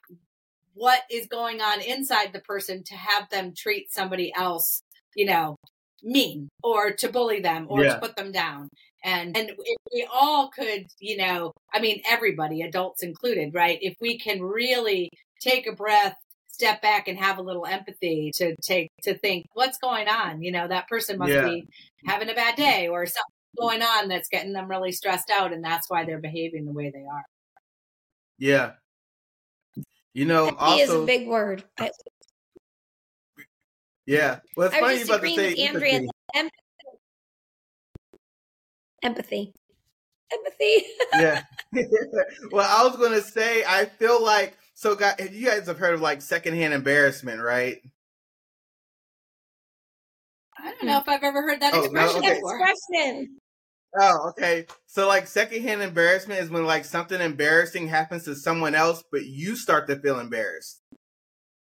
what 0.75 1.01
is 1.11 1.27
going 1.27 1.62
on 1.62 1.81
inside 1.81 2.35
the 2.35 2.40
person 2.40 2.85
to 2.85 2.94
have 2.94 3.31
them 3.31 3.55
treat 3.57 3.90
somebody 3.90 4.31
else, 4.37 4.83
you 5.14 5.25
know, 5.25 5.57
mean 6.07 6.49
or 6.62 6.92
to 6.92 7.11
bully 7.11 7.40
them 7.40 7.66
or 7.69 7.85
yeah. 7.85 7.95
to 7.95 8.01
put 8.01 8.16
them 8.16 8.33
down. 8.33 8.71
And 9.05 9.37
and 9.37 9.51
if 9.51 9.77
we 9.92 10.09
all 10.12 10.49
could, 10.49 10.87
you 11.01 11.16
know, 11.16 11.53
I 11.73 11.81
mean 11.81 12.01
everybody, 12.09 12.62
adults 12.62 13.03
included, 13.03 13.53
right? 13.53 13.79
If 13.83 13.97
we 14.01 14.19
can 14.19 14.40
really 14.42 15.11
take 15.40 15.66
a 15.66 15.73
breath, 15.73 16.16
step 16.49 16.81
back 16.81 17.09
and 17.09 17.19
have 17.19 17.38
a 17.38 17.42
little 17.42 17.66
empathy 17.66 18.31
to 18.37 18.57
take 18.62 18.90
to 19.03 19.19
think 19.19 19.47
what's 19.53 19.79
going 19.79 20.09
on, 20.09 20.42
you 20.42 20.53
know, 20.53 20.66
that 20.69 20.88
person 20.88 21.19
must 21.19 21.33
yeah. 21.33 21.45
be 21.45 21.69
having 22.07 22.31
a 22.31 22.35
bad 22.35 22.57
day 22.57 22.88
or 22.88 23.05
something 23.05 23.23
going 23.59 23.83
on 23.83 24.09
that's 24.09 24.29
getting 24.29 24.53
them 24.53 24.69
really 24.69 24.92
stressed 24.92 25.31
out 25.31 25.53
and 25.53 25.64
that's 25.64 25.88
why 25.90 26.05
they're 26.05 26.21
behaving 26.21 26.64
the 26.64 26.73
way 26.73 26.90
they 26.90 27.05
are. 27.05 27.25
Yeah. 28.38 28.73
You 30.14 30.25
know, 30.25 30.49
empathy 30.49 30.64
also 30.64 30.83
is 30.83 31.03
a 31.03 31.07
big 31.07 31.29
word. 31.29 31.64
I, 34.09 34.12
yeah. 34.12 34.38
Well, 34.57 34.69
it's 34.69 34.77
I 34.77 34.81
funny 34.81 35.03
about 35.03 35.23
to 35.23 35.35
say 35.35 35.55
Andrea. 35.66 36.01
Empathy. 36.35 36.53
Empathy. 39.03 39.53
Empathy. 40.33 40.85
yeah. 41.14 41.42
well, 42.51 42.69
I 42.69 42.87
was 42.87 42.97
gonna 42.97 43.21
say 43.21 43.64
I 43.66 43.85
feel 43.87 44.23
like 44.23 44.57
so. 44.75 44.95
Guys, 44.95 45.29
you 45.33 45.47
guys 45.47 45.66
have 45.66 45.79
heard 45.79 45.95
of 45.95 46.01
like 46.01 46.23
secondhand 46.23 46.75
embarrassment, 46.75 47.42
right? 47.42 47.79
I 50.59 50.71
don't 50.71 50.81
hmm. 50.81 50.87
know 50.87 50.99
if 50.99 51.09
I've 51.09 51.23
ever 51.23 51.42
heard 51.42 51.61
that 51.61 51.75
oh, 51.75 51.85
expression 51.85 52.23
no? 52.23 52.29
okay. 52.29 52.38
Expression. 52.38 53.37
Oh, 53.99 54.31
okay. 54.31 54.66
So 54.87 55.07
like 55.07 55.27
secondhand 55.27 55.83
embarrassment 55.83 56.40
is 56.40 56.51
when 56.51 56.66
like 56.66 56.85
something 56.85 57.21
embarrassing 57.21 57.88
happens 57.88 58.25
to 58.25 58.35
someone 58.35 58.75
else, 58.75 59.03
but 59.11 59.25
you 59.25 59.57
start 59.57 59.87
to 59.88 59.97
feel 59.97 60.19
embarrassed. 60.19 60.83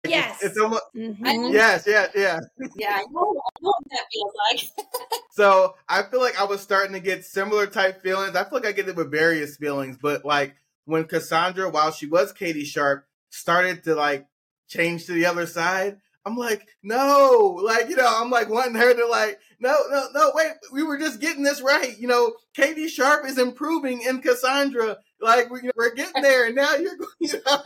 Yes. 0.06 0.44
It's, 0.44 0.52
it's 0.52 0.60
almost, 0.60 0.84
mm-hmm. 0.96 1.54
yes, 1.54 1.86
yeah, 1.88 2.08
yeah. 2.16 2.40
Yeah, 2.76 2.96
I 2.96 3.06
know, 3.12 3.42
I 3.46 3.60
know 3.62 3.74
what 3.74 3.84
that 3.92 4.06
feels 4.12 4.34
like. 4.52 4.88
so 5.32 5.76
I 5.88 6.04
feel 6.04 6.20
like 6.20 6.40
I 6.40 6.44
was 6.44 6.62
starting 6.62 6.94
to 6.94 7.00
get 7.00 7.26
similar 7.26 7.68
type 7.68 8.04
feelings. 8.04 8.36
I 8.36 8.44
feel 8.44 8.60
like 8.60 8.68
I 8.68 8.74
get 8.74 8.90
it 8.90 8.96
with 8.96 9.12
various 9.12 9.56
feelings, 9.56 9.98
but 10.02 10.26
like 10.26 10.56
when 10.86 11.06
Cassandra, 11.06 11.70
while 11.70 11.92
she 11.92 12.06
was 12.06 12.34
Katie 12.34 12.66
Sharp, 12.66 13.06
started 13.30 13.84
to 13.86 13.96
like 13.96 14.28
change 14.68 15.06
to 15.06 15.14
the 15.14 15.26
other 15.26 15.46
side, 15.46 15.98
I'm 16.26 16.38
like, 16.38 16.68
no, 16.82 17.60
like, 17.64 17.90
you 17.90 17.96
know, 17.96 18.08
I'm 18.08 18.30
like 18.30 18.50
wanting 18.50 18.76
her 18.76 18.94
to 18.94 19.08
like, 19.08 19.40
no, 19.60 19.76
no, 19.90 20.08
no, 20.14 20.32
wait, 20.34 20.52
we 20.72 20.84
were 20.84 20.98
just 20.98 21.20
getting 21.20 21.44
this 21.44 21.62
right. 21.62 21.98
You 21.98 22.08
know, 22.08 22.34
Katie 22.54 22.88
Sharp 22.88 23.26
is 23.26 23.38
improving 23.38 24.02
in 24.02 24.22
Cassandra. 24.22 24.98
Like, 25.20 25.50
we, 25.50 25.70
are 25.78 25.94
getting 25.94 26.22
there 26.22 26.46
and 26.48 26.56
now 26.56 26.76
you're 26.76 26.96
going, 26.98 27.10
you 27.20 27.34
know? 27.46 27.58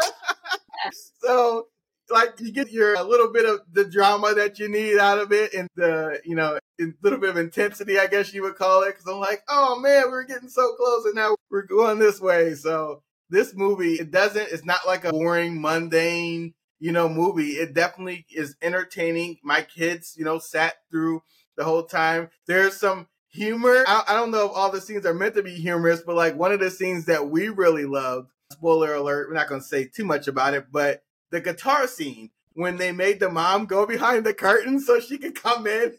so 1.21 1.67
like 2.09 2.39
you 2.39 2.51
get 2.51 2.71
your 2.71 2.95
a 2.95 3.03
little 3.03 3.31
bit 3.31 3.45
of 3.45 3.61
the 3.71 3.85
drama 3.85 4.33
that 4.35 4.59
you 4.59 4.69
need 4.69 4.97
out 4.97 5.19
of 5.19 5.31
it 5.31 5.53
and 5.53 5.67
the, 5.75 6.19
you 6.23 6.35
know, 6.35 6.57
a 6.79 6.83
little 7.01 7.19
bit 7.19 7.29
of 7.29 7.37
intensity, 7.37 7.99
I 7.99 8.07
guess 8.07 8.33
you 8.33 8.43
would 8.43 8.55
call 8.55 8.83
it. 8.83 8.95
Cause 8.95 9.07
I'm 9.07 9.19
like, 9.19 9.43
oh 9.47 9.79
man, 9.79 10.05
we 10.05 10.11
were 10.11 10.23
getting 10.23 10.49
so 10.49 10.73
close 10.75 11.05
and 11.05 11.15
now 11.15 11.35
we're 11.49 11.65
going 11.65 11.99
this 11.99 12.21
way. 12.21 12.53
So 12.55 13.03
this 13.29 13.53
movie, 13.53 13.95
it 13.95 14.11
doesn't, 14.11 14.49
it's 14.51 14.65
not 14.65 14.87
like 14.87 15.05
a 15.05 15.11
boring, 15.11 15.59
mundane, 15.61 16.53
you 16.79 16.91
know, 16.91 17.09
movie. 17.09 17.51
It 17.51 17.73
definitely 17.73 18.25
is 18.29 18.55
entertaining. 18.61 19.37
My 19.43 19.61
kids, 19.61 20.15
you 20.17 20.25
know, 20.25 20.39
sat 20.39 20.75
through 20.89 21.23
the 21.57 21.63
whole 21.63 21.83
time. 21.83 22.29
There's 22.45 22.77
some 22.77 23.07
humor. 23.29 23.83
I, 23.87 24.03
I 24.09 24.13
don't 24.13 24.31
know 24.31 24.45
if 24.45 24.51
all 24.53 24.71
the 24.71 24.81
scenes 24.81 25.05
are 25.05 25.13
meant 25.13 25.35
to 25.35 25.43
be 25.43 25.55
humorous, 25.55 26.01
but 26.01 26.15
like 26.15 26.35
one 26.35 26.51
of 26.51 26.59
the 26.59 26.71
scenes 26.71 27.05
that 27.05 27.29
we 27.29 27.49
really 27.49 27.85
loved, 27.85 28.29
spoiler 28.51 28.93
alert, 28.93 29.27
we're 29.27 29.35
not 29.35 29.49
going 29.49 29.61
to 29.61 29.67
say 29.67 29.85
too 29.85 30.05
much 30.05 30.27
about 30.27 30.53
it, 30.53 30.67
but 30.71 31.03
the 31.31 31.41
guitar 31.41 31.87
scene 31.87 32.31
when 32.53 32.77
they 32.77 32.91
made 32.91 33.19
the 33.19 33.29
mom 33.29 33.65
go 33.65 33.85
behind 33.85 34.25
the 34.25 34.33
curtain 34.33 34.79
so 34.79 34.99
she 34.99 35.17
could 35.17 35.35
come 35.35 35.67
in 35.67 35.93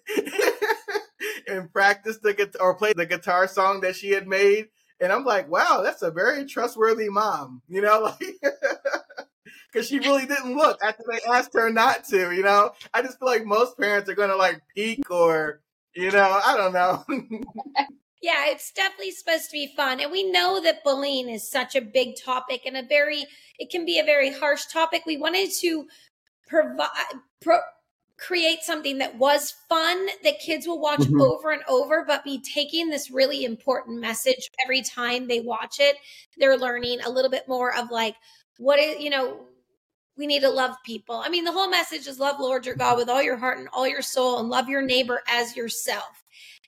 and 1.48 1.72
practice 1.72 2.18
the 2.18 2.34
guitar 2.34 2.60
or 2.60 2.74
play 2.74 2.92
the 2.92 3.06
guitar 3.06 3.46
song 3.46 3.80
that 3.80 3.96
she 3.96 4.10
had 4.10 4.26
made. 4.26 4.68
And 5.00 5.12
I'm 5.12 5.24
like, 5.24 5.48
wow, 5.48 5.82
that's 5.84 6.02
a 6.02 6.10
very 6.10 6.44
trustworthy 6.44 7.08
mom, 7.08 7.62
you 7.68 7.80
know, 7.80 8.00
like 8.20 8.40
because 9.72 9.88
she 9.88 9.98
really 9.98 10.26
didn't 10.26 10.56
look 10.56 10.78
after 10.82 11.04
they 11.10 11.20
asked 11.30 11.54
her 11.54 11.70
not 11.70 12.04
to, 12.08 12.32
you 12.32 12.42
know. 12.42 12.72
I 12.92 13.02
just 13.02 13.18
feel 13.18 13.28
like 13.28 13.44
most 13.44 13.78
parents 13.78 14.08
are 14.10 14.14
gonna 14.14 14.36
like 14.36 14.60
peek 14.74 15.10
or, 15.10 15.60
you 15.94 16.10
know, 16.10 16.40
I 16.44 16.56
don't 16.56 16.72
know. 16.72 17.04
yeah, 18.22 18.46
it's 18.48 18.72
definitely 18.72 19.12
supposed 19.12 19.46
to 19.46 19.52
be 19.52 19.72
fun, 19.76 20.00
and 20.00 20.10
we 20.10 20.30
know 20.30 20.60
that 20.62 20.84
bullying 20.84 21.28
is 21.28 21.48
such 21.48 21.74
a 21.74 21.80
big 21.80 22.16
topic 22.22 22.62
and 22.66 22.76
a 22.76 22.82
very, 22.82 23.26
it 23.58 23.70
can 23.70 23.84
be 23.84 23.98
a 23.98 24.04
very 24.04 24.32
harsh 24.32 24.66
topic. 24.66 25.02
We 25.06 25.16
wanted 25.16 25.50
to 25.60 25.86
provide. 26.46 26.88
Pro- 27.40 27.60
create 28.18 28.62
something 28.62 28.98
that 28.98 29.16
was 29.16 29.54
fun 29.68 30.08
that 30.24 30.40
kids 30.40 30.66
will 30.66 30.80
watch 30.80 30.98
mm-hmm. 30.98 31.20
over 31.20 31.52
and 31.52 31.62
over, 31.68 32.04
but 32.04 32.24
be 32.24 32.40
taking 32.40 32.90
this 32.90 33.10
really 33.10 33.44
important 33.44 34.00
message 34.00 34.50
every 34.64 34.82
time 34.82 35.28
they 35.28 35.40
watch 35.40 35.76
it. 35.78 35.96
They're 36.36 36.58
learning 36.58 37.00
a 37.00 37.10
little 37.10 37.30
bit 37.30 37.46
more 37.46 37.74
of 37.76 37.90
like, 37.90 38.16
what 38.58 38.80
is, 38.80 38.98
you 39.00 39.08
know, 39.08 39.46
we 40.16 40.26
need 40.26 40.40
to 40.40 40.50
love 40.50 40.74
people. 40.84 41.14
I 41.14 41.28
mean, 41.28 41.44
the 41.44 41.52
whole 41.52 41.70
message 41.70 42.08
is 42.08 42.18
love 42.18 42.40
Lord 42.40 42.66
your 42.66 42.74
God 42.74 42.96
with 42.96 43.08
all 43.08 43.22
your 43.22 43.36
heart 43.36 43.58
and 43.58 43.68
all 43.72 43.86
your 43.86 44.02
soul 44.02 44.40
and 44.40 44.48
love 44.48 44.68
your 44.68 44.82
neighbor 44.82 45.22
as 45.28 45.56
yourself. 45.56 46.24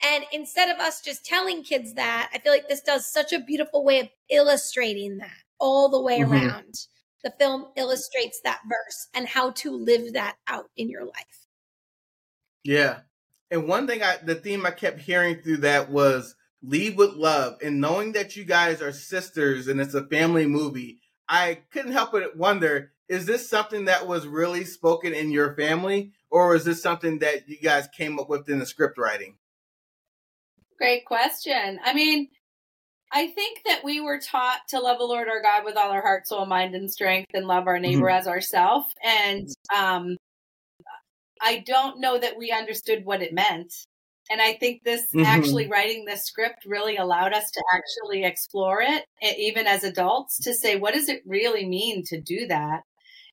And 0.09 0.24
instead 0.32 0.70
of 0.70 0.80
us 0.80 1.01
just 1.01 1.26
telling 1.26 1.64
kids 1.64 1.95
that, 1.95 2.30
I 2.32 2.38
feel 2.38 2.53
like 2.53 2.68
this 2.68 2.80
does 2.80 3.12
such 3.12 3.32
a 3.32 3.41
beautiful 3.41 3.84
way 3.84 3.99
of 3.99 4.09
illustrating 4.30 5.18
that 5.18 5.43
all 5.61 5.89
the 5.89 6.01
way 6.01 6.21
mm-hmm. 6.21 6.33
around. 6.33 6.75
The 7.23 7.33
film 7.39 7.67
illustrates 7.77 8.41
that 8.45 8.61
verse 8.65 9.09
and 9.15 9.29
how 9.29 9.51
to 9.51 9.71
live 9.71 10.15
that 10.15 10.37
out 10.47 10.71
in 10.77 10.89
your 10.89 11.05
life. 11.05 11.47
Yeah. 12.65 13.01
And 13.51 13.69
one 13.69 13.87
thing 13.87 14.03
I, 14.03 14.17
the 14.23 14.35
theme 14.35 14.65
I 14.65 14.71
kept 14.71 15.01
hearing 15.01 15.37
through 15.43 15.59
that 15.59 15.91
was 15.91 16.35
lead 16.63 16.97
with 16.97 17.15
love. 17.15 17.59
And 17.63 17.81
knowing 17.81 18.13
that 18.13 18.37
you 18.37 18.45
guys 18.45 18.81
are 18.81 18.93
sisters 18.93 19.69
and 19.69 19.81
it's 19.81 19.95
a 19.95 20.07
family 20.07 20.47
movie, 20.47 21.01
I 21.29 21.61
couldn't 21.71 21.93
help 21.93 22.13
but 22.13 22.37
wonder 22.37 22.93
is 23.11 23.27
this 23.27 23.51
something 23.51 23.87
that 23.87 24.07
was 24.07 24.25
really 24.29 24.65
spoken 24.65 25.13
in 25.13 25.33
your 25.33 25.57
family, 25.57 26.13
or 26.31 26.55
is 26.55 26.65
this 26.65 26.81
something 26.81 27.19
that 27.19 27.49
you 27.49 27.57
guys 27.61 27.89
came 27.89 28.21
up 28.21 28.29
with 28.29 28.49
in 28.49 28.61
the 28.61 28.67
script 28.67 28.97
writing? 28.99 29.35
Great 30.79 31.05
question. 31.05 31.81
I 31.85 31.93
mean, 31.93 32.29
I 33.13 33.27
think 33.29 33.63
that 33.65 33.83
we 33.85 34.01
were 34.01 34.21
taught 34.21 34.61
to 34.69 34.79
love 34.79 34.99
the 34.99 35.05
Lord 35.05 35.29
our 35.29 35.43
God 35.43 35.65
with 35.65 35.77
all 35.77 35.91
our 35.91 36.03
heart, 36.03 36.29
soul, 36.29 36.47
mind, 36.47 36.75
and 36.75 36.91
strength, 36.91 37.31
and 37.35 37.47
love 37.47 37.67
our 37.67 37.79
neighbor 37.79 38.07
mm-hmm. 38.07 38.19
as 38.19 38.29
ourself. 38.29 38.85
And 39.05 39.49
um, 39.77 40.17
I 41.43 41.65
don't 41.67 42.01
know 42.01 42.19
that 42.19 42.39
we 42.39 42.53
understood 42.53 43.05
what 43.05 43.23
it 43.23 43.35
meant. 43.35 43.73
And 44.31 44.41
I 44.41 44.53
think 44.53 44.85
this 44.85 45.03
mm-hmm. 45.07 45.27
actually 45.27 45.67
writing 45.67 46.05
this 46.05 46.25
script 46.25 46.65
really 46.67 46.97
allowed 46.97 47.33
us 47.33 47.51
to 47.51 47.65
actually 47.75 48.25
explore 48.25 48.81
it, 48.81 49.05
even 49.39 49.67
as 49.67 49.83
adults, 49.83 50.39
to 50.45 50.55
say, 50.55 50.77
what 50.77 50.95
does 50.95 51.09
it 51.09 51.23
really 51.27 51.67
mean 51.67 52.05
to 52.07 52.21
do 52.21 52.47
that? 52.47 52.83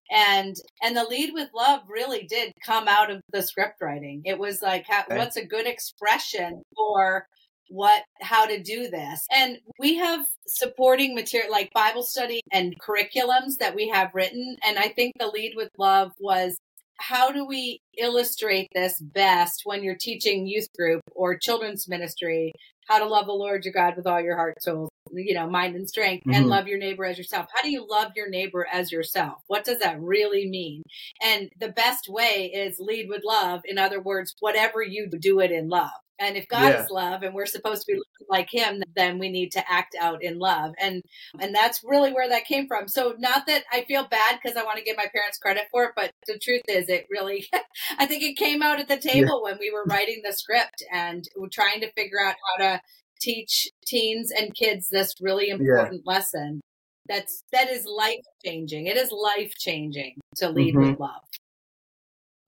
and 0.10 0.56
and 0.82 0.96
the 0.96 1.04
lead 1.04 1.32
with 1.34 1.50
love 1.54 1.82
really 1.90 2.24
did 2.24 2.54
come 2.66 2.88
out 2.88 3.12
of 3.12 3.22
the 3.32 3.42
script 3.42 3.82
writing 3.82 4.22
it 4.26 4.40
was 4.40 4.62
like 4.62 4.86
how, 4.88 5.04
what's 5.10 5.36
a 5.36 5.46
good 5.46 5.68
expression 5.68 6.62
for 6.76 7.28
what 7.70 8.04
how 8.22 8.46
to 8.46 8.62
do 8.62 8.90
this 8.90 9.26
and 9.32 9.58
we 9.80 9.96
have 9.96 10.26
supporting 10.46 11.16
material 11.16 11.52
like 11.52 11.72
bible 11.74 12.04
study 12.04 12.42
and 12.52 12.76
curriculums 12.80 13.58
that 13.60 13.76
we 13.76 13.88
have 13.88 14.14
written 14.14 14.58
and 14.66 14.78
i 14.78 14.88
think 14.88 15.14
the 15.20 15.28
lead 15.28 15.54
with 15.56 15.70
love 15.78 16.12
was 16.20 16.58
how 17.00 17.32
do 17.32 17.46
we 17.46 17.80
illustrate 17.98 18.68
this 18.74 19.00
best 19.00 19.62
when 19.66 19.84
you're 19.84 19.98
teaching 20.00 20.48
youth 20.48 20.68
group 20.78 21.02
or 21.16 21.38
children's 21.38 21.88
ministry 21.88 22.52
how 22.88 22.98
to 23.00 23.06
love 23.06 23.26
the 23.26 23.32
lord 23.32 23.66
your 23.66 23.74
god 23.74 23.96
with 23.96 24.08
all 24.08 24.22
your 24.22 24.36
heart 24.36 24.62
soul 24.62 24.90
you 25.14 25.34
know, 25.34 25.50
mind 25.50 25.76
and 25.76 25.88
strength 25.88 26.22
mm-hmm. 26.22 26.34
and 26.34 26.48
love 26.48 26.68
your 26.68 26.78
neighbor 26.78 27.06
as 27.06 27.18
yourself. 27.18 27.48
How 27.54 27.62
do 27.62 27.70
you 27.70 27.86
love 27.88 28.12
your 28.16 28.30
neighbor 28.30 28.68
as 28.72 28.92
yourself? 28.92 29.40
What 29.48 29.64
does 29.64 29.80
that 29.80 30.02
really 30.02 30.50
mean? 30.50 30.84
And 31.22 31.50
the 31.60 31.70
best 31.70 32.08
way 32.10 32.52
is 32.54 32.80
lead 32.80 33.08
with 33.10 33.24
love. 33.26 33.62
In 33.66 33.78
other 33.78 34.02
words, 34.02 34.36
whatever 34.40 34.82
you 34.82 35.08
do 35.08 35.40
it 35.40 35.52
in 35.52 35.70
love. 35.70 35.90
And 36.20 36.36
if 36.36 36.48
God 36.48 36.74
yeah. 36.74 36.84
is 36.84 36.90
love 36.90 37.24
and 37.24 37.34
we're 37.34 37.46
supposed 37.46 37.86
to 37.86 37.94
be 37.94 38.02
like 38.30 38.50
him, 38.52 38.84
then 38.96 39.20
we 39.20 39.30
need 39.30 39.52
to 39.52 39.72
act 39.72 39.96
out 40.00 40.24
in 40.24 40.40
love. 40.40 40.74
And 40.80 41.04
and 41.40 41.54
that's 41.54 41.84
really 41.84 42.12
where 42.12 42.30
that 42.30 42.46
came 42.46 42.68
from. 42.68 42.88
So 42.88 43.16
not 43.18 43.46
that 43.48 43.64
I 43.72 43.86
feel 43.86 44.08
bad 44.08 44.40
because 44.42 44.58
I 44.58 44.64
want 44.64 44.78
to 44.78 44.84
give 44.84 44.98
my 44.98 45.08
parents 45.14 45.38
credit 45.38 45.64
for 45.72 45.86
it, 45.86 45.92
but 45.96 46.12
the 46.26 46.40
truth 46.40 46.64
is 46.68 46.90
it 46.90 47.08
really 47.10 47.48
I 48.00 48.06
think 48.06 48.24
it 48.24 48.38
came 48.38 48.62
out 48.62 48.80
at 48.80 48.88
the 48.88 48.98
table 48.98 49.44
yeah. 49.46 49.52
when 49.52 49.60
we 49.60 49.72
were 49.72 49.86
writing 49.86 50.22
the 50.24 50.34
script 50.34 50.84
and 50.92 51.24
trying 51.52 51.82
to 51.82 51.92
figure 51.94 52.22
out 52.24 52.36
how 52.58 52.64
to 52.64 52.82
teach 53.20 53.70
teens 53.86 54.32
and 54.32 54.56
kids 54.56 54.90
this 54.90 55.14
really 55.22 55.50
important 55.50 56.02
yeah. 56.06 56.12
lesson 56.14 56.62
that's 57.08 57.44
that 57.52 57.70
is 57.70 57.86
life 57.86 58.24
changing 58.46 58.88
it 58.88 58.98
is 58.98 59.12
life 59.12 59.54
changing 59.58 60.16
to 60.36 60.50
lead 60.50 60.76
mm-hmm. 60.76 60.92
with 60.92 61.00
love 61.00 61.24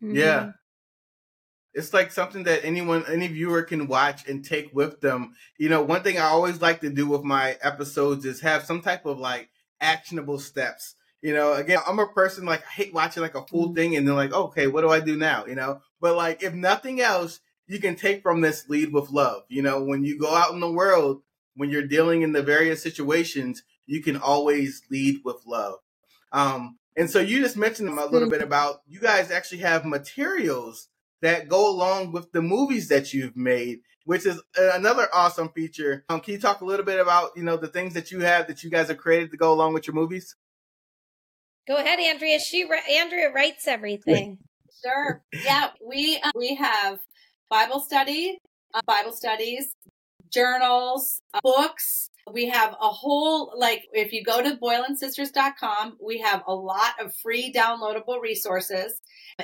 mm-hmm. 0.04 0.16
yeah 0.16 0.52
it's 1.74 1.94
like 1.94 2.12
something 2.12 2.44
that 2.44 2.66
anyone 2.66 3.04
any 3.08 3.28
viewer 3.28 3.62
can 3.62 3.88
watch 3.88 4.28
and 4.28 4.44
take 4.44 4.74
with 4.74 5.02
them 5.02 5.34
you 5.58 5.70
know 5.70 5.82
one 5.82 6.02
thing 6.04 6.18
i 6.18 6.24
always 6.24 6.62
like 6.62 6.82
to 6.82 6.90
do 6.90 7.08
with 7.08 7.24
my 7.24 7.58
episodes 7.62 8.26
is 8.26 8.42
have 8.42 8.64
some 8.64 8.82
type 8.82 9.06
of 9.06 9.20
like 9.20 9.50
actionable 9.82 10.40
steps 10.40 10.96
you 11.22 11.34
know 11.34 11.54
again 11.54 11.80
i'm 11.88 12.00
a 12.00 12.08
person 12.08 12.46
like 12.46 12.62
i 12.66 12.72
hate 12.72 12.94
watching 12.94 13.22
like 13.22 13.36
a 13.36 13.46
full 13.46 13.68
mm-hmm. 13.68 13.76
thing 13.76 13.96
and 13.96 14.08
then 14.08 14.16
like 14.16 14.34
okay 14.34 14.68
what 14.68 14.82
do 14.82 14.90
i 14.90 15.00
do 15.00 15.16
now 15.16 15.46
you 15.46 15.56
know 15.56 15.80
but 16.02 16.16
like 16.16 16.44
if 16.44 16.54
nothing 16.54 17.00
else 17.02 17.40
you 17.70 17.80
can 17.80 17.96
take 17.96 18.24
from 18.24 18.42
this 18.42 18.68
lead 18.68 18.92
with 18.92 19.12
love. 19.12 19.44
You 19.48 19.62
know, 19.62 19.82
when 19.84 20.04
you 20.04 20.18
go 20.20 20.34
out 20.34 20.52
in 20.52 20.60
the 20.60 20.72
world, 20.72 21.22
when 21.56 21.70
you're 21.70 21.86
dealing 21.86 22.24
in 22.24 22.34
the 22.34 22.42
various 22.42 22.82
situations, 22.82 23.64
you 23.86 24.02
can 24.02 24.18
always 24.18 24.82
lead 24.90 25.20
with 25.24 25.38
love. 25.46 25.76
Um, 26.32 26.80
and 26.98 27.10
so 27.10 27.20
you 27.20 27.40
just 27.40 27.56
mentioned 27.56 27.88
a 27.88 28.06
little 28.08 28.30
bit 28.30 28.42
about 28.42 28.82
you 28.88 29.00
guys 29.00 29.30
actually 29.30 29.60
have 29.60 29.86
materials 29.86 30.88
that 31.22 31.48
go 31.48 31.70
along 31.70 32.12
with 32.12 32.32
the 32.32 32.42
movies 32.42 32.88
that 32.90 33.14
you've 33.14 33.36
made, 33.36 33.80
which 34.06 34.26
is 34.26 34.42
another 34.58 35.08
awesome 35.14 35.50
feature. 35.50 36.06
Um, 36.10 36.20
can 36.22 36.34
you 36.34 36.40
talk 36.40 36.62
a 36.62 36.66
little 36.66 36.86
bit 36.86 37.00
about 37.00 37.32
you 37.36 37.44
know 37.44 37.58
the 37.58 37.68
things 37.68 37.94
that 37.94 38.12
you 38.12 38.22
have 38.22 38.48
that 38.48 38.64
you 38.64 38.70
guys 38.70 38.88
have 38.88 38.98
created 38.98 39.32
to 39.32 39.38
go 39.38 39.54
along 39.54 39.74
with 39.74 39.88
your 39.88 39.96
movies? 39.96 40.36
Go 41.68 41.78
ahead, 41.78 42.00
Andrea. 42.00 42.40
She 42.40 42.68
Andrea 42.90 43.32
writes 43.32 43.68
everything. 43.68 44.40
Sure. 44.82 45.22
Yeah, 45.44 45.72
we 45.86 46.22
uh, 46.24 46.32
we 46.36 46.56
have 46.56 47.00
Bible 47.50 47.82
study, 47.82 48.40
uh, 48.74 48.82
Bible 48.86 49.12
studies, 49.12 49.74
journals, 50.32 51.22
uh, 51.34 51.40
books. 51.44 52.10
We 52.32 52.48
have 52.50 52.74
a 52.80 52.90
whole, 52.90 53.54
like, 53.58 53.86
if 53.92 54.14
you 54.14 54.24
go 54.24 54.42
to 54.42 54.56
boylansisters.com, 54.56 55.98
we 56.06 56.20
have 56.20 56.44
a 56.48 56.54
lot 56.54 56.94
of 57.02 57.14
free 57.16 57.52
downloadable 57.52 58.22
resources. 58.22 58.94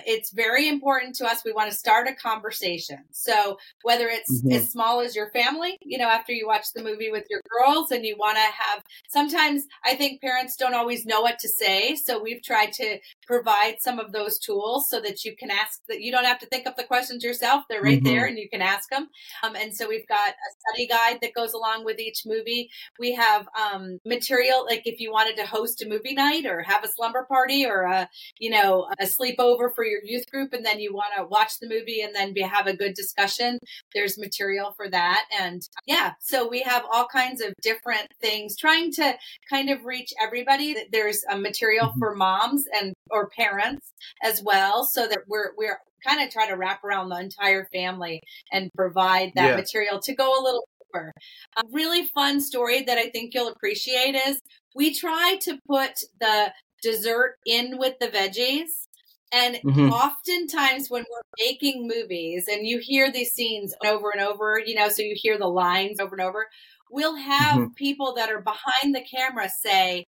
It's 0.06 0.32
very 0.32 0.68
important 0.68 1.16
to 1.16 1.26
us. 1.26 1.44
We 1.46 1.54
want 1.54 1.72
to 1.72 1.78
start 1.78 2.08
a 2.08 2.14
conversation. 2.14 3.00
So 3.12 3.58
whether 3.84 4.08
it's 4.08 4.42
mm-hmm. 4.42 4.52
as 4.52 4.72
small 4.72 5.02
as 5.02 5.16
your 5.16 5.30
family, 5.32 5.78
you 5.82 5.98
know, 5.98 6.08
after 6.08 6.34
you 6.34 6.48
watch 6.48 6.68
the 6.74 6.84
movie 6.84 7.12
with 7.12 7.26
your 7.30 7.42
girls 7.50 7.92
and 7.92 8.06
you 8.06 8.16
want 8.18 8.38
to 8.38 8.42
have, 8.42 8.84
sometimes 9.08 9.64
I 9.84 9.96
think 9.96 10.22
parents 10.22 10.56
don't 10.56 10.74
always 10.74 11.06
know 11.06 11.22
what 11.22 11.40
to 11.40 11.50
say. 11.50 11.96
So 11.96 12.22
we've 12.22 12.44
tried 12.44 12.74
to 12.74 13.00
provide 13.26 13.76
some 13.80 14.00
of 14.00 14.12
those 14.12 14.40
tools 14.40 14.90
so 14.90 15.00
that 15.02 15.24
you 15.24 15.36
can 15.36 15.52
ask 15.52 15.82
that 15.88 16.02
you 16.02 16.12
don't 16.12 16.26
have 16.26 16.40
to 16.40 16.46
think 16.48 16.68
up 16.68 16.78
the 16.78 16.84
questions 16.84 17.24
yourself. 17.24 17.64
They're 17.70 17.82
right 17.82 18.02
mm-hmm. 18.02 18.14
there 18.14 18.26
and 18.26 18.38
you 18.38 18.50
can 18.50 18.62
ask 18.62 18.90
them. 18.90 19.10
Um, 19.44 19.56
and 19.56 19.76
so 19.76 19.88
we've 19.88 20.08
got 20.08 20.30
a 20.30 20.72
study 20.72 20.88
guide 20.88 21.20
that 21.22 21.34
goes 21.34 21.54
along 21.54 21.86
with 21.86 22.00
each 22.00 22.24
movie. 22.26 22.70
We 23.00 23.14
have 23.16 23.48
um, 23.60 24.00
material 24.06 24.66
like 24.66 24.84
if 24.86 25.00
you 25.00 25.12
wanted 25.12 25.38
to 25.38 25.46
host 25.46 25.82
a 25.82 25.88
movie 25.88 26.14
night 26.14 26.46
or 26.46 26.62
have 26.62 26.84
a 26.84 26.88
slumber 26.88 27.26
party 27.26 27.66
or 27.66 27.84
a 27.84 28.10
you 28.40 28.50
know 28.50 28.88
a 29.00 29.06
sleepover 29.06 29.74
for 29.74 29.86
your 29.86 30.02
youth 30.04 30.30
group, 30.32 30.54
and 30.54 30.66
then 30.66 30.80
you 30.80 30.94
want 30.94 31.14
to 31.18 31.26
watch 31.26 31.60
the 31.60 31.68
movie 31.68 32.02
and 32.02 32.16
then 32.16 32.34
be, 32.34 32.42
have 32.42 32.68
a 32.68 32.76
good 32.76 32.94
discussion. 32.94 33.60
There's 33.94 34.18
material 34.18 34.74
for 34.76 34.90
that, 34.90 35.26
and 35.40 35.62
yeah, 35.86 36.14
so 36.20 36.48
we 36.48 36.62
have 36.62 36.84
all 36.92 37.08
kinds 37.08 37.42
of 37.42 37.54
different 37.62 38.08
things 38.22 38.56
trying 38.58 38.92
to 38.94 39.16
kind 39.50 39.70
of 39.70 39.86
reach 39.86 40.14
everybody. 40.22 40.76
There's 40.92 41.24
a 41.30 41.38
material 41.38 41.88
mm-hmm. 41.88 42.00
for 42.00 42.16
moms 42.16 42.66
and 42.74 42.94
or 43.16 43.30
parents 43.30 43.94
as 44.22 44.44
well, 44.44 44.84
so 44.84 45.08
that 45.08 45.22
we're 45.28 45.54
we're 45.58 45.80
kind 46.06 46.22
of 46.22 46.30
try 46.30 46.48
to 46.48 46.56
wrap 46.56 46.84
around 46.84 47.10
the 47.10 47.20
entire 47.20 47.66
family 47.74 48.22
and 48.52 48.70
provide 48.76 49.32
that 49.36 49.52
yeah. 49.52 49.56
material 49.56 50.00
to 50.00 50.14
go 50.14 50.30
a 50.30 50.44
little 50.44 50.68
deeper. 50.80 51.14
A 51.58 51.64
really 51.72 52.06
fun 52.06 52.42
story 52.42 52.84
that 52.84 52.98
I 52.98 53.10
think 53.10 53.34
you'll 53.34 53.48
appreciate 53.48 54.16
is 54.16 54.40
we 54.76 54.94
try 54.94 55.38
to 55.42 55.58
put 55.68 55.94
the 56.20 56.54
dessert 56.84 57.38
in 57.46 57.78
with 57.78 57.96
the 58.00 58.08
veggies. 58.08 58.88
And 59.32 59.56
mm-hmm. 59.56 59.90
oftentimes 59.90 60.90
when 60.90 61.04
we're 61.10 61.46
making 61.46 61.88
movies 61.88 62.46
and 62.48 62.68
you 62.68 62.80
hear 62.80 63.12
these 63.12 63.32
scenes 63.32 63.74
over 63.84 64.12
and 64.12 64.22
over, 64.22 64.62
you 64.64 64.76
know, 64.76 64.90
so 64.90 65.02
you 65.02 65.16
hear 65.18 65.38
the 65.38 65.48
lines 65.48 66.00
over 66.00 66.16
and 66.16 66.26
over, 66.26 66.48
we'll 66.92 67.16
have 67.16 67.58
mm-hmm. 67.58 67.74
people 67.76 68.14
that 68.16 68.30
are 68.30 68.42
behind 68.42 68.94
the 68.94 69.02
camera 69.02 69.50
say, 69.50 70.06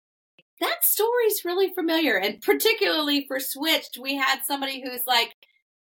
that 0.61 0.83
story's 0.83 1.43
really 1.43 1.73
familiar. 1.73 2.17
And 2.17 2.39
particularly 2.41 3.25
for 3.27 3.39
Switched, 3.39 3.97
we 3.99 4.15
had 4.15 4.41
somebody 4.45 4.81
who's 4.81 5.05
like, 5.05 5.35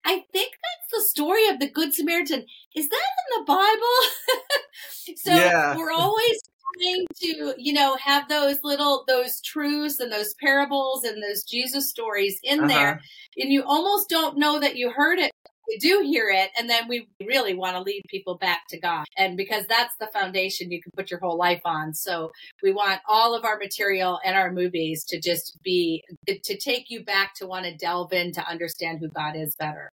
I 0.05 0.23
think 0.31 0.53
that's 0.53 1.03
the 1.03 1.09
story 1.09 1.47
of 1.47 1.59
the 1.59 1.69
Good 1.69 1.93
Samaritan. 1.93 2.45
Is 2.75 2.89
that 2.89 2.95
in 2.95 3.39
the 3.39 3.45
Bible? 3.45 5.15
so 5.15 5.31
yeah. 5.31 5.75
we're 5.75 5.91
always 5.91 6.39
trying 6.75 7.05
to, 7.21 7.55
you 7.57 7.73
know, 7.73 7.97
have 7.97 8.29
those 8.29 8.59
little 8.63 9.03
those 9.07 9.41
truths 9.41 9.99
and 9.99 10.11
those 10.11 10.33
parables 10.35 11.03
and 11.03 11.21
those 11.23 11.43
Jesus 11.43 11.89
stories 11.89 12.39
in 12.43 12.59
uh-huh. 12.59 12.67
there. 12.67 13.01
And 13.37 13.51
you 13.51 13.63
almost 13.63 14.09
don't 14.09 14.37
know 14.37 14.59
that 14.59 14.75
you 14.75 14.91
heard 14.91 15.19
it. 15.19 15.31
We 15.67 15.77
do 15.77 16.01
hear 16.05 16.29
it, 16.29 16.49
and 16.57 16.69
then 16.69 16.87
we 16.87 17.09
really 17.25 17.53
want 17.53 17.75
to 17.75 17.81
lead 17.81 18.03
people 18.07 18.37
back 18.37 18.61
to 18.69 18.79
God. 18.79 19.05
And 19.17 19.35
because 19.35 19.65
that's 19.67 19.93
the 19.99 20.07
foundation 20.07 20.71
you 20.71 20.81
can 20.81 20.93
put 20.95 21.11
your 21.11 21.19
whole 21.19 21.37
life 21.37 21.61
on. 21.65 21.93
So 21.93 22.31
we 22.63 22.71
want 22.71 23.01
all 23.07 23.35
of 23.35 23.43
our 23.43 23.57
material 23.57 24.19
and 24.23 24.35
our 24.35 24.51
movies 24.51 25.03
to 25.05 25.19
just 25.19 25.57
be 25.63 26.03
to 26.27 26.57
take 26.57 26.89
you 26.89 27.03
back 27.03 27.33
to 27.35 27.47
want 27.47 27.65
to 27.65 27.75
delve 27.75 28.13
in 28.13 28.31
to 28.33 28.47
understand 28.47 28.99
who 28.99 29.09
God 29.09 29.35
is 29.35 29.55
better. 29.59 29.89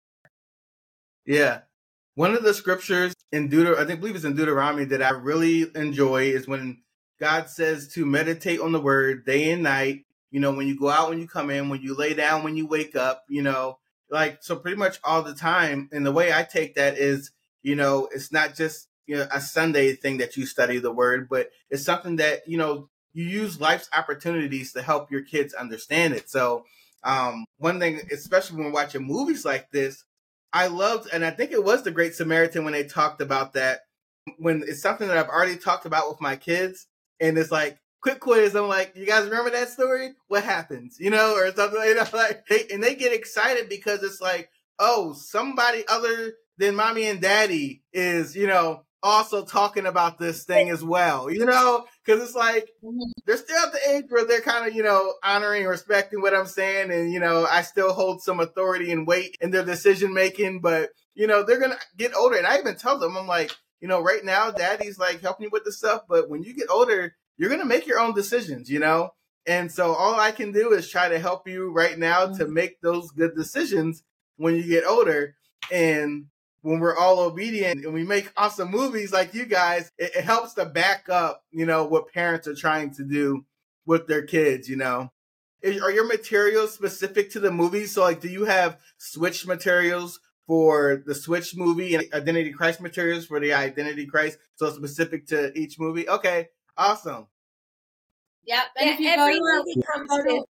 Yeah. 1.25 1.59
One 2.15 2.33
of 2.33 2.43
the 2.43 2.53
scriptures 2.53 3.13
in 3.31 3.49
Deuter, 3.49 3.77
I 3.77 3.85
think, 3.85 3.99
believe 3.99 4.15
it's 4.15 4.25
in 4.25 4.35
Deuteronomy 4.35 4.85
that 4.85 5.03
I 5.03 5.11
really 5.11 5.67
enjoy 5.75 6.23
is 6.23 6.47
when 6.47 6.81
God 7.19 7.49
says 7.49 7.87
to 7.93 8.05
meditate 8.05 8.59
on 8.59 8.71
the 8.71 8.81
word 8.81 9.25
day 9.25 9.51
and 9.51 9.63
night. 9.63 10.05
You 10.31 10.39
know, 10.39 10.51
when 10.51 10.67
you 10.67 10.77
go 10.77 10.89
out, 10.89 11.09
when 11.09 11.19
you 11.19 11.27
come 11.27 11.49
in, 11.49 11.69
when 11.69 11.81
you 11.81 11.95
lay 11.95 12.13
down, 12.13 12.43
when 12.43 12.57
you 12.57 12.67
wake 12.67 12.95
up, 12.95 13.23
you 13.29 13.41
know, 13.41 13.77
like, 14.09 14.39
so 14.41 14.55
pretty 14.55 14.77
much 14.77 14.99
all 15.03 15.23
the 15.23 15.33
time. 15.33 15.89
And 15.91 16.05
the 16.05 16.11
way 16.11 16.33
I 16.33 16.43
take 16.43 16.75
that 16.75 16.97
is, 16.97 17.31
you 17.61 17.75
know, 17.75 18.07
it's 18.13 18.31
not 18.31 18.55
just, 18.55 18.87
you 19.05 19.17
know, 19.17 19.27
a 19.31 19.41
Sunday 19.41 19.93
thing 19.93 20.17
that 20.17 20.37
you 20.37 20.45
study 20.45 20.79
the 20.79 20.91
word, 20.91 21.27
but 21.29 21.49
it's 21.69 21.83
something 21.83 22.17
that, 22.17 22.47
you 22.47 22.57
know, 22.57 22.89
you 23.13 23.25
use 23.25 23.59
life's 23.59 23.89
opportunities 23.93 24.73
to 24.73 24.81
help 24.81 25.11
your 25.11 25.23
kids 25.23 25.53
understand 25.53 26.13
it. 26.13 26.29
So, 26.29 26.65
um, 27.03 27.45
one 27.57 27.79
thing, 27.79 28.01
especially 28.11 28.61
when 28.61 28.71
watching 28.71 29.03
movies 29.03 29.45
like 29.45 29.71
this, 29.71 30.03
I 30.51 30.67
loved, 30.67 31.09
and 31.13 31.25
I 31.25 31.31
think 31.31 31.51
it 31.51 31.63
was 31.63 31.83
the 31.83 31.91
Great 31.91 32.15
Samaritan 32.15 32.63
when 32.63 32.73
they 32.73 32.83
talked 32.83 33.21
about 33.21 33.53
that. 33.53 33.81
When 34.37 34.63
it's 34.67 34.81
something 34.81 35.07
that 35.07 35.17
I've 35.17 35.29
already 35.29 35.57
talked 35.57 35.85
about 35.85 36.09
with 36.09 36.21
my 36.21 36.35
kids, 36.35 36.87
and 37.19 37.37
it's 37.37 37.51
like 37.51 37.79
quick 38.01 38.19
quiz. 38.19 38.55
I'm 38.55 38.67
like, 38.67 38.95
you 38.95 39.05
guys 39.05 39.25
remember 39.25 39.51
that 39.51 39.69
story? 39.69 40.11
What 40.27 40.43
happens? 40.43 40.97
You 40.99 41.09
know, 41.09 41.35
or 41.35 41.51
something 41.53 41.81
you 41.83 41.95
know, 41.95 42.05
like 42.13 42.45
they, 42.47 42.65
and 42.71 42.83
they 42.83 42.95
get 42.95 43.13
excited 43.13 43.69
because 43.69 44.03
it's 44.03 44.21
like, 44.21 44.49
oh, 44.79 45.13
somebody 45.13 45.83
other 45.87 46.33
than 46.57 46.75
mommy 46.75 47.07
and 47.07 47.21
daddy 47.21 47.83
is, 47.93 48.35
you 48.35 48.47
know, 48.47 48.83
also 49.01 49.45
talking 49.45 49.85
about 49.85 50.19
this 50.19 50.43
thing 50.43 50.69
as 50.69 50.83
well, 50.83 51.31
you 51.31 51.45
know, 51.45 51.85
because 52.03 52.21
it's 52.21 52.35
like 52.35 52.69
mm-hmm. 52.83 53.11
they're 53.25 53.37
still 53.37 53.57
at 53.65 53.71
the 53.71 53.89
age 53.91 54.05
where 54.09 54.25
they're 54.25 54.41
kind 54.41 54.67
of, 54.67 54.75
you 54.75 54.83
know, 54.83 55.13
honoring 55.23 55.65
respecting 55.65 56.21
what 56.21 56.33
I'm 56.33 56.45
saying. 56.45 56.91
And, 56.91 57.11
you 57.11 57.19
know, 57.19 57.47
I 57.49 57.61
still 57.61 57.93
hold 57.93 58.21
some 58.21 58.39
authority 58.39 58.91
and 58.91 59.07
weight 59.07 59.37
in 59.41 59.51
their 59.51 59.63
decision 59.63 60.13
making, 60.13 60.59
but, 60.59 60.89
you 61.15 61.27
know, 61.27 61.43
they're 61.43 61.59
going 61.59 61.71
to 61.71 61.79
get 61.97 62.15
older. 62.15 62.37
And 62.37 62.47
I 62.47 62.57
even 62.57 62.75
tell 62.75 62.99
them, 62.99 63.17
I'm 63.17 63.27
like, 63.27 63.51
you 63.79 63.87
know, 63.87 64.01
right 64.01 64.23
now, 64.23 64.51
daddy's 64.51 64.99
like 64.99 65.21
helping 65.21 65.45
you 65.45 65.49
with 65.51 65.63
the 65.63 65.71
stuff, 65.71 66.01
but 66.09 66.29
when 66.29 66.43
you 66.43 66.53
get 66.53 66.69
older, 66.69 67.15
you're 67.39 67.49
going 67.49 67.61
to 67.61 67.65
make 67.65 67.87
your 67.87 67.99
own 67.99 68.13
decisions, 68.13 68.69
you 68.69 68.79
know? 68.79 69.11
And 69.47 69.71
so 69.71 69.93
all 69.93 70.19
I 70.19 70.31
can 70.31 70.51
do 70.51 70.73
is 70.73 70.89
try 70.89 71.09
to 71.09 71.17
help 71.17 71.47
you 71.47 71.71
right 71.71 71.97
now 71.97 72.25
mm-hmm. 72.25 72.37
to 72.37 72.47
make 72.47 72.81
those 72.81 73.09
good 73.11 73.33
decisions 73.35 74.03
when 74.35 74.55
you 74.55 74.63
get 74.63 74.85
older. 74.85 75.35
And 75.71 76.25
when 76.61 76.79
we're 76.79 76.97
all 76.97 77.19
obedient 77.19 77.85
and 77.85 77.93
we 77.93 78.03
make 78.03 78.31
awesome 78.35 78.69
movies 78.69 79.13
like 79.13 79.33
you 79.33 79.45
guys, 79.45 79.91
it, 79.97 80.11
it, 80.17 80.23
helps 80.25 80.53
to 80.55 80.65
back 80.65 81.07
up, 81.09 81.43
you 81.51 81.65
know, 81.65 81.85
what 81.85 82.11
parents 82.13 82.47
are 82.47 82.55
trying 82.55 82.93
to 82.95 83.03
do 83.03 83.45
with 83.85 84.07
their 84.07 84.23
kids, 84.23 84.67
you 84.67 84.75
know. 84.75 85.11
Is, 85.61 85.81
are 85.81 85.91
your 85.91 86.07
materials 86.07 86.73
specific 86.73 87.31
to 87.31 87.39
the 87.39 87.51
movie? 87.51 87.85
So, 87.85 88.01
like, 88.01 88.21
do 88.21 88.29
you 88.29 88.45
have 88.45 88.77
Switch 88.97 89.47
materials 89.47 90.19
for 90.45 91.01
the 91.05 91.15
Switch 91.15 91.55
movie 91.55 91.95
and 91.95 92.05
Identity 92.13 92.51
Crisis 92.51 92.81
materials 92.81 93.25
for 93.25 93.39
the 93.39 93.53
Identity 93.53 94.05
Crisis? 94.05 94.37
So, 94.55 94.69
specific 94.69 95.27
to 95.27 95.57
each 95.57 95.79
movie? 95.79 96.07
Okay, 96.07 96.49
awesome. 96.79 97.27
Yep. 98.45 98.63
And 98.79 98.87
yeah, 98.87 98.93
if 98.93 98.99
you 98.99 99.09
every 99.09 99.39
go 99.39 99.63
movie 99.63 99.81
comes 99.93 100.09
to 100.09 100.43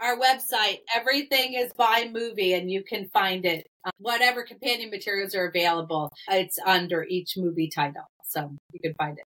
our 0.00 0.16
website, 0.16 0.78
everything 0.94 1.54
is 1.54 1.72
by 1.72 2.08
movie 2.12 2.54
and 2.54 2.70
you 2.70 2.84
can 2.84 3.08
find 3.08 3.44
it 3.44 3.66
whatever 3.98 4.44
companion 4.44 4.90
materials 4.90 5.34
are 5.34 5.46
available, 5.46 6.12
it's 6.30 6.58
under 6.64 7.04
each 7.04 7.36
movie 7.36 7.68
title. 7.68 8.04
So 8.24 8.54
you 8.72 8.80
can 8.80 8.94
find 8.94 9.18
it. 9.18 9.24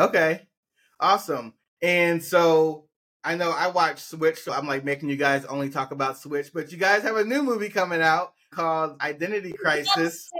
Okay. 0.00 0.46
Awesome. 1.00 1.54
And 1.82 2.22
so 2.22 2.86
I 3.22 3.34
know 3.36 3.50
I 3.50 3.68
watched 3.68 4.00
Switch, 4.00 4.38
so 4.38 4.52
I'm 4.52 4.66
like 4.66 4.84
making 4.84 5.10
you 5.10 5.16
guys 5.16 5.44
only 5.44 5.70
talk 5.70 5.90
about 5.90 6.18
Switch, 6.18 6.52
but 6.52 6.72
you 6.72 6.78
guys 6.78 7.02
have 7.02 7.16
a 7.16 7.24
new 7.24 7.42
movie 7.42 7.68
coming 7.68 8.00
out 8.00 8.32
called 8.50 9.00
Identity 9.00 9.52
Crisis. 9.52 10.30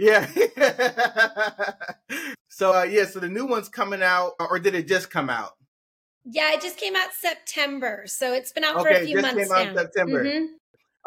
Yeah. 0.00 0.26
so 2.48 2.72
uh, 2.72 2.84
yeah, 2.84 3.04
so 3.04 3.20
the 3.20 3.28
new 3.28 3.44
one's 3.44 3.68
coming 3.68 4.02
out, 4.02 4.32
or 4.40 4.58
did 4.58 4.74
it 4.74 4.88
just 4.88 5.10
come 5.10 5.28
out? 5.28 5.52
Yeah, 6.24 6.54
it 6.54 6.62
just 6.62 6.78
came 6.78 6.96
out 6.96 7.12
September, 7.12 8.04
so 8.06 8.32
it's 8.32 8.50
been 8.50 8.64
out 8.64 8.76
okay, 8.76 8.82
for 8.82 9.02
a 9.02 9.04
few 9.04 9.20
months 9.20 9.50
now. 9.50 9.74
September. 9.74 10.24
Mm-hmm. 10.24 10.44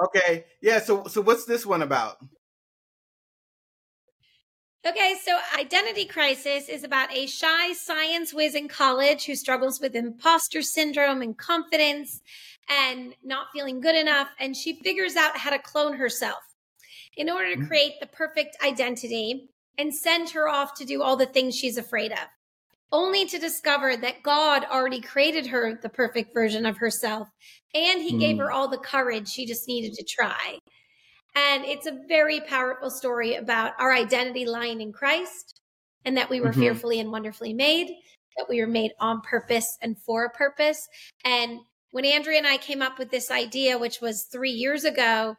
Okay. 0.06 0.46
Yeah. 0.62 0.80
So 0.80 1.06
so 1.08 1.22
what's 1.22 1.46
this 1.46 1.66
one 1.66 1.82
about? 1.82 2.18
Okay, 4.86 5.16
so 5.24 5.40
Identity 5.58 6.06
Crisis 6.06 6.70
is 6.70 6.84
about 6.84 7.12
a 7.16 7.26
shy 7.26 7.74
science 7.74 8.32
whiz 8.32 8.54
in 8.54 8.68
college 8.68 9.26
who 9.26 9.34
struggles 9.34 9.80
with 9.80 9.96
imposter 9.96 10.62
syndrome 10.62 11.22
and 11.22 11.36
confidence 11.36 12.22
and 12.70 13.16
not 13.24 13.48
feeling 13.54 13.80
good 13.80 13.96
enough. 13.96 14.28
And 14.40 14.56
she 14.56 14.74
figures 14.74 15.16
out 15.16 15.38
how 15.38 15.50
to 15.50 15.58
clone 15.58 15.94
herself 15.94 16.53
in 17.18 17.30
order 17.30 17.52
to 17.52 17.58
mm-hmm. 17.58 17.68
create 17.68 17.94
the 18.00 18.08
perfect 18.08 18.58
identity 18.64 19.50
and 19.78 19.94
send 19.94 20.30
her 20.32 20.48
off 20.48 20.76
to 20.76 20.86
do 20.86 21.02
all 21.02 21.18
the 21.18 21.26
things 21.26 21.56
she's 21.56 21.78
afraid 21.78 22.12
of, 22.12 22.28
only 22.92 23.26
to 23.26 23.40
discover 23.40 23.96
that 23.98 24.24
God 24.24 24.66
already 24.66 25.02
created 25.02 25.48
her 25.48 25.80
the 25.82 25.90
perfect 25.90 26.34
version 26.34 26.66
of 26.66 26.78
herself 26.78 27.28
and 27.74 28.02
he 28.02 28.14
mm. 28.14 28.20
gave 28.20 28.38
her 28.38 28.52
all 28.52 28.68
the 28.68 28.78
courage 28.78 29.28
she 29.28 29.46
just 29.46 29.68
needed 29.68 29.94
to 29.94 30.04
try. 30.04 30.60
And 31.36 31.66
it's 31.66 31.88
a 31.88 31.98
very 32.08 32.42
powerful 32.42 32.92
story 32.92 33.36
about 33.36 33.74
our 33.80 33.92
identity 33.92 34.46
lying 34.46 34.82
in 34.82 34.94
Christ 34.94 35.60
and 36.06 36.18
that 36.18 36.30
we 36.30 36.40
were 36.40 36.50
mm-hmm. 36.50 36.60
fearfully 36.60 37.00
and 37.00 37.12
wonderfully 37.12 37.54
made, 37.54 37.88
that 38.38 38.46
we 38.48 38.62
were 38.62 38.68
made 38.68 38.92
on 39.00 39.22
purpose 39.22 39.78
and 39.82 39.98
for 39.98 40.26
a 40.26 40.30
purpose. 40.30 40.88
And 41.26 41.60
when 41.92 42.06
Andrea 42.06 42.38
and 42.38 42.48
I 42.48 42.58
came 42.58 42.82
up 42.82 43.00
with 43.00 43.10
this 43.10 43.32
idea, 43.32 43.78
which 43.78 44.02
was 44.02 44.28
three 44.32 44.52
years 44.52 44.84
ago, 44.84 45.36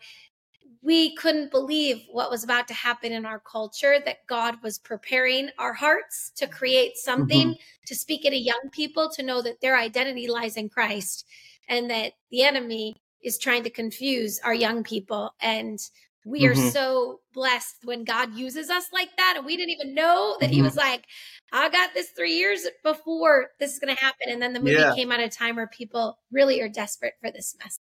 we 0.85 1.15
couldn't 1.17 1.51
believe 1.51 2.05
what 2.11 2.31
was 2.31 2.45
about 2.45 2.69
to 2.69 2.75
happen 2.75 3.11
in 3.11 3.25
our 3.25 3.41
culture, 3.41 3.97
that 4.05 4.27
God 4.27 4.57
was 4.63 4.79
preparing 4.79 5.49
our 5.59 5.73
hearts 5.73 6.31
to 6.37 6.47
create 6.47 6.99
something 6.99 7.49
mm-hmm. 7.49 7.85
to 7.87 7.95
speak 7.95 8.23
to 8.23 8.37
young 8.37 8.69
people 8.71 9.09
to 9.11 9.23
know 9.23 9.41
that 9.41 9.63
their 9.63 9.79
identity 9.79 10.29
lies 10.29 10.59
in 10.59 10.69
Christ 10.69 11.27
and 11.71 11.91
that 11.91 12.13
the 12.31 12.43
enemy 12.43 12.97
is 13.23 13.39
trying 13.39 13.63
to 13.63 13.71
confuse 13.71 14.39
our 14.41 14.55
young 14.55 14.83
people. 14.83 15.35
And 15.41 15.79
we 16.27 16.47
are 16.47 16.53
mm-hmm. 16.53 16.69
so 16.69 17.21
blessed 17.33 17.77
when 17.85 18.05
God 18.05 18.35
uses 18.35 18.69
us 18.69 18.85
like 18.93 19.17
that. 19.17 19.35
And 19.39 19.47
we 19.47 19.57
didn't 19.57 19.71
even 19.71 19.95
know 19.95 20.37
that 20.41 20.47
mm-hmm. 20.47 20.55
He 20.55 20.63
was 20.63 20.77
like, 20.77 21.07
I 21.51 21.71
got 21.71 21.95
this 21.95 22.11
three 22.11 22.35
years 22.35 22.67
before 22.83 23.53
this 23.59 23.73
is 23.73 23.79
going 23.79 23.97
to 23.97 24.03
happen. 24.03 24.29
And 24.29 24.43
then 24.43 24.53
the 24.53 24.61
movie 24.61 24.73
yeah. 24.73 24.95
came 24.95 25.13
at 25.13 25.21
a 25.21 25.31
time 25.31 25.57
where 25.57 25.67
people 25.67 26.19
really 26.31 26.61
are 26.61 26.69
desperate 26.69 27.15
for 27.23 27.31
this 27.31 27.57
message. 27.59 27.81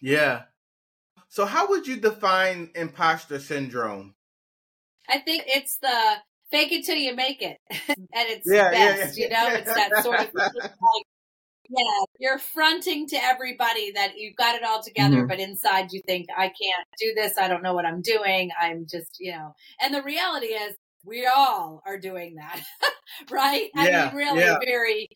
Yeah. 0.00 0.42
So, 1.28 1.44
how 1.44 1.68
would 1.68 1.86
you 1.86 1.96
define 1.96 2.70
imposter 2.74 3.38
syndrome? 3.38 4.14
I 5.08 5.18
think 5.18 5.44
it's 5.46 5.78
the 5.78 6.16
fake 6.50 6.72
it 6.72 6.84
till 6.84 6.96
you 6.96 7.14
make 7.14 7.42
it 7.42 7.58
at 7.70 8.28
its 8.28 8.46
yeah, 8.50 8.70
best. 8.70 9.18
Yeah, 9.18 9.26
yeah. 9.28 9.44
You 9.44 9.50
know, 9.50 9.56
it's 9.56 9.74
that 9.74 10.02
sort 10.02 10.20
of 10.20 10.30
like, 10.34 10.52
yeah, 11.70 12.04
you're 12.18 12.38
fronting 12.38 13.06
to 13.08 13.16
everybody 13.22 13.92
that 13.92 14.12
you've 14.16 14.36
got 14.36 14.54
it 14.54 14.64
all 14.64 14.82
together, 14.82 15.18
mm-hmm. 15.18 15.26
but 15.26 15.40
inside 15.40 15.92
you 15.92 16.00
think, 16.06 16.26
I 16.34 16.46
can't 16.46 16.88
do 16.98 17.12
this. 17.14 17.34
I 17.38 17.48
don't 17.48 17.62
know 17.62 17.74
what 17.74 17.84
I'm 17.84 18.00
doing. 18.00 18.50
I'm 18.58 18.86
just, 18.90 19.16
you 19.20 19.32
know, 19.32 19.54
and 19.82 19.94
the 19.94 20.02
reality 20.02 20.46
is 20.46 20.76
we 21.04 21.26
all 21.26 21.82
are 21.86 21.98
doing 21.98 22.36
that, 22.36 22.62
right? 23.30 23.68
I 23.76 23.90
mean, 23.90 24.16
really 24.16 24.44
very 24.64 25.08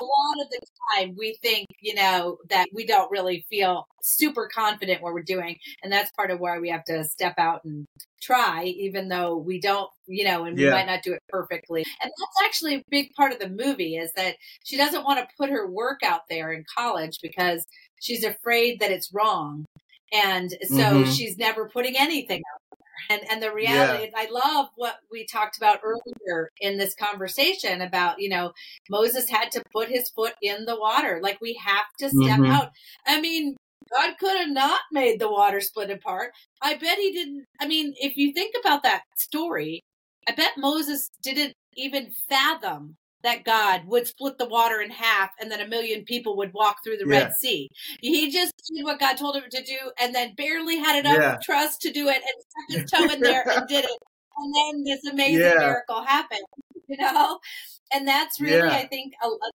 a 0.00 0.04
lot 0.04 0.44
of 0.44 0.50
the 0.50 0.60
time 0.94 1.16
we 1.18 1.36
think, 1.42 1.66
you 1.80 1.94
know, 1.94 2.38
that 2.48 2.68
we 2.72 2.86
don't 2.86 3.10
really 3.10 3.44
feel 3.48 3.86
super 4.02 4.48
confident 4.52 5.02
what 5.02 5.12
we're 5.12 5.22
doing. 5.22 5.56
And 5.82 5.92
that's 5.92 6.10
part 6.12 6.30
of 6.30 6.40
why 6.40 6.58
we 6.58 6.70
have 6.70 6.84
to 6.84 7.04
step 7.04 7.34
out 7.38 7.64
and 7.64 7.86
try, 8.22 8.64
even 8.64 9.08
though 9.08 9.36
we 9.36 9.60
don't, 9.60 9.90
you 10.06 10.24
know, 10.24 10.44
and 10.44 10.56
we 10.56 10.64
yeah. 10.64 10.70
might 10.70 10.86
not 10.86 11.02
do 11.02 11.12
it 11.12 11.22
perfectly. 11.28 11.84
And 12.02 12.10
that's 12.10 12.46
actually 12.46 12.76
a 12.76 12.84
big 12.90 13.12
part 13.14 13.32
of 13.32 13.38
the 13.38 13.48
movie 13.48 13.96
is 13.96 14.12
that 14.14 14.36
she 14.64 14.76
doesn't 14.76 15.04
want 15.04 15.18
to 15.20 15.28
put 15.38 15.50
her 15.50 15.70
work 15.70 16.00
out 16.04 16.22
there 16.28 16.52
in 16.52 16.64
college 16.76 17.18
because 17.22 17.64
she's 18.00 18.24
afraid 18.24 18.80
that 18.80 18.90
it's 18.90 19.12
wrong. 19.12 19.64
And 20.12 20.50
so 20.50 20.76
mm-hmm. 20.76 21.10
she's 21.10 21.38
never 21.38 21.68
putting 21.68 21.96
anything 21.96 22.42
out 22.54 22.69
and 23.08 23.22
and 23.30 23.42
the 23.42 23.52
reality 23.52 24.04
yeah. 24.04 24.22
i 24.22 24.28
love 24.30 24.68
what 24.76 24.96
we 25.10 25.26
talked 25.26 25.56
about 25.56 25.80
earlier 25.84 26.50
in 26.60 26.78
this 26.78 26.94
conversation 26.94 27.80
about 27.80 28.20
you 28.20 28.28
know 28.28 28.52
moses 28.88 29.28
had 29.28 29.50
to 29.50 29.62
put 29.72 29.88
his 29.88 30.08
foot 30.10 30.34
in 30.42 30.64
the 30.64 30.78
water 30.78 31.20
like 31.22 31.38
we 31.40 31.58
have 31.64 31.86
to 31.98 32.08
step 32.08 32.40
mm-hmm. 32.40 32.50
out 32.50 32.70
i 33.06 33.20
mean 33.20 33.56
god 33.92 34.14
could 34.18 34.36
have 34.36 34.50
not 34.50 34.80
made 34.92 35.18
the 35.18 35.30
water 35.30 35.60
split 35.60 35.90
apart 35.90 36.30
i 36.62 36.74
bet 36.74 36.98
he 36.98 37.12
didn't 37.12 37.44
i 37.60 37.66
mean 37.66 37.94
if 37.96 38.16
you 38.16 38.32
think 38.32 38.54
about 38.60 38.82
that 38.82 39.02
story 39.16 39.80
i 40.28 40.32
bet 40.32 40.52
moses 40.56 41.10
didn't 41.22 41.54
even 41.76 42.10
fathom 42.28 42.96
that 43.22 43.44
God 43.44 43.82
would 43.86 44.06
split 44.06 44.38
the 44.38 44.48
water 44.48 44.80
in 44.80 44.90
half 44.90 45.30
and 45.40 45.50
then 45.50 45.60
a 45.60 45.68
million 45.68 46.04
people 46.04 46.36
would 46.36 46.52
walk 46.52 46.78
through 46.82 46.96
the 46.96 47.06
yeah. 47.06 47.18
Red 47.18 47.32
Sea. 47.34 47.68
He 48.00 48.30
just 48.30 48.54
did 48.72 48.84
what 48.84 49.00
God 49.00 49.16
told 49.16 49.36
him 49.36 49.44
to 49.50 49.62
do 49.62 49.78
and 50.00 50.14
then 50.14 50.34
barely 50.34 50.76
had 50.78 51.00
enough 51.00 51.18
yeah. 51.18 51.36
trust 51.42 51.80
to 51.82 51.92
do 51.92 52.08
it 52.08 52.16
and 52.16 52.78
stuck 52.78 52.80
his 52.80 52.90
toe 52.90 53.14
in 53.14 53.20
there 53.20 53.44
and 53.48 53.68
did 53.68 53.84
it. 53.84 53.90
And 54.42 54.54
then 54.54 54.84
this 54.84 55.04
amazing 55.12 55.42
yeah. 55.42 55.58
miracle 55.58 56.02
happened, 56.02 56.46
you 56.88 56.96
know? 56.96 57.40
And 57.92 58.08
that's 58.08 58.40
really, 58.40 58.70
I 58.70 58.86
think, 58.86 59.12
a, 59.22 59.26
a, 59.26 59.50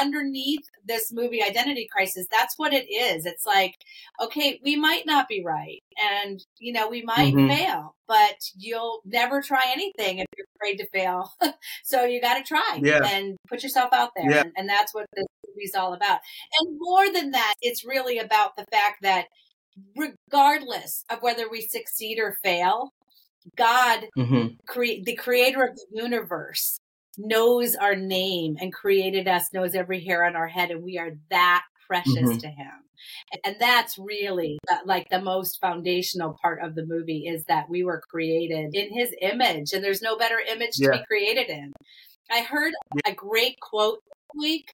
underneath 0.00 0.62
this 0.86 1.12
movie 1.12 1.42
identity 1.42 1.88
crisis 1.90 2.26
that's 2.30 2.54
what 2.58 2.72
it 2.72 2.90
is 2.90 3.26
it's 3.26 3.46
like 3.46 3.74
okay 4.20 4.60
we 4.64 4.76
might 4.76 5.04
not 5.06 5.28
be 5.28 5.42
right 5.44 5.82
and 5.98 6.44
you 6.58 6.72
know 6.72 6.88
we 6.88 7.02
might 7.02 7.34
mm-hmm. 7.34 7.48
fail 7.48 7.94
but 8.08 8.36
you'll 8.56 9.00
never 9.04 9.40
try 9.40 9.70
anything 9.72 10.18
if 10.18 10.26
you're 10.36 10.46
afraid 10.56 10.76
to 10.76 10.88
fail 10.88 11.30
so 11.84 12.04
you 12.04 12.20
got 12.20 12.38
to 12.38 12.44
try 12.44 12.78
yeah. 12.82 13.04
and 13.04 13.36
put 13.48 13.62
yourself 13.62 13.92
out 13.92 14.10
there 14.16 14.30
yeah. 14.30 14.40
and, 14.40 14.52
and 14.56 14.68
that's 14.68 14.94
what 14.94 15.06
this 15.14 15.26
movie's 15.48 15.74
all 15.74 15.92
about 15.92 16.20
and 16.60 16.78
more 16.78 17.12
than 17.12 17.30
that 17.32 17.54
it's 17.60 17.84
really 17.84 18.18
about 18.18 18.56
the 18.56 18.64
fact 18.70 19.02
that 19.02 19.26
regardless 19.96 21.04
of 21.10 21.22
whether 21.22 21.48
we 21.48 21.60
succeed 21.60 22.18
or 22.18 22.38
fail 22.42 22.92
God, 23.56 24.04
mm-hmm. 24.16 24.54
cre- 24.66 25.02
the 25.04 25.16
creator 25.16 25.64
of 25.64 25.76
the 25.76 25.86
universe, 25.92 26.78
knows 27.18 27.74
our 27.74 27.96
name 27.96 28.56
and 28.60 28.72
created 28.72 29.28
us, 29.28 29.52
knows 29.52 29.74
every 29.74 30.04
hair 30.04 30.24
on 30.24 30.36
our 30.36 30.48
head, 30.48 30.70
and 30.70 30.82
we 30.82 30.98
are 30.98 31.12
that 31.30 31.62
precious 31.86 32.14
mm-hmm. 32.14 32.38
to 32.38 32.48
him. 32.48 32.70
And 33.44 33.56
that's 33.58 33.98
really 33.98 34.58
uh, 34.70 34.78
like 34.84 35.08
the 35.10 35.20
most 35.20 35.60
foundational 35.60 36.36
part 36.40 36.62
of 36.62 36.74
the 36.74 36.86
movie 36.86 37.26
is 37.26 37.44
that 37.44 37.68
we 37.68 37.82
were 37.82 38.00
created 38.08 38.74
in 38.74 38.92
his 38.92 39.14
image, 39.20 39.72
and 39.72 39.82
there's 39.82 40.02
no 40.02 40.16
better 40.16 40.38
image 40.38 40.74
yeah. 40.76 40.92
to 40.92 40.98
be 40.98 41.04
created 41.06 41.48
in. 41.48 41.72
I 42.30 42.42
heard 42.42 42.72
a 43.04 43.12
great 43.12 43.58
quote 43.60 44.00
week 44.34 44.72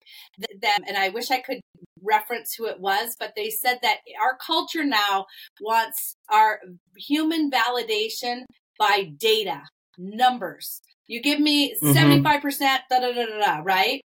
that, 0.60 0.80
and 0.86 0.96
I 0.96 1.08
wish 1.08 1.30
I 1.30 1.40
could 1.40 1.60
reference 2.02 2.54
who 2.54 2.66
it 2.66 2.80
was, 2.80 3.16
but 3.18 3.32
they 3.34 3.50
said 3.50 3.78
that 3.82 3.98
our 4.22 4.36
culture 4.36 4.84
now 4.84 5.26
wants 5.60 6.14
our 6.30 6.60
human 6.96 7.50
validation 7.50 8.42
by 8.78 9.10
data, 9.18 9.62
numbers. 9.96 10.80
You 11.08 11.22
give 11.22 11.40
me 11.40 11.74
mm-hmm. 11.82 11.96
75%, 11.96 12.60
da 12.90 13.00
da 13.00 13.12
da 13.12 13.26
da 13.26 13.38
da, 13.38 13.62
right? 13.64 14.02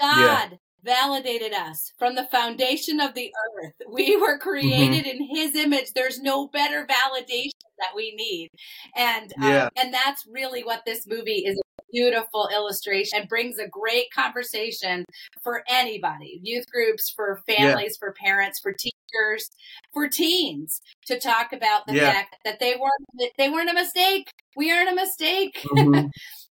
God 0.00 0.50
yeah. 0.52 0.56
validated 0.82 1.52
us 1.52 1.92
from 1.98 2.14
the 2.14 2.26
foundation 2.30 3.00
of 3.00 3.14
the 3.14 3.32
earth. 3.58 3.72
We 3.92 4.16
were 4.16 4.38
mm-hmm. 4.38 4.48
created 4.48 5.04
mm-hmm. 5.04 5.22
in 5.22 5.36
his 5.36 5.54
image. 5.54 5.92
There's 5.94 6.20
no 6.20 6.48
better 6.48 6.86
validation 6.86 7.50
that 7.78 7.94
we 7.94 8.14
need. 8.16 8.48
And 8.96 9.32
um, 9.42 9.68
and 9.76 9.92
that's 9.92 10.24
really 10.30 10.64
what 10.64 10.82
this 10.86 11.06
movie 11.06 11.44
is 11.44 11.58
a 11.58 11.82
beautiful 11.92 12.48
illustration 12.54 13.18
and 13.20 13.28
brings 13.28 13.58
a 13.58 13.68
great 13.68 14.06
conversation 14.14 15.04
for 15.42 15.62
anybody, 15.68 16.40
youth 16.42 16.66
groups, 16.72 17.12
for 17.14 17.42
families, 17.46 17.98
yeah. 18.00 18.06
for 18.06 18.12
parents, 18.12 18.60
for 18.60 18.72
teachers, 18.72 19.50
for 19.92 20.08
teens 20.08 20.80
to 21.06 21.18
talk 21.18 21.52
about 21.52 21.86
the 21.86 21.94
yeah. 21.94 22.12
fact 22.12 22.36
that 22.44 22.60
they 22.60 22.76
weren't 22.76 23.32
they 23.36 23.48
weren't 23.48 23.70
a 23.70 23.74
mistake. 23.74 24.28
We 24.56 24.70
aren't 24.70 24.90
a 24.90 24.94
mistake. 24.94 25.66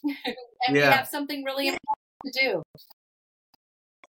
Mm-hmm. 0.07 0.29
and 0.67 0.75
we 0.75 0.79
have 0.79 1.07
something 1.07 1.43
really 1.43 1.67
important 1.67 1.97
to 2.25 2.31
do. 2.39 2.63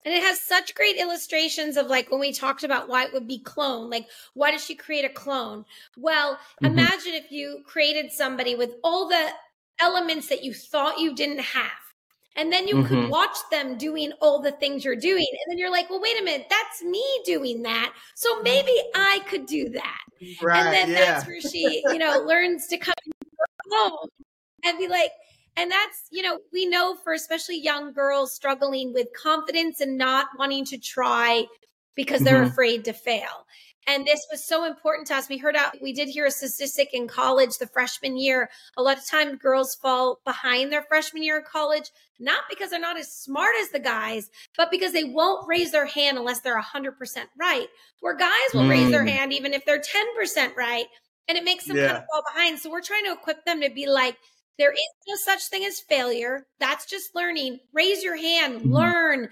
And 0.04 0.14
it 0.14 0.22
has 0.22 0.40
such 0.40 0.74
great 0.74 0.96
illustrations 0.96 1.76
of 1.76 1.86
like 1.86 2.10
when 2.10 2.20
we 2.20 2.32
talked 2.32 2.64
about 2.64 2.88
why 2.88 3.04
it 3.04 3.12
would 3.12 3.28
be 3.28 3.38
clone, 3.38 3.90
like 3.90 4.06
why 4.34 4.50
does 4.50 4.64
she 4.64 4.74
create 4.74 5.04
a 5.04 5.08
clone? 5.08 5.64
Well, 5.96 6.34
mm-hmm. 6.34 6.66
imagine 6.66 7.14
if 7.14 7.30
you 7.30 7.62
created 7.64 8.12
somebody 8.12 8.54
with 8.54 8.72
all 8.82 9.08
the 9.08 9.28
elements 9.78 10.28
that 10.28 10.44
you 10.44 10.52
thought 10.52 10.98
you 10.98 11.14
didn't 11.14 11.40
have. 11.40 11.70
And 12.36 12.52
then 12.52 12.66
you 12.66 12.76
mm-hmm. 12.76 12.86
could 12.86 13.10
watch 13.10 13.36
them 13.50 13.78
doing 13.78 14.12
all 14.20 14.40
the 14.40 14.50
things 14.50 14.84
you're 14.84 14.96
doing. 14.96 15.26
And 15.30 15.52
then 15.52 15.58
you're 15.58 15.70
like, 15.70 15.88
well, 15.88 16.00
wait 16.00 16.20
a 16.20 16.24
minute, 16.24 16.48
that's 16.50 16.82
me 16.82 17.04
doing 17.24 17.62
that. 17.62 17.94
So 18.16 18.42
maybe 18.42 18.72
I 18.94 19.20
could 19.28 19.46
do 19.46 19.68
that. 19.70 20.00
Right, 20.42 20.64
and 20.64 20.74
then 20.74 20.90
yeah. 20.90 21.12
that's 21.12 21.26
where 21.26 21.40
she, 21.40 21.82
you 21.86 21.98
know, 21.98 22.24
learns 22.26 22.66
to 22.68 22.78
come 22.78 22.94
and 24.64 24.78
be 24.78 24.88
like, 24.88 25.10
and 25.56 25.70
that's, 25.70 26.08
you 26.10 26.22
know, 26.22 26.40
we 26.52 26.66
know 26.66 26.96
for 27.02 27.12
especially 27.12 27.60
young 27.60 27.92
girls 27.92 28.32
struggling 28.32 28.92
with 28.92 29.08
confidence 29.20 29.80
and 29.80 29.96
not 29.96 30.26
wanting 30.38 30.64
to 30.66 30.78
try 30.78 31.44
because 31.94 32.22
they're 32.22 32.40
mm-hmm. 32.40 32.50
afraid 32.50 32.84
to 32.86 32.92
fail. 32.92 33.46
And 33.86 34.06
this 34.06 34.26
was 34.30 34.42
so 34.42 34.64
important 34.64 35.06
to 35.08 35.14
us. 35.14 35.28
We 35.28 35.36
heard 35.36 35.56
out, 35.56 35.76
we 35.82 35.92
did 35.92 36.08
hear 36.08 36.24
a 36.24 36.30
statistic 36.30 36.94
in 36.94 37.06
college 37.06 37.58
the 37.58 37.66
freshman 37.66 38.16
year. 38.16 38.48
A 38.76 38.82
lot 38.82 38.96
of 38.96 39.06
times 39.06 39.38
girls 39.38 39.74
fall 39.74 40.20
behind 40.24 40.72
their 40.72 40.82
freshman 40.82 41.22
year 41.22 41.38
of 41.38 41.44
college, 41.44 41.90
not 42.18 42.44
because 42.48 42.70
they're 42.70 42.80
not 42.80 42.98
as 42.98 43.12
smart 43.12 43.54
as 43.60 43.70
the 43.70 43.78
guys, 43.78 44.30
but 44.56 44.70
because 44.70 44.92
they 44.92 45.04
won't 45.04 45.46
raise 45.46 45.70
their 45.70 45.86
hand 45.86 46.16
unless 46.16 46.40
they're 46.40 46.60
100% 46.60 46.92
right. 47.38 47.68
Where 48.00 48.16
guys 48.16 48.30
will 48.54 48.62
mm. 48.62 48.70
raise 48.70 48.90
their 48.90 49.04
mm. 49.04 49.10
hand 49.10 49.32
even 49.34 49.52
if 49.52 49.66
they're 49.66 49.80
10% 49.80 50.56
right. 50.56 50.86
And 51.28 51.38
it 51.38 51.44
makes 51.44 51.66
them 51.66 51.76
yeah. 51.76 51.86
kind 51.86 51.98
of 51.98 52.04
fall 52.12 52.22
behind. 52.34 52.58
So 52.58 52.70
we're 52.70 52.82
trying 52.82 53.04
to 53.06 53.12
equip 53.12 53.44
them 53.44 53.60
to 53.60 53.70
be 53.70 53.86
like, 53.86 54.16
there 54.58 54.72
is 54.72 54.78
no 55.08 55.14
such 55.16 55.48
thing 55.48 55.64
as 55.64 55.80
failure. 55.80 56.46
That's 56.60 56.86
just 56.86 57.14
learning. 57.14 57.58
Raise 57.72 58.04
your 58.04 58.16
hand, 58.16 58.60
mm-hmm. 58.60 58.72
learn, 58.72 59.28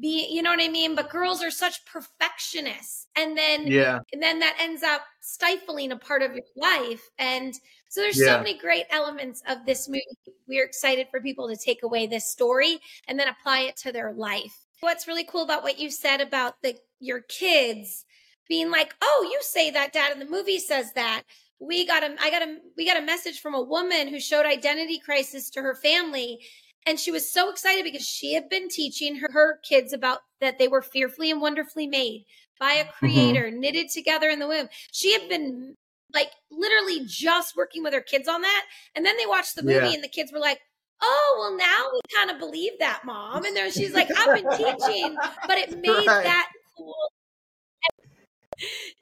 be, 0.00 0.28
you 0.30 0.42
know 0.42 0.50
what 0.50 0.62
I 0.62 0.68
mean? 0.68 0.94
But 0.94 1.10
girls 1.10 1.42
are 1.42 1.50
such 1.50 1.84
perfectionists. 1.84 3.06
And 3.14 3.36
then, 3.36 3.66
yeah. 3.66 3.98
and 4.12 4.22
then 4.22 4.38
that 4.38 4.56
ends 4.58 4.82
up 4.82 5.02
stifling 5.20 5.92
a 5.92 5.96
part 5.96 6.22
of 6.22 6.32
your 6.32 6.44
life. 6.56 7.02
And 7.18 7.54
so 7.90 8.00
there's 8.00 8.18
yeah. 8.18 8.36
so 8.36 8.38
many 8.38 8.56
great 8.56 8.86
elements 8.90 9.42
of 9.46 9.66
this 9.66 9.88
movie. 9.88 10.06
We're 10.48 10.64
excited 10.64 11.08
for 11.10 11.20
people 11.20 11.48
to 11.48 11.56
take 11.56 11.82
away 11.82 12.06
this 12.06 12.30
story 12.30 12.78
and 13.08 13.18
then 13.18 13.28
apply 13.28 13.60
it 13.62 13.76
to 13.78 13.92
their 13.92 14.14
life. 14.14 14.64
What's 14.80 15.06
really 15.06 15.24
cool 15.24 15.42
about 15.42 15.62
what 15.62 15.78
you 15.78 15.90
said 15.90 16.22
about 16.22 16.54
the, 16.62 16.76
your 16.98 17.20
kids 17.20 18.06
being 18.52 18.70
like, 18.70 18.94
oh, 19.00 19.26
you 19.32 19.38
say 19.40 19.70
that 19.70 19.94
dad 19.94 20.12
in 20.12 20.18
the 20.18 20.26
movie 20.26 20.58
says 20.58 20.92
that 20.92 21.22
we 21.58 21.86
got 21.86 22.02
a 22.02 22.14
I 22.20 22.30
got 22.30 22.42
a 22.42 22.58
we 22.76 22.84
got 22.84 23.02
a 23.02 23.06
message 23.06 23.40
from 23.40 23.54
a 23.54 23.62
woman 23.62 24.08
who 24.08 24.20
showed 24.20 24.44
identity 24.44 24.98
crisis 24.98 25.48
to 25.50 25.62
her 25.62 25.74
family 25.74 26.38
and 26.84 27.00
she 27.00 27.10
was 27.10 27.32
so 27.32 27.48
excited 27.48 27.82
because 27.82 28.06
she 28.06 28.34
had 28.34 28.50
been 28.50 28.68
teaching 28.68 29.16
her, 29.16 29.30
her 29.32 29.58
kids 29.66 29.94
about 29.94 30.18
that 30.42 30.58
they 30.58 30.68
were 30.68 30.82
fearfully 30.82 31.30
and 31.30 31.40
wonderfully 31.40 31.86
made 31.86 32.26
by 32.60 32.72
a 32.72 32.84
mm-hmm. 32.84 32.90
creator 32.98 33.44
mm-hmm. 33.44 33.60
knitted 33.60 33.88
together 33.88 34.28
in 34.28 34.38
the 34.38 34.46
womb. 34.46 34.68
She 34.92 35.14
had 35.14 35.30
been 35.30 35.74
like 36.12 36.32
literally 36.50 37.06
just 37.06 37.56
working 37.56 37.82
with 37.82 37.94
her 37.94 38.02
kids 38.02 38.28
on 38.28 38.42
that 38.42 38.66
and 38.94 39.06
then 39.06 39.16
they 39.16 39.24
watched 39.24 39.56
the 39.56 39.62
movie 39.62 39.86
yeah. 39.86 39.94
and 39.94 40.04
the 40.04 40.08
kids 40.08 40.30
were 40.30 40.38
like 40.38 40.60
oh 41.00 41.36
well 41.38 41.56
now 41.56 41.88
we 41.90 42.00
kind 42.14 42.30
of 42.30 42.38
believe 42.38 42.72
that 42.80 43.00
mom 43.02 43.46
and 43.46 43.56
then 43.56 43.72
she's 43.72 43.94
like 43.94 44.08
i've 44.18 44.36
been 44.36 44.50
teaching 44.58 45.16
but 45.46 45.56
it 45.56 45.70
made 45.80 46.06
right. 46.06 46.24
that 46.24 46.50
cool 46.76 46.94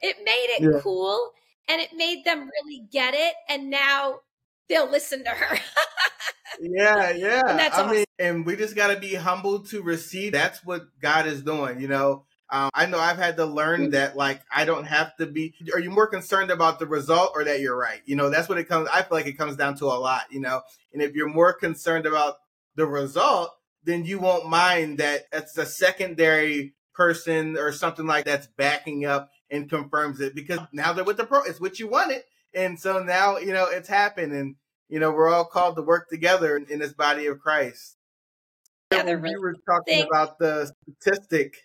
it 0.01 0.17
made 0.23 0.47
it 0.57 0.61
yeah. 0.61 0.79
cool 0.81 1.31
and 1.67 1.81
it 1.81 1.89
made 1.95 2.23
them 2.25 2.49
really 2.63 2.83
get 2.91 3.13
it 3.13 3.33
and 3.49 3.69
now 3.69 4.19
they'll 4.69 4.89
listen 4.89 5.23
to 5.23 5.29
her 5.29 5.57
yeah 6.59 7.09
yeah 7.15 7.41
i 7.45 7.67
awesome. 7.69 7.91
mean 7.91 8.05
and 8.19 8.45
we 8.45 8.55
just 8.55 8.75
got 8.75 8.93
to 8.93 8.99
be 8.99 9.15
humble 9.15 9.59
to 9.59 9.81
receive 9.81 10.31
that's 10.31 10.63
what 10.65 10.83
god 11.01 11.27
is 11.27 11.41
doing 11.41 11.79
you 11.79 11.87
know 11.87 12.25
Um, 12.51 12.69
I 12.73 12.85
know 12.85 12.99
I've 12.99 13.17
had 13.17 13.37
to 13.37 13.45
learn 13.45 13.87
mm. 13.87 13.91
that 13.91 14.17
like 14.17 14.41
I 14.53 14.65
don't 14.65 14.83
have 14.83 15.15
to 15.17 15.25
be. 15.25 15.53
Are 15.73 15.79
you 15.79 15.89
more 15.89 16.07
concerned 16.07 16.51
about 16.51 16.79
the 16.79 16.85
result 16.85 17.31
or 17.33 17.45
that 17.45 17.61
you're 17.61 17.77
right? 17.77 18.01
You 18.05 18.17
know, 18.17 18.29
that's 18.29 18.49
what 18.49 18.57
it 18.57 18.67
comes. 18.67 18.89
I 18.93 19.03
feel 19.03 19.17
like 19.17 19.25
it 19.25 19.37
comes 19.37 19.55
down 19.55 19.75
to 19.75 19.85
a 19.85 19.95
lot. 19.95 20.23
You 20.29 20.41
know, 20.41 20.61
and 20.91 21.01
if 21.01 21.15
you're 21.15 21.29
more 21.29 21.53
concerned 21.53 22.05
about 22.05 22.35
the 22.75 22.85
result, 22.85 23.51
then 23.83 24.03
you 24.03 24.19
won't 24.19 24.49
mind 24.49 24.97
that 24.97 25.27
it's 25.31 25.57
a 25.57 25.65
secondary 25.65 26.73
person 26.93 27.57
or 27.57 27.71
something 27.71 28.05
like 28.05 28.25
that's 28.25 28.47
backing 28.47 29.05
up 29.05 29.31
and 29.51 29.69
confirms 29.69 30.21
it 30.21 30.33
because 30.33 30.59
now 30.71 30.93
they're 30.93 31.03
with 31.03 31.17
the 31.17 31.25
pro. 31.25 31.43
It's 31.43 31.59
what 31.59 31.79
you 31.79 31.87
wanted, 31.87 32.23
and 32.53 32.79
so 32.79 33.03
now 33.03 33.37
you 33.37 33.53
know 33.53 33.67
it's 33.69 33.89
happened, 33.89 34.33
and 34.33 34.55
you 34.89 34.99
know 34.99 35.11
we're 35.11 35.29
all 35.29 35.45
called 35.45 35.75
to 35.75 35.81
work 35.81 36.09
together 36.09 36.57
in 36.57 36.79
this 36.79 36.93
body 36.93 37.27
of 37.27 37.39
Christ. 37.39 37.97
Yeah, 38.91 39.03
they're 39.03 39.17
really. 39.17 39.35
We 39.35 39.41
were 39.41 39.55
talking 39.67 40.01
about 40.01 40.39
the 40.39 40.71
statistic 40.99 41.57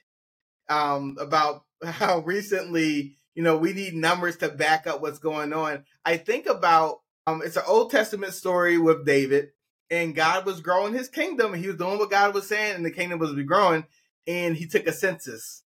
um, 0.69 1.17
about 1.19 1.63
how 1.83 2.19
recently 2.27 3.17
you 3.35 3.43
know 3.43 3.57
we 3.57 3.73
need 3.73 3.95
numbers 3.95 4.37
to 4.39 4.49
back 4.49 4.87
up 4.87 5.01
what's 5.01 5.21
going 5.21 5.53
on. 5.53 5.85
I 6.05 6.17
think 6.17 6.47
about 6.47 7.01
um, 7.27 7.43
it's 7.45 7.57
an 7.57 7.65
Old 7.67 7.91
Testament 7.91 8.35
story 8.35 8.79
with 8.79 9.07
David, 9.07 9.51
and 9.91 10.15
God 10.15 10.45
was 10.45 10.61
growing 10.61 10.93
His 10.93 11.09
kingdom. 11.09 11.55
He 11.55 11.69
was 11.69 11.77
doing 11.77 11.99
what 11.99 12.11
God 12.11 12.35
was 12.35 12.49
saying, 12.49 12.75
and 12.75 12.85
the 12.85 12.91
kingdom 12.91 13.21
was 13.21 13.33
growing. 13.45 13.85
And 14.29 14.57
He 14.57 14.67
took 14.67 14.89
a 14.89 14.93
census 14.93 15.63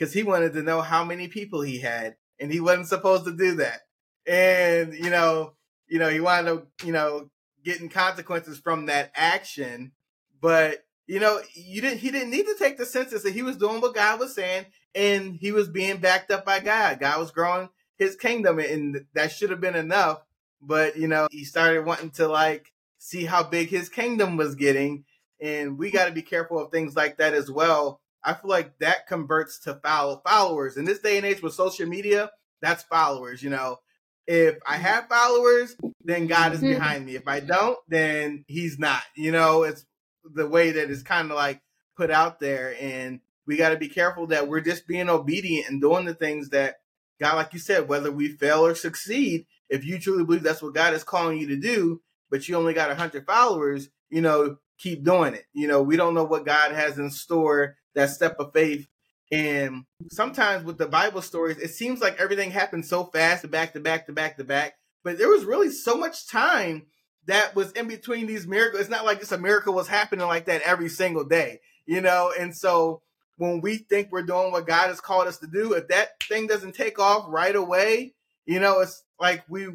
because 0.00 0.14
he 0.14 0.22
wanted 0.22 0.54
to 0.54 0.62
know 0.62 0.80
how 0.80 1.04
many 1.04 1.28
people 1.28 1.60
he 1.60 1.78
had, 1.78 2.16
and 2.38 2.50
he 2.50 2.58
wasn't 2.58 2.88
supposed 2.88 3.26
to 3.26 3.36
do 3.36 3.56
that. 3.56 3.80
And 4.26 4.94
you 4.94 5.10
know, 5.10 5.52
you 5.88 5.98
know, 5.98 6.08
he 6.08 6.20
wanted 6.20 6.50
to, 6.50 6.86
you 6.86 6.92
know, 6.92 7.28
getting 7.62 7.90
consequences 7.90 8.58
from 8.58 8.86
that 8.86 9.12
action. 9.14 9.92
But 10.40 10.78
you 11.06 11.20
know, 11.20 11.40
you 11.52 11.82
didn't. 11.82 11.98
He 11.98 12.10
didn't 12.10 12.30
need 12.30 12.46
to 12.46 12.56
take 12.58 12.78
the 12.78 12.86
census. 12.86 13.24
That 13.24 13.34
he 13.34 13.42
was 13.42 13.58
doing 13.58 13.82
what 13.82 13.94
God 13.94 14.18
was 14.18 14.34
saying, 14.34 14.66
and 14.94 15.34
he 15.34 15.52
was 15.52 15.68
being 15.68 15.98
backed 15.98 16.30
up 16.30 16.46
by 16.46 16.60
God. 16.60 16.98
God 16.98 17.20
was 17.20 17.30
growing 17.30 17.68
His 17.98 18.16
kingdom, 18.16 18.58
and 18.58 19.04
that 19.12 19.32
should 19.32 19.50
have 19.50 19.60
been 19.60 19.76
enough. 19.76 20.24
But 20.62 20.96
you 20.96 21.08
know, 21.08 21.28
he 21.30 21.44
started 21.44 21.84
wanting 21.84 22.12
to 22.12 22.26
like 22.26 22.72
see 22.96 23.26
how 23.26 23.42
big 23.42 23.68
His 23.68 23.90
kingdom 23.90 24.38
was 24.38 24.54
getting, 24.54 25.04
and 25.42 25.76
we 25.76 25.90
got 25.90 26.06
to 26.06 26.12
be 26.12 26.22
careful 26.22 26.58
of 26.58 26.70
things 26.70 26.96
like 26.96 27.18
that 27.18 27.34
as 27.34 27.50
well 27.50 27.99
I 28.24 28.34
feel 28.34 28.50
like 28.50 28.78
that 28.80 29.06
converts 29.06 29.60
to 29.60 29.74
follow 29.74 30.20
followers. 30.26 30.76
In 30.76 30.84
this 30.84 31.00
day 31.00 31.16
and 31.16 31.26
age 31.26 31.42
with 31.42 31.54
social 31.54 31.86
media, 31.86 32.30
that's 32.60 32.82
followers. 32.82 33.42
You 33.42 33.50
know, 33.50 33.78
if 34.26 34.56
I 34.66 34.74
mm-hmm. 34.74 34.82
have 34.82 35.08
followers, 35.08 35.76
then 36.04 36.26
God 36.26 36.52
is 36.52 36.60
mm-hmm. 36.60 36.74
behind 36.74 37.06
me. 37.06 37.16
If 37.16 37.26
I 37.26 37.40
don't, 37.40 37.78
then 37.88 38.44
He's 38.46 38.78
not. 38.78 39.02
You 39.16 39.32
know, 39.32 39.62
it's 39.62 39.84
the 40.24 40.46
way 40.46 40.72
that 40.72 40.90
it's 40.90 41.02
kind 41.02 41.30
of 41.30 41.36
like 41.36 41.60
put 41.96 42.10
out 42.10 42.40
there, 42.40 42.74
and 42.80 43.20
we 43.46 43.56
got 43.56 43.70
to 43.70 43.76
be 43.76 43.88
careful 43.88 44.28
that 44.28 44.48
we're 44.48 44.60
just 44.60 44.86
being 44.86 45.08
obedient 45.08 45.68
and 45.68 45.80
doing 45.80 46.04
the 46.04 46.14
things 46.14 46.50
that 46.50 46.76
God, 47.18 47.36
like 47.36 47.52
you 47.52 47.58
said, 47.58 47.88
whether 47.88 48.12
we 48.12 48.28
fail 48.28 48.64
or 48.64 48.74
succeed. 48.74 49.46
If 49.68 49.84
you 49.84 49.98
truly 49.98 50.24
believe 50.24 50.42
that's 50.42 50.62
what 50.62 50.74
God 50.74 50.94
is 50.94 51.04
calling 51.04 51.38
you 51.38 51.46
to 51.48 51.56
do, 51.56 52.00
but 52.30 52.48
you 52.48 52.56
only 52.56 52.74
got 52.74 52.90
a 52.90 52.96
hundred 52.96 53.26
followers, 53.26 53.88
you 54.08 54.20
know, 54.20 54.56
keep 54.78 55.04
doing 55.04 55.34
it. 55.34 55.44
You 55.52 55.68
know, 55.68 55.82
we 55.82 55.96
don't 55.96 56.14
know 56.14 56.24
what 56.24 56.46
God 56.46 56.72
has 56.72 56.98
in 56.98 57.10
store 57.10 57.76
that 57.94 58.10
step 58.10 58.36
of 58.38 58.52
faith. 58.52 58.86
And 59.32 59.84
sometimes 60.10 60.64
with 60.64 60.78
the 60.78 60.86
Bible 60.86 61.22
stories, 61.22 61.58
it 61.58 61.70
seems 61.70 62.00
like 62.00 62.20
everything 62.20 62.50
happens 62.50 62.88
so 62.88 63.04
fast, 63.04 63.48
back 63.50 63.72
to 63.74 63.80
back 63.80 64.06
to 64.06 64.12
back 64.12 64.36
to 64.38 64.44
back. 64.44 64.74
But 65.04 65.18
there 65.18 65.28
was 65.28 65.44
really 65.44 65.70
so 65.70 65.96
much 65.96 66.28
time 66.28 66.86
that 67.26 67.54
was 67.54 67.72
in 67.72 67.86
between 67.86 68.26
these 68.26 68.46
miracles. 68.46 68.80
It's 68.80 68.90
not 68.90 69.04
like 69.04 69.20
this 69.20 69.32
a 69.32 69.38
miracle 69.38 69.72
was 69.72 69.88
happening 69.88 70.26
like 70.26 70.46
that 70.46 70.62
every 70.62 70.88
single 70.88 71.24
day, 71.24 71.60
you 71.86 72.00
know? 72.00 72.32
And 72.38 72.56
so 72.56 73.02
when 73.36 73.60
we 73.60 73.76
think 73.76 74.10
we're 74.10 74.22
doing 74.22 74.52
what 74.52 74.66
God 74.66 74.88
has 74.88 75.00
called 75.00 75.28
us 75.28 75.38
to 75.38 75.46
do, 75.46 75.74
if 75.74 75.88
that 75.88 76.22
thing 76.24 76.46
doesn't 76.46 76.74
take 76.74 76.98
off 76.98 77.26
right 77.28 77.54
away, 77.54 78.14
you 78.46 78.58
know, 78.58 78.80
it's 78.80 79.04
like 79.18 79.44
we 79.48 79.68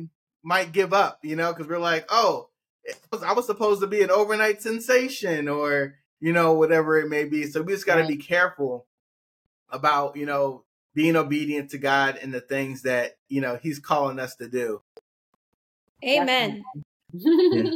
might 0.43 0.71
give 0.71 0.93
up, 0.93 1.19
you 1.23 1.35
know, 1.35 1.53
because 1.53 1.67
we're 1.67 1.79
like, 1.79 2.05
oh, 2.09 2.49
I 3.23 3.33
was 3.33 3.47
supposed 3.47 3.81
to 3.81 3.87
be 3.87 4.03
an 4.03 4.11
overnight 4.11 4.61
sensation 4.61 5.47
or 5.47 5.95
you 6.19 6.33
know, 6.33 6.53
whatever 6.53 6.99
it 6.99 7.09
may 7.09 7.25
be. 7.25 7.45
So 7.45 7.61
we 7.61 7.73
just 7.73 7.85
got 7.85 7.95
to 7.95 8.01
right. 8.01 8.09
be 8.09 8.17
careful 8.17 8.85
about, 9.69 10.15
you 10.15 10.25
know, 10.25 10.63
being 10.93 11.15
obedient 11.15 11.71
to 11.71 11.77
God 11.77 12.17
and 12.21 12.33
the 12.33 12.41
things 12.41 12.83
that, 12.83 13.17
you 13.27 13.41
know, 13.41 13.57
He's 13.61 13.79
calling 13.79 14.19
us 14.19 14.35
to 14.37 14.47
do. 14.47 14.81
Amen. 16.03 16.63
yeah. 17.13 17.63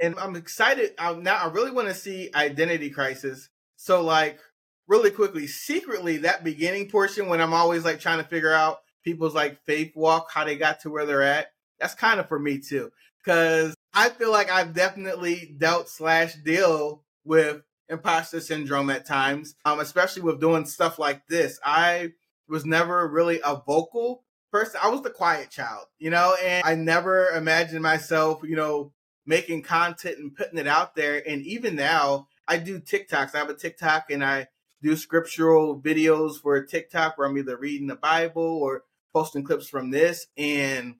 And 0.00 0.18
I'm 0.18 0.34
excited. 0.34 0.94
I'm 0.98 1.22
now 1.22 1.36
I 1.36 1.46
really 1.52 1.70
want 1.70 1.86
to 1.86 1.94
see 1.94 2.28
Identity 2.34 2.90
Crisis. 2.90 3.48
So, 3.76 4.02
like, 4.02 4.40
really 4.88 5.12
quickly, 5.12 5.46
secretly, 5.46 6.18
that 6.18 6.42
beginning 6.42 6.90
portion 6.90 7.28
when 7.28 7.40
I'm 7.40 7.54
always 7.54 7.84
like 7.84 8.00
trying 8.00 8.18
to 8.18 8.28
figure 8.28 8.52
out 8.52 8.80
people's 9.04 9.34
like 9.34 9.64
faith 9.64 9.92
walk, 9.94 10.32
how 10.32 10.44
they 10.44 10.56
got 10.56 10.80
to 10.80 10.90
where 10.90 11.06
they're 11.06 11.22
at, 11.22 11.52
that's 11.78 11.94
kind 11.94 12.18
of 12.18 12.28
for 12.28 12.38
me 12.38 12.58
too. 12.58 12.90
Cause 13.24 13.76
I 13.94 14.08
feel 14.08 14.32
like 14.32 14.50
I've 14.50 14.74
definitely 14.74 15.54
dealt 15.56 15.88
slash 15.88 16.34
deal 16.34 17.04
with 17.24 17.62
imposter 17.88 18.40
syndrome 18.40 18.90
at 18.90 19.06
times, 19.06 19.54
um, 19.64 19.80
especially 19.80 20.22
with 20.22 20.40
doing 20.40 20.64
stuff 20.64 20.98
like 20.98 21.26
this. 21.26 21.60
I 21.64 22.12
was 22.48 22.64
never 22.64 23.06
really 23.08 23.40
a 23.44 23.56
vocal 23.56 24.24
person. 24.50 24.80
I 24.82 24.88
was 24.88 25.02
the 25.02 25.10
quiet 25.10 25.50
child, 25.50 25.86
you 25.98 26.10
know, 26.10 26.36
and 26.42 26.64
I 26.64 26.74
never 26.74 27.28
imagined 27.28 27.82
myself, 27.82 28.40
you 28.42 28.56
know, 28.56 28.92
making 29.26 29.62
content 29.62 30.18
and 30.18 30.34
putting 30.34 30.58
it 30.58 30.66
out 30.66 30.94
there. 30.94 31.22
And 31.26 31.42
even 31.46 31.76
now, 31.76 32.28
I 32.48 32.58
do 32.58 32.80
TikToks. 32.80 33.34
I 33.34 33.38
have 33.38 33.50
a 33.50 33.54
TikTok 33.54 34.10
and 34.10 34.24
I 34.24 34.48
do 34.82 34.96
scriptural 34.96 35.80
videos 35.80 36.40
for 36.40 36.62
TikTok 36.64 37.16
where 37.16 37.28
I'm 37.28 37.38
either 37.38 37.56
reading 37.56 37.86
the 37.86 37.94
Bible 37.94 38.42
or 38.42 38.82
posting 39.12 39.44
clips 39.44 39.68
from 39.68 39.90
this. 39.90 40.26
And 40.36 40.96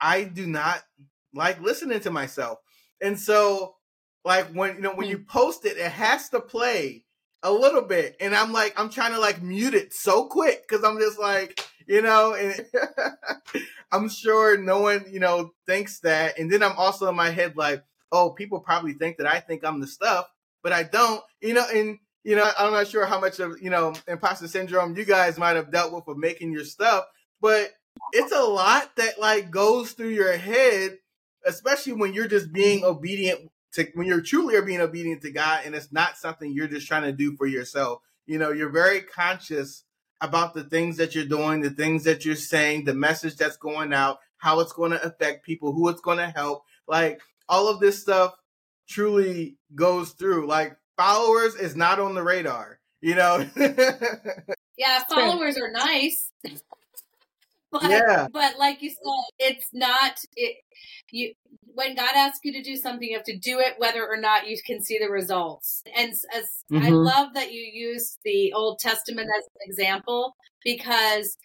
I 0.00 0.24
do 0.24 0.46
not 0.46 0.82
like 1.32 1.60
listening 1.60 2.00
to 2.00 2.10
myself. 2.10 2.58
And 3.00 3.18
so 3.18 3.76
like 4.24 4.48
when 4.48 4.76
you 4.76 4.80
know 4.82 4.94
when 4.94 5.08
you 5.08 5.18
hmm. 5.18 5.24
post 5.24 5.64
it, 5.64 5.76
it 5.76 5.90
has 5.90 6.28
to 6.30 6.40
play 6.40 7.04
a 7.42 7.52
little 7.52 7.82
bit, 7.82 8.16
and 8.20 8.34
I'm 8.34 8.52
like 8.52 8.78
I'm 8.78 8.90
trying 8.90 9.12
to 9.12 9.18
like 9.18 9.42
mute 9.42 9.74
it 9.74 9.92
so 9.92 10.26
quick 10.26 10.62
because 10.66 10.84
I'm 10.84 10.98
just 10.98 11.18
like 11.18 11.64
you 11.86 12.02
know, 12.02 12.34
and 12.34 12.64
I'm 13.92 14.08
sure 14.08 14.56
no 14.56 14.80
one 14.80 15.06
you 15.10 15.20
know 15.20 15.52
thinks 15.66 16.00
that, 16.00 16.38
and 16.38 16.50
then 16.50 16.62
I'm 16.62 16.76
also 16.76 17.08
in 17.08 17.16
my 17.16 17.30
head 17.30 17.56
like, 17.56 17.84
oh, 18.12 18.30
people 18.30 18.60
probably 18.60 18.92
think 18.92 19.18
that 19.18 19.26
I 19.26 19.40
think 19.40 19.64
I'm 19.64 19.80
the 19.80 19.86
stuff, 19.86 20.26
but 20.62 20.72
I 20.72 20.84
don't, 20.84 21.22
you 21.40 21.54
know, 21.54 21.66
and 21.72 21.98
you 22.22 22.36
know 22.36 22.48
I'm 22.56 22.72
not 22.72 22.86
sure 22.86 23.06
how 23.06 23.20
much 23.20 23.40
of 23.40 23.60
you 23.60 23.70
know 23.70 23.94
imposter 24.06 24.46
syndrome 24.46 24.96
you 24.96 25.04
guys 25.04 25.38
might 25.38 25.56
have 25.56 25.72
dealt 25.72 25.92
with 25.92 26.06
of 26.06 26.16
making 26.16 26.52
your 26.52 26.64
stuff, 26.64 27.04
but 27.40 27.70
it's 28.12 28.32
a 28.32 28.42
lot 28.42 28.94
that 28.96 29.20
like 29.20 29.50
goes 29.50 29.92
through 29.92 30.08
your 30.08 30.36
head 30.36 30.98
especially 31.44 31.92
when 31.92 32.14
you're 32.14 32.28
just 32.28 32.52
being 32.52 32.84
obedient 32.84 33.50
to 33.72 33.86
when 33.94 34.06
you're 34.06 34.20
truly 34.20 34.56
are 34.56 34.62
being 34.62 34.80
obedient 34.80 35.22
to 35.22 35.30
God 35.30 35.62
and 35.64 35.74
it's 35.74 35.92
not 35.92 36.16
something 36.16 36.52
you're 36.52 36.68
just 36.68 36.86
trying 36.86 37.02
to 37.02 37.12
do 37.12 37.36
for 37.36 37.46
yourself. 37.46 38.00
You 38.26 38.38
know, 38.38 38.50
you're 38.52 38.70
very 38.70 39.00
conscious 39.00 39.84
about 40.20 40.54
the 40.54 40.64
things 40.64 40.98
that 40.98 41.14
you're 41.14 41.24
doing, 41.24 41.60
the 41.60 41.70
things 41.70 42.04
that 42.04 42.24
you're 42.24 42.36
saying, 42.36 42.84
the 42.84 42.94
message 42.94 43.36
that's 43.36 43.56
going 43.56 43.92
out, 43.92 44.18
how 44.36 44.60
it's 44.60 44.72
going 44.72 44.92
to 44.92 45.02
affect 45.02 45.44
people, 45.44 45.72
who 45.72 45.88
it's 45.88 46.00
going 46.00 46.18
to 46.18 46.28
help. 46.28 46.62
Like 46.86 47.20
all 47.48 47.68
of 47.68 47.80
this 47.80 48.00
stuff 48.00 48.34
truly 48.88 49.56
goes 49.74 50.12
through. 50.12 50.46
Like 50.46 50.76
followers 50.96 51.54
is 51.54 51.74
not 51.74 51.98
on 51.98 52.14
the 52.14 52.22
radar, 52.22 52.78
you 53.00 53.14
know? 53.14 53.48
yeah, 54.76 55.02
followers 55.08 55.58
are 55.58 55.70
nice. 55.70 56.30
but, 57.80 57.90
yeah. 57.90 58.26
but 58.32 58.58
like 58.58 58.82
you 58.82 58.90
said, 58.90 58.98
it's 59.38 59.68
not 59.72 60.18
it 60.36 60.56
you 61.10 61.32
when 61.74 61.94
God 61.94 62.14
asks 62.14 62.40
you 62.44 62.52
to 62.52 62.62
do 62.62 62.76
something, 62.76 63.08
you 63.08 63.16
have 63.16 63.24
to 63.24 63.38
do 63.38 63.58
it 63.58 63.74
whether 63.78 64.06
or 64.06 64.18
not 64.18 64.46
you 64.46 64.58
can 64.66 64.82
see 64.82 64.98
the 64.98 65.08
results. 65.10 65.82
And 65.96 66.12
as 66.12 66.44
mm-hmm. 66.70 66.84
I 66.84 66.90
love 66.90 67.32
that 67.32 67.50
you 67.50 67.62
use 67.62 68.18
the 68.24 68.52
Old 68.52 68.78
Testament 68.78 69.28
as 69.38 69.46
an 69.46 69.70
example 69.70 70.36
because 70.64 71.38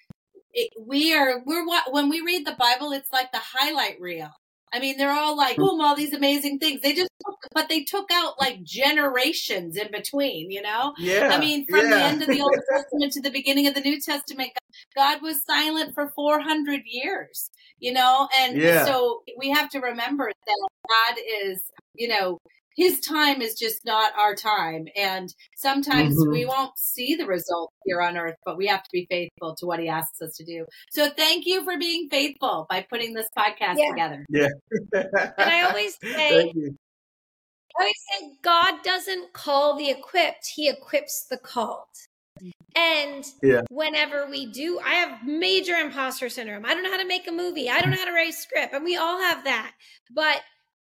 it, 0.53 0.71
we 0.79 1.15
are 1.15 1.41
we're 1.45 1.65
when 1.91 2.09
we 2.09 2.21
read 2.21 2.45
the 2.45 2.57
Bible, 2.59 2.91
it's 2.91 3.13
like 3.13 3.31
the 3.31 3.41
highlight 3.41 3.99
reel. 4.01 4.31
I 4.73 4.79
mean, 4.79 4.97
they're 4.97 5.13
all 5.13 5.37
like, 5.37 5.55
boom, 5.55 5.79
all 5.79 5.95
these 5.95 6.13
amazing 6.13 6.59
things. 6.59 6.81
They 6.81 6.93
just, 6.93 7.09
took, 7.25 7.37
but 7.53 7.69
they 7.69 7.83
took 7.83 8.09
out 8.11 8.33
like 8.39 8.63
generations 8.63 9.77
in 9.77 9.89
between, 9.91 10.51
you 10.51 10.61
know? 10.61 10.93
Yeah. 10.97 11.29
I 11.31 11.39
mean, 11.39 11.65
from 11.65 11.85
yeah. 11.85 11.89
the 11.89 12.03
end 12.03 12.21
of 12.21 12.27
the 12.27 12.41
Old 12.41 12.59
Testament 12.71 13.13
to 13.13 13.21
the 13.21 13.31
beginning 13.31 13.67
of 13.67 13.75
the 13.75 13.81
New 13.81 13.99
Testament, 13.99 14.51
God 14.95 15.21
was 15.21 15.43
silent 15.45 15.93
for 15.93 16.11
400 16.15 16.81
years, 16.85 17.49
you 17.79 17.93
know? 17.93 18.27
And 18.39 18.57
yeah. 18.57 18.83
so 18.83 19.23
we 19.37 19.49
have 19.51 19.69
to 19.69 19.79
remember 19.79 20.31
that 20.45 20.69
God 20.89 21.21
is, 21.43 21.63
you 21.95 22.09
know, 22.09 22.39
his 22.77 22.99
time 22.99 23.41
is 23.41 23.55
just 23.55 23.83
not 23.85 24.13
our 24.17 24.35
time. 24.35 24.85
And 24.95 25.33
sometimes 25.55 26.15
mm-hmm. 26.15 26.31
we 26.31 26.45
won't 26.45 26.77
see 26.77 27.15
the 27.15 27.25
result 27.25 27.73
here 27.85 28.01
on 28.01 28.15
earth, 28.15 28.35
but 28.45 28.55
we 28.55 28.67
have 28.67 28.83
to 28.83 28.89
be 28.93 29.07
faithful 29.09 29.55
to 29.55 29.65
what 29.65 29.79
he 29.79 29.89
asks 29.89 30.21
us 30.21 30.37
to 30.37 30.45
do. 30.45 30.65
So 30.91 31.09
thank 31.09 31.47
you 31.47 31.63
for 31.63 31.77
being 31.77 32.07
faithful 32.07 32.67
by 32.69 32.85
putting 32.87 33.13
this 33.13 33.27
podcast 33.37 33.77
yeah. 33.77 33.89
together. 33.89 34.25
Yeah. 34.29 34.49
and 34.93 35.33
I 35.37 35.63
always 35.63 35.97
say, 36.03 36.53
I 37.79 37.81
always 37.81 37.95
say 38.11 38.29
God 38.43 38.83
doesn't 38.83 39.33
call 39.33 39.75
the 39.75 39.89
equipped, 39.89 40.47
he 40.55 40.69
equips 40.69 41.25
the 41.29 41.37
called. 41.37 41.87
And 42.75 43.25
yeah. 43.41 43.61
whenever 43.71 44.27
we 44.29 44.45
do, 44.45 44.79
I 44.85 44.93
have 44.93 45.25
major 45.25 45.73
imposter 45.73 46.29
syndrome. 46.29 46.63
I 46.63 46.75
don't 46.75 46.83
know 46.83 46.91
how 46.91 47.01
to 47.01 47.07
make 47.07 47.27
a 47.27 47.31
movie. 47.31 47.71
I 47.71 47.81
don't 47.81 47.89
know 47.89 47.97
how 47.97 48.05
to 48.05 48.13
write 48.13 48.29
a 48.29 48.33
script. 48.33 48.75
And 48.75 48.85
we 48.85 48.95
all 48.95 49.19
have 49.19 49.45
that. 49.45 49.71
But 50.13 50.41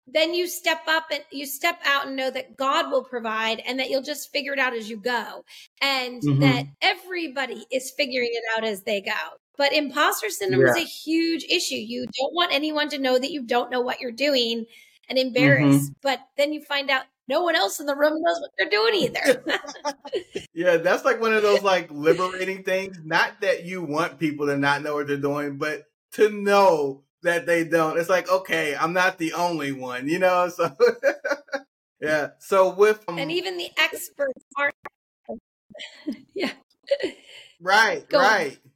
then 0.06 0.34
you 0.34 0.46
step 0.46 0.82
up 0.88 1.06
and 1.12 1.22
you 1.30 1.46
step 1.46 1.80
out 1.84 2.06
and 2.06 2.16
know 2.16 2.30
that 2.30 2.56
God 2.56 2.90
will 2.90 3.04
provide 3.04 3.60
and 3.66 3.78
that 3.78 3.88
you'll 3.88 4.02
just 4.02 4.32
figure 4.32 4.52
it 4.52 4.58
out 4.58 4.74
as 4.74 4.90
you 4.90 4.96
go 4.96 5.44
and 5.80 6.22
mm-hmm. 6.22 6.40
that 6.40 6.66
everybody 6.80 7.64
is 7.70 7.92
figuring 7.96 8.30
it 8.32 8.42
out 8.56 8.64
as 8.64 8.82
they 8.82 9.00
go. 9.00 9.12
But 9.56 9.72
imposter 9.72 10.30
syndrome 10.30 10.62
yeah. 10.62 10.72
is 10.72 10.78
a 10.78 10.88
huge 10.88 11.44
issue. 11.44 11.76
You 11.76 12.06
don't 12.18 12.34
want 12.34 12.52
anyone 12.52 12.88
to 12.90 12.98
know 12.98 13.18
that 13.18 13.30
you 13.30 13.42
don't 13.42 13.70
know 13.70 13.80
what 13.80 14.00
you're 14.00 14.10
doing 14.10 14.66
and 15.08 15.18
embarrassed. 15.18 15.90
Mm-hmm. 15.90 16.00
But 16.02 16.20
then 16.36 16.52
you 16.52 16.62
find 16.62 16.90
out 16.90 17.04
no 17.28 17.42
one 17.42 17.54
else 17.54 17.78
in 17.78 17.86
the 17.86 17.94
room 17.94 18.20
knows 18.20 18.40
what 18.40 18.50
they're 18.58 18.68
doing 18.68 18.94
either. 18.94 19.44
yeah, 20.54 20.78
that's 20.78 21.04
like 21.04 21.20
one 21.20 21.32
of 21.32 21.42
those 21.42 21.62
like 21.62 21.90
liberating 21.90 22.64
things. 22.64 22.98
Not 23.04 23.40
that 23.42 23.64
you 23.64 23.82
want 23.82 24.18
people 24.18 24.46
to 24.46 24.56
not 24.56 24.82
know 24.82 24.94
what 24.94 25.06
they're 25.06 25.16
doing, 25.16 25.58
but 25.58 25.84
to 26.12 26.30
know 26.30 27.04
that 27.22 27.46
they 27.46 27.64
don't. 27.64 27.98
It's 27.98 28.08
like, 28.08 28.30
okay, 28.30 28.76
I'm 28.76 28.92
not 28.92 29.18
the 29.18 29.32
only 29.32 29.72
one, 29.72 30.08
you 30.08 30.18
know? 30.18 30.48
So 30.48 30.76
yeah. 32.00 32.30
So 32.38 32.74
with 32.74 33.04
um, 33.08 33.18
And 33.18 33.32
even 33.32 33.56
the 33.56 33.70
experts 33.76 34.44
aren't 34.56 34.74
Yeah. 36.34 36.52
Right, 37.60 38.08
Go 38.08 38.18
right. 38.18 38.58
On. 38.64 38.70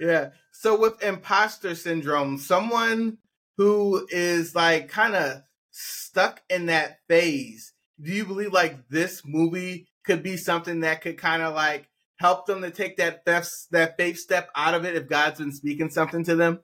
Yeah. 0.00 0.28
So 0.52 0.78
with 0.78 1.02
imposter 1.02 1.74
syndrome, 1.74 2.38
someone 2.38 3.18
who 3.56 4.06
is 4.10 4.54
like 4.54 4.88
kind 4.88 5.14
of 5.14 5.42
stuck 5.70 6.42
in 6.50 6.66
that 6.66 6.98
phase, 7.08 7.72
do 8.00 8.12
you 8.12 8.24
believe 8.24 8.52
like 8.52 8.88
this 8.88 9.22
movie 9.24 9.88
could 10.04 10.22
be 10.22 10.36
something 10.36 10.80
that 10.80 11.00
could 11.00 11.18
kind 11.18 11.42
of 11.42 11.54
like 11.54 11.88
help 12.16 12.46
them 12.46 12.62
to 12.62 12.70
take 12.70 12.96
that 12.98 13.24
that, 13.24 13.48
that 13.70 13.96
faith 13.96 14.18
step 14.18 14.50
out 14.54 14.74
of 14.74 14.84
it 14.84 14.96
if 14.96 15.08
God's 15.08 15.38
been 15.38 15.52
speaking 15.52 15.90
something 15.90 16.24
to 16.24 16.36
them? 16.36 16.60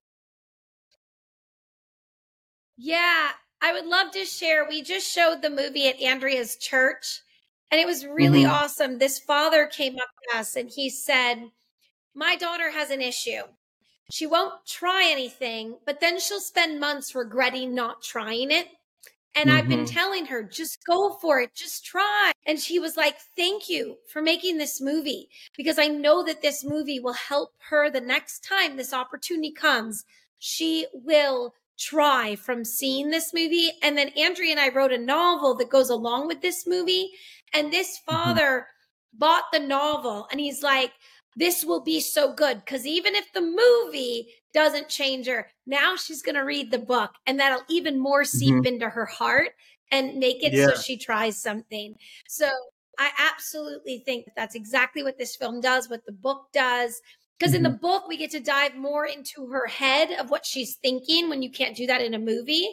Yeah, 2.80 3.30
I 3.60 3.72
would 3.72 3.86
love 3.86 4.12
to 4.12 4.24
share. 4.24 4.64
We 4.66 4.82
just 4.82 5.12
showed 5.12 5.42
the 5.42 5.50
movie 5.50 5.88
at 5.88 6.00
Andrea's 6.00 6.56
church, 6.56 7.22
and 7.72 7.80
it 7.80 7.86
was 7.88 8.06
really 8.06 8.42
mm-hmm. 8.42 8.52
awesome. 8.52 8.98
This 8.98 9.18
father 9.18 9.66
came 9.66 9.96
up 9.96 10.08
to 10.30 10.38
us 10.38 10.54
and 10.54 10.70
he 10.70 10.88
said, 10.88 11.50
My 12.14 12.36
daughter 12.36 12.70
has 12.70 12.90
an 12.90 13.02
issue. 13.02 13.42
She 14.12 14.26
won't 14.26 14.64
try 14.64 15.08
anything, 15.10 15.78
but 15.84 16.00
then 16.00 16.20
she'll 16.20 16.40
spend 16.40 16.78
months 16.78 17.16
regretting 17.16 17.74
not 17.74 18.02
trying 18.02 18.52
it. 18.52 18.68
And 19.34 19.50
mm-hmm. 19.50 19.58
I've 19.58 19.68
been 19.68 19.80
mm-hmm. 19.80 19.94
telling 19.94 20.26
her, 20.26 20.44
just 20.44 20.78
go 20.86 21.18
for 21.20 21.40
it, 21.40 21.54
just 21.54 21.84
try. 21.84 22.30
And 22.46 22.60
she 22.60 22.78
was 22.78 22.96
like, 22.96 23.16
Thank 23.36 23.68
you 23.68 23.96
for 24.08 24.22
making 24.22 24.58
this 24.58 24.80
movie 24.80 25.30
because 25.56 25.80
I 25.80 25.88
know 25.88 26.24
that 26.24 26.42
this 26.42 26.64
movie 26.64 27.00
will 27.00 27.14
help 27.14 27.54
her 27.70 27.90
the 27.90 28.00
next 28.00 28.44
time 28.44 28.76
this 28.76 28.94
opportunity 28.94 29.50
comes. 29.50 30.04
She 30.38 30.86
will 30.92 31.54
try 31.78 32.36
from 32.36 32.64
seeing 32.64 33.10
this 33.10 33.32
movie. 33.32 33.70
And 33.82 33.96
then 33.96 34.10
Andrea 34.10 34.50
and 34.50 34.60
I 34.60 34.68
wrote 34.68 34.92
a 34.92 34.98
novel 34.98 35.54
that 35.56 35.70
goes 35.70 35.90
along 35.90 36.26
with 36.26 36.42
this 36.42 36.66
movie. 36.66 37.10
And 37.54 37.72
this 37.72 37.98
mm-hmm. 37.98 38.14
father 38.14 38.42
mm-hmm. 38.42 39.18
bought 39.18 39.44
the 39.52 39.60
novel 39.60 40.26
and 40.30 40.40
he's 40.40 40.62
like, 40.62 40.92
this 41.36 41.64
will 41.64 41.82
be 41.82 42.00
so 42.00 42.32
good 42.32 42.64
because 42.64 42.84
even 42.84 43.14
if 43.14 43.32
the 43.32 43.40
movie 43.40 44.26
doesn't 44.52 44.88
change 44.88 45.28
her, 45.28 45.48
now 45.66 45.94
she's 45.94 46.20
going 46.20 46.34
to 46.34 46.40
read 46.40 46.70
the 46.70 46.78
book 46.78 47.12
and 47.26 47.38
that'll 47.38 47.62
even 47.68 47.98
more 47.98 48.24
seep 48.24 48.54
mm-hmm. 48.54 48.66
into 48.66 48.88
her 48.88 49.06
heart 49.06 49.50
and 49.92 50.18
make 50.18 50.42
it 50.42 50.52
yeah. 50.52 50.66
so 50.66 50.74
she 50.74 50.96
tries 50.96 51.40
something. 51.40 51.94
So 52.26 52.50
I 52.98 53.10
absolutely 53.32 54.02
think 54.04 54.26
that's 54.36 54.56
exactly 54.56 55.04
what 55.04 55.16
this 55.16 55.36
film 55.36 55.60
does, 55.60 55.88
what 55.88 56.04
the 56.04 56.12
book 56.12 56.48
does. 56.52 57.00
Because 57.38 57.52
mm-hmm. 57.52 57.56
in 57.56 57.62
the 57.64 57.68
mm-hmm. 57.70 57.86
book, 57.86 58.08
we 58.08 58.16
get 58.16 58.30
to 58.32 58.40
dive 58.40 58.76
more 58.76 59.06
into 59.06 59.46
her 59.48 59.66
head 59.66 60.12
of 60.12 60.30
what 60.30 60.44
she's 60.44 60.76
thinking 60.76 61.28
when 61.28 61.42
you 61.42 61.50
can't 61.50 61.76
do 61.76 61.86
that 61.86 62.02
in 62.02 62.14
a 62.14 62.18
movie 62.18 62.68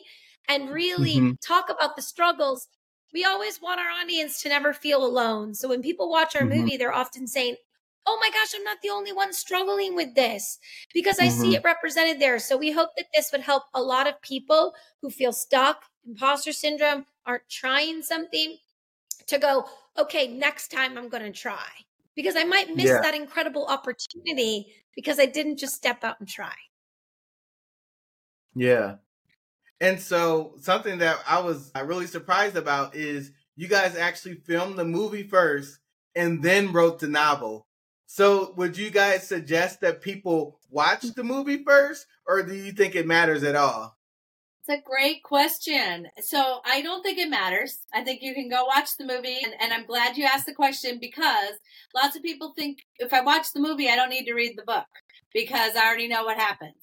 and 0.47 0.69
really 0.69 1.15
mm-hmm. 1.15 1.31
talk 1.45 1.69
about 1.69 1.95
the 1.95 2.01
struggles. 2.01 2.67
We 3.13 3.25
always 3.25 3.61
want 3.61 3.79
our 3.79 3.89
audience 3.89 4.41
to 4.41 4.49
never 4.49 4.73
feel 4.73 5.05
alone. 5.05 5.53
So 5.53 5.69
when 5.69 5.81
people 5.81 6.09
watch 6.09 6.35
our 6.35 6.41
mm-hmm. 6.41 6.59
movie, 6.59 6.77
they're 6.77 6.93
often 6.93 7.27
saying, 7.27 7.55
Oh 8.07 8.19
my 8.21 8.29
gosh, 8.29 8.53
I'm 8.55 8.63
not 8.63 8.77
the 8.83 8.91
only 8.91 9.11
one 9.11 9.33
struggling 9.33 9.95
with 9.95 10.13
this 10.13 10.59
because 10.93 11.17
I 11.17 11.27
see 11.27 11.47
mm-hmm. 11.47 11.55
it 11.55 11.63
represented 11.63 12.19
there. 12.19 12.37
So 12.37 12.55
we 12.55 12.71
hope 12.71 12.91
that 12.97 13.07
this 13.15 13.31
would 13.31 13.41
help 13.41 13.63
a 13.73 13.81
lot 13.81 14.05
of 14.05 14.21
people 14.21 14.73
who 15.01 15.09
feel 15.09 15.33
stuck, 15.33 15.85
imposter 16.05 16.51
syndrome, 16.51 17.07
aren't 17.25 17.49
trying 17.49 18.03
something 18.03 18.57
to 19.25 19.39
go, 19.39 19.65
okay, 19.97 20.27
next 20.27 20.67
time 20.67 20.99
I'm 20.99 21.09
going 21.09 21.23
to 21.23 21.31
try 21.31 21.65
because 22.15 22.35
I 22.35 22.43
might 22.43 22.75
miss 22.75 22.85
yeah. 22.85 23.01
that 23.01 23.15
incredible 23.15 23.65
opportunity 23.65 24.67
because 24.95 25.19
I 25.19 25.25
didn't 25.25 25.57
just 25.57 25.75
step 25.75 26.03
out 26.03 26.19
and 26.19 26.27
try. 26.27 26.53
Yeah. 28.55 28.95
And 29.81 29.99
so 29.99 30.55
something 30.61 30.99
that 30.99 31.17
I 31.27 31.41
was 31.41 31.71
uh, 31.75 31.83
really 31.83 32.07
surprised 32.07 32.55
about 32.55 32.95
is 32.95 33.31
you 33.55 33.67
guys 33.67 33.95
actually 33.95 34.35
filmed 34.35 34.77
the 34.77 34.85
movie 34.85 35.27
first 35.27 35.79
and 36.15 36.41
then 36.41 36.71
wrote 36.71 36.99
the 36.99 37.07
novel. 37.07 37.67
So 38.07 38.53
would 38.55 38.77
you 38.77 38.89
guys 38.89 39.27
suggest 39.27 39.81
that 39.81 40.01
people 40.01 40.59
watch 40.69 41.01
mm. 41.01 41.15
the 41.15 41.23
movie 41.23 41.63
first 41.63 42.05
or 42.27 42.43
do 42.43 42.55
you 42.55 42.71
think 42.71 42.95
it 42.95 43.05
matters 43.05 43.43
at 43.43 43.55
all? 43.55 43.94
It's 44.67 44.81
a 44.81 44.83
great 44.83 45.21
question. 45.21 46.07
So 46.21 46.59
I 46.65 46.81
don't 46.81 47.03
think 47.03 47.19
it 47.19 47.29
matters. 47.29 47.77
I 47.93 48.03
think 48.03 48.23
you 48.23 48.33
can 48.33 48.49
go 48.49 48.65
watch 48.65 48.97
the 48.97 49.05
movie. 49.05 49.37
And, 49.43 49.53
and, 49.59 49.71
I'm 49.71 49.85
glad 49.85 50.17
you 50.17 50.25
asked 50.25 50.47
the 50.47 50.55
question 50.55 50.97
because 50.99 51.53
lots 51.93 52.15
of 52.15 52.23
people 52.23 52.51
think 52.55 52.79
if 52.97 53.13
I 53.13 53.21
watch 53.21 53.53
the 53.53 53.59
movie, 53.59 53.89
I 53.89 53.95
don't 53.95 54.09
need 54.09 54.25
to 54.25 54.33
read 54.33 54.57
the 54.57 54.63
book 54.63 54.87
because 55.35 55.75
I 55.75 55.85
already 55.85 56.07
know 56.07 56.23
what 56.23 56.37
happens. 56.37 56.73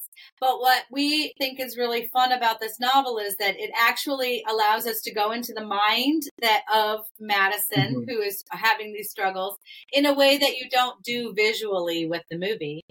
But 0.41 0.61
what 0.61 0.85
we 0.93 1.35
think 1.39 1.59
is 1.59 1.77
really 1.77 2.07
fun 2.13 2.31
about 2.31 2.61
this 2.61 2.79
novel 2.79 3.19
is 3.19 3.37
that 3.39 3.59
it 3.59 3.73
actually 3.77 4.45
allows 4.49 4.87
us 4.87 5.01
to 5.01 5.13
go 5.13 5.33
into 5.33 5.53
the 5.53 5.67
mind 5.67 6.23
that 6.41 6.63
of 6.73 7.01
Madison, 7.19 7.97
mm-hmm. 7.97 8.09
who 8.09 8.21
is 8.21 8.45
having 8.51 8.93
these 8.93 9.11
struggles 9.11 9.57
in 9.93 10.07
a 10.07 10.15
way 10.15 10.39
that 10.39 10.57
you 10.57 10.69
don't 10.71 11.03
do 11.03 11.33
visually 11.35 12.07
with 12.07 12.23
the 12.31 12.39
movie. 12.39 12.85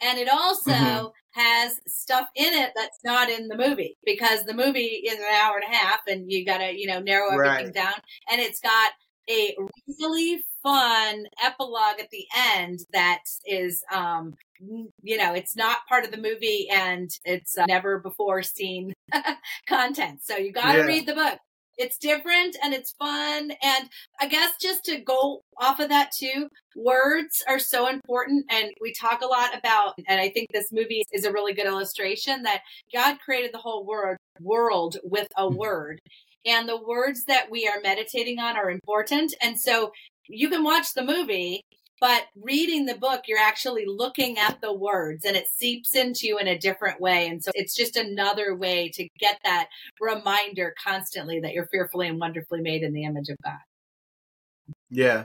And 0.00 0.18
it 0.18 0.28
also 0.28 0.70
mm-hmm. 0.70 1.40
has 1.40 1.80
stuff 1.86 2.28
in 2.34 2.54
it 2.54 2.72
that's 2.76 2.98
not 3.04 3.28
in 3.28 3.48
the 3.48 3.56
movie 3.56 3.96
because 4.04 4.44
the 4.44 4.54
movie 4.54 5.02
is 5.06 5.18
an 5.18 5.24
hour 5.42 5.56
and 5.56 5.72
a 5.72 5.76
half 5.76 6.00
and 6.06 6.30
you 6.30 6.44
got 6.44 6.58
to, 6.58 6.72
you 6.78 6.86
know, 6.86 7.00
narrow 7.00 7.32
everything 7.32 7.66
right. 7.66 7.74
down. 7.74 7.94
And 8.30 8.40
it's 8.40 8.60
got 8.60 8.92
a 9.28 9.56
really 10.00 10.44
fun 10.62 11.26
epilogue 11.44 12.00
at 12.00 12.10
the 12.10 12.26
end 12.36 12.80
that 12.92 13.22
is, 13.44 13.82
um, 13.92 14.34
you 15.02 15.16
know, 15.16 15.34
it's 15.34 15.56
not 15.56 15.86
part 15.88 16.04
of 16.04 16.10
the 16.10 16.16
movie 16.16 16.68
and 16.70 17.10
it's 17.24 17.56
uh, 17.56 17.66
never 17.66 17.98
before 17.98 18.42
seen 18.42 18.92
content. 19.68 20.20
So 20.22 20.36
you 20.36 20.52
got 20.52 20.72
to 20.72 20.78
yeah. 20.78 20.84
read 20.84 21.06
the 21.06 21.14
book 21.14 21.38
it's 21.78 21.96
different 21.96 22.56
and 22.62 22.74
it's 22.74 22.92
fun. 22.92 23.52
And 23.62 23.88
I 24.20 24.26
guess 24.28 24.52
just 24.60 24.84
to 24.86 25.00
go 25.00 25.42
off 25.56 25.80
of 25.80 25.88
that 25.88 26.10
too, 26.12 26.48
words 26.76 27.42
are 27.48 27.58
so 27.58 27.88
important. 27.88 28.44
And 28.50 28.70
we 28.80 28.92
talk 28.92 29.22
a 29.22 29.26
lot 29.26 29.56
about, 29.56 29.94
and 30.06 30.20
I 30.20 30.28
think 30.28 30.48
this 30.52 30.72
movie 30.72 31.04
is 31.12 31.24
a 31.24 31.32
really 31.32 31.54
good 31.54 31.66
illustration 31.66 32.42
that 32.42 32.62
God 32.92 33.18
created 33.24 33.54
the 33.54 33.58
whole 33.58 33.86
world, 33.86 34.16
world 34.40 34.98
with 35.04 35.28
a 35.36 35.42
mm-hmm. 35.42 35.56
word. 35.56 36.00
And 36.44 36.68
the 36.68 36.80
words 36.80 37.24
that 37.24 37.50
we 37.50 37.68
are 37.68 37.80
meditating 37.82 38.38
on 38.38 38.56
are 38.56 38.70
important. 38.70 39.34
And 39.40 39.60
so 39.60 39.92
you 40.28 40.48
can 40.48 40.62
watch 40.62 40.94
the 40.94 41.04
movie 41.04 41.62
but 42.00 42.24
reading 42.40 42.86
the 42.86 42.94
book, 42.94 43.22
you're 43.26 43.38
actually 43.38 43.84
looking 43.86 44.38
at 44.38 44.60
the 44.60 44.72
words 44.72 45.24
and 45.24 45.36
it 45.36 45.48
seeps 45.48 45.94
into 45.94 46.26
you 46.26 46.38
in 46.38 46.48
a 46.48 46.58
different 46.58 47.00
way. 47.00 47.26
And 47.28 47.42
so 47.42 47.50
it's 47.54 47.74
just 47.74 47.96
another 47.96 48.54
way 48.54 48.88
to 48.90 49.08
get 49.18 49.38
that 49.44 49.68
reminder 50.00 50.74
constantly 50.82 51.40
that 51.40 51.52
you're 51.52 51.66
fearfully 51.66 52.08
and 52.08 52.20
wonderfully 52.20 52.60
made 52.60 52.82
in 52.82 52.92
the 52.92 53.04
image 53.04 53.28
of 53.28 53.36
God. 53.44 53.58
Yeah. 54.90 55.24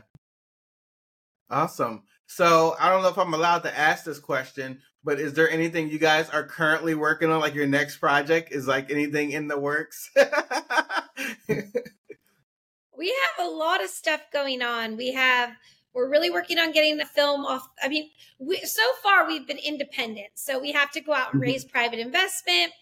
Awesome. 1.50 2.04
So 2.26 2.76
I 2.80 2.90
don't 2.90 3.04
know 3.04 3.10
if 3.10 3.18
I'm 3.18 3.34
allowed 3.34 3.64
to 3.64 3.78
ask 3.78 4.04
this 4.04 4.20
question, 4.20 4.82
but 5.04 5.20
is 5.20 5.34
there 5.34 5.50
anything 5.50 5.90
you 5.90 6.00
guys 6.00 6.30
are 6.30 6.44
currently 6.44 6.96
working 6.96 7.30
on? 7.30 7.42
Like 7.42 7.54
your 7.54 7.68
next 7.68 7.98
project 7.98 8.52
is 8.52 8.68
like 8.68 8.90
anything 8.90 9.32
in 9.32 9.48
the 9.48 9.60
works? 9.60 10.10
we 10.16 10.26
have 13.08 13.46
a 13.46 13.50
lot 13.50 13.84
of 13.84 13.90
stuff 13.90 14.22
going 14.32 14.62
on. 14.62 14.98
We 14.98 15.12
have 15.14 15.52
we're 15.94 16.10
really 16.10 16.30
working 16.30 16.58
on 16.60 16.72
getting 16.72 16.98
the 16.98 17.06
film 17.06 17.46
off. 17.46 17.68
I 17.82 17.88
mean, 17.88 18.10
we, 18.40 18.58
so 18.60 18.82
far 19.02 19.28
we've 19.28 19.48
been 19.48 19.58
independent, 19.58 20.30
so 20.36 20.60
we 20.60 20.72
have 20.72 20.92
to 20.92 21.02
go 21.02 21.14
out 21.14 21.34
and 21.34 21.42
mm-hmm. 21.42 21.52
raise 21.52 21.66
private 21.66 22.00
investment. 22.00 22.74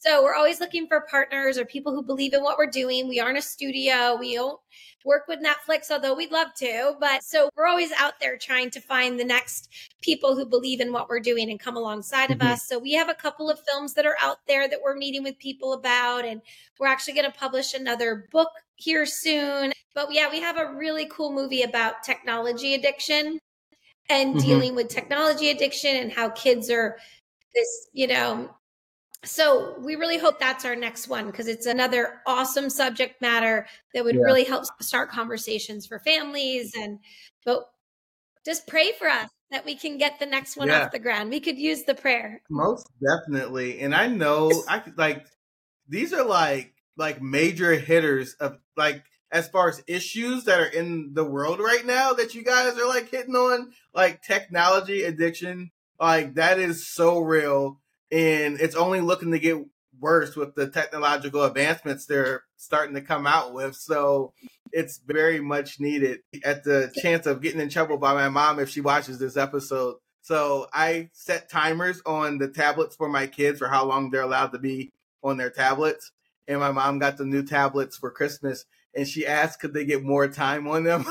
So 0.00 0.22
we're 0.22 0.34
always 0.34 0.60
looking 0.60 0.86
for 0.86 1.02
partners 1.02 1.58
or 1.58 1.66
people 1.66 1.94
who 1.94 2.02
believe 2.02 2.32
in 2.32 2.42
what 2.42 2.56
we're 2.56 2.70
doing. 2.70 3.06
We 3.06 3.20
aren't 3.20 3.36
a 3.36 3.42
studio. 3.42 4.16
We 4.18 4.34
don't 4.34 4.58
work 5.04 5.24
with 5.28 5.40
Netflix, 5.40 5.90
although 5.90 6.14
we'd 6.14 6.32
love 6.32 6.54
to. 6.56 6.94
But 6.98 7.22
so 7.22 7.50
we're 7.54 7.66
always 7.66 7.92
out 7.98 8.14
there 8.18 8.38
trying 8.38 8.70
to 8.70 8.80
find 8.80 9.20
the 9.20 9.24
next 9.24 9.68
people 10.00 10.34
who 10.34 10.46
believe 10.46 10.80
in 10.80 10.92
what 10.92 11.08
we're 11.08 11.20
doing 11.20 11.50
and 11.50 11.60
come 11.60 11.76
alongside 11.76 12.30
mm-hmm. 12.30 12.40
of 12.40 12.52
us. 12.52 12.66
So 12.66 12.78
we 12.78 12.92
have 12.94 13.08
a 13.08 13.14
couple 13.14 13.50
of 13.50 13.60
films 13.60 13.94
that 13.94 14.06
are 14.06 14.16
out 14.20 14.38
there 14.46 14.68
that 14.68 14.80
we're 14.82 14.96
meeting 14.96 15.22
with 15.22 15.38
people 15.38 15.72
about. 15.72 16.24
And 16.24 16.40
we're 16.78 16.86
actually 16.86 17.14
going 17.14 17.30
to 17.30 17.38
publish 17.38 17.74
another 17.74 18.28
book 18.32 18.50
here 18.76 19.06
soon. 19.06 19.72
But 19.94 20.12
yeah, 20.12 20.30
we 20.30 20.40
have 20.40 20.58
a 20.58 20.72
really 20.74 21.06
cool 21.10 21.32
movie 21.32 21.62
about 21.62 22.02
technology 22.02 22.74
addiction 22.74 23.38
and 24.08 24.34
mm-hmm. 24.34 24.46
dealing 24.46 24.74
with 24.74 24.88
technology 24.88 25.50
addiction 25.50 25.96
and 25.96 26.12
how 26.12 26.30
kids 26.30 26.70
are 26.70 26.96
this, 27.54 27.88
you 27.92 28.06
know, 28.06 28.50
so 29.24 29.74
we 29.78 29.96
really 29.96 30.16
hope 30.16 30.40
that's 30.40 30.64
our 30.64 30.76
next 30.76 31.08
one 31.08 31.26
because 31.26 31.46
it's 31.46 31.66
another 31.66 32.20
awesome 32.26 32.70
subject 32.70 33.20
matter 33.20 33.66
that 33.92 34.02
would 34.02 34.14
yeah. 34.14 34.22
really 34.22 34.44
help 34.44 34.64
start 34.80 35.10
conversations 35.10 35.86
for 35.86 35.98
families 35.98 36.72
and 36.74 36.98
but 37.44 37.70
just 38.46 38.66
pray 38.66 38.92
for 38.92 39.08
us 39.08 39.28
that 39.50 39.64
we 39.64 39.74
can 39.74 39.98
get 39.98 40.18
the 40.18 40.26
next 40.26 40.56
one 40.56 40.68
yeah. 40.68 40.84
off 40.84 40.92
the 40.92 40.98
ground. 40.98 41.30
We 41.30 41.40
could 41.40 41.58
use 41.58 41.84
the 41.84 41.94
prayer. 41.94 42.42
Most 42.48 42.88
definitely. 43.00 43.80
And 43.80 43.94
I 43.94 44.06
know 44.06 44.50
I 44.68 44.82
like 44.96 45.26
these 45.88 46.12
are 46.12 46.24
like 46.24 46.74
like 46.96 47.22
major 47.22 47.74
hitters 47.74 48.34
of 48.34 48.58
like 48.76 49.04
as 49.32 49.48
far 49.48 49.68
as 49.68 49.82
issues 49.86 50.44
that 50.44 50.60
are 50.60 50.66
in 50.66 51.14
the 51.14 51.24
world 51.24 51.60
right 51.60 51.86
now 51.86 52.12
that 52.12 52.34
you 52.34 52.42
guys 52.42 52.76
are 52.76 52.88
like 52.88 53.10
hitting 53.10 53.36
on 53.36 53.72
like 53.94 54.22
technology 54.22 55.04
addiction 55.04 55.70
like 56.00 56.34
that 56.34 56.58
is 56.58 56.86
so 56.86 57.20
real 57.20 57.80
and 58.10 58.60
it's 58.60 58.74
only 58.74 59.00
looking 59.00 59.30
to 59.30 59.38
get 59.38 59.58
worse 60.00 60.34
with 60.34 60.54
the 60.54 60.68
technological 60.68 61.44
advancements 61.44 62.06
they're 62.06 62.42
starting 62.56 62.94
to 62.94 63.00
come 63.00 63.26
out 63.26 63.52
with. 63.52 63.76
So 63.76 64.32
it's 64.72 64.98
very 64.98 65.40
much 65.40 65.80
needed 65.80 66.20
at 66.44 66.64
the 66.64 66.92
chance 67.02 67.26
of 67.26 67.40
getting 67.40 67.60
in 67.60 67.68
trouble 67.68 67.98
by 67.98 68.14
my 68.14 68.28
mom 68.28 68.58
if 68.58 68.68
she 68.68 68.80
watches 68.80 69.18
this 69.18 69.36
episode. 69.36 69.96
So 70.22 70.66
I 70.72 71.10
set 71.12 71.50
timers 71.50 72.02
on 72.04 72.38
the 72.38 72.48
tablets 72.48 72.96
for 72.96 73.08
my 73.08 73.26
kids 73.26 73.58
for 73.58 73.68
how 73.68 73.84
long 73.84 74.10
they're 74.10 74.22
allowed 74.22 74.52
to 74.52 74.58
be 74.58 74.90
on 75.22 75.36
their 75.36 75.50
tablets. 75.50 76.12
And 76.46 76.60
my 76.60 76.72
mom 76.72 76.98
got 76.98 77.16
the 77.16 77.24
new 77.24 77.42
tablets 77.42 77.96
for 77.96 78.10
Christmas 78.10 78.64
and 78.94 79.06
she 79.06 79.26
asked 79.26 79.60
could 79.60 79.72
they 79.72 79.84
get 79.84 80.02
more 80.02 80.28
time 80.28 80.66
on 80.68 80.84
them. 80.84 81.06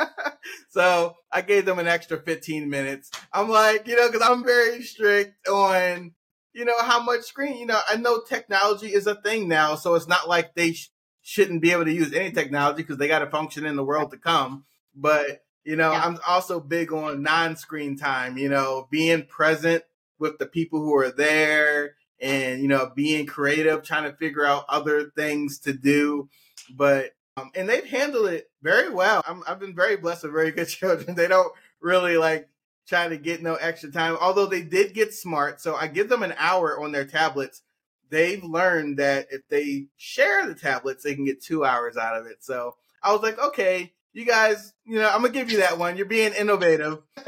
so 0.70 1.16
I 1.30 1.42
gave 1.42 1.64
them 1.64 1.78
an 1.78 1.88
extra 1.88 2.18
15 2.18 2.68
minutes. 2.68 3.10
I'm 3.32 3.48
like, 3.48 3.86
you 3.86 3.96
know, 3.96 4.10
because 4.10 4.26
I'm 4.28 4.44
very 4.44 4.82
strict 4.82 5.46
on 5.48 6.12
you 6.52 6.64
know 6.64 6.80
how 6.80 7.00
much 7.02 7.22
screen 7.22 7.56
you 7.56 7.66
know 7.66 7.78
i 7.88 7.96
know 7.96 8.20
technology 8.20 8.88
is 8.88 9.06
a 9.06 9.14
thing 9.14 9.48
now 9.48 9.74
so 9.74 9.94
it's 9.94 10.08
not 10.08 10.28
like 10.28 10.54
they 10.54 10.72
sh- 10.72 10.90
shouldn't 11.30 11.62
be 11.62 11.70
able 11.70 11.84
to 11.84 11.92
use 11.92 12.12
any 12.12 12.32
technology 12.32 12.82
because 12.82 12.96
they 12.96 13.06
got 13.06 13.20
to 13.20 13.30
function 13.30 13.64
in 13.64 13.76
the 13.76 13.84
world 13.84 14.10
to 14.10 14.16
come 14.16 14.64
but 14.96 15.44
you 15.62 15.76
know 15.76 15.92
yeah. 15.92 16.02
i'm 16.04 16.18
also 16.26 16.58
big 16.58 16.92
on 16.92 17.22
non-screen 17.22 17.96
time 17.96 18.36
you 18.36 18.48
know 18.48 18.88
being 18.90 19.24
present 19.24 19.84
with 20.18 20.38
the 20.38 20.46
people 20.46 20.80
who 20.80 20.92
are 20.96 21.12
there 21.12 21.94
and 22.20 22.60
you 22.60 22.66
know 22.66 22.90
being 22.96 23.26
creative 23.26 23.84
trying 23.84 24.10
to 24.10 24.16
figure 24.16 24.44
out 24.44 24.64
other 24.68 25.10
things 25.10 25.60
to 25.60 25.72
do 25.72 26.28
but 26.74 27.12
um, 27.36 27.50
and 27.54 27.68
they've 27.68 27.86
handled 27.86 28.26
it 28.26 28.50
very 28.60 28.90
well 28.90 29.22
i 29.24 29.50
have 29.50 29.60
been 29.60 29.74
very 29.74 29.96
blessed 29.96 30.24
with 30.24 30.32
very 30.32 30.50
good 30.50 30.68
children 30.68 31.14
they 31.14 31.28
don't 31.28 31.52
really 31.80 32.16
like 32.16 32.48
trying 32.90 33.10
to 33.10 33.16
get 33.16 33.40
no 33.40 33.54
extra 33.54 33.90
time. 33.90 34.18
Although 34.20 34.46
they 34.46 34.62
did 34.62 34.92
get 34.92 35.14
smart, 35.14 35.60
so 35.60 35.76
I 35.76 35.86
give 35.86 36.08
them 36.08 36.24
an 36.24 36.34
hour 36.36 36.78
on 36.82 36.92
their 36.92 37.04
tablets. 37.06 37.62
They've 38.10 38.42
learned 38.42 38.98
that 38.98 39.28
if 39.30 39.46
they 39.48 39.86
share 39.96 40.46
the 40.46 40.54
tablets, 40.54 41.04
they 41.04 41.14
can 41.14 41.24
get 41.24 41.42
two 41.42 41.64
hours 41.64 41.96
out 41.96 42.16
of 42.16 42.26
it. 42.26 42.38
So 42.40 42.74
I 43.02 43.12
was 43.12 43.22
like, 43.22 43.38
okay, 43.38 43.92
you 44.12 44.26
guys, 44.26 44.72
you 44.84 44.98
know, 44.98 45.08
I'm 45.08 45.22
gonna 45.22 45.32
give 45.32 45.50
you 45.50 45.58
that 45.58 45.78
one. 45.78 45.96
You're 45.96 46.06
being 46.06 46.32
innovative. 46.32 46.98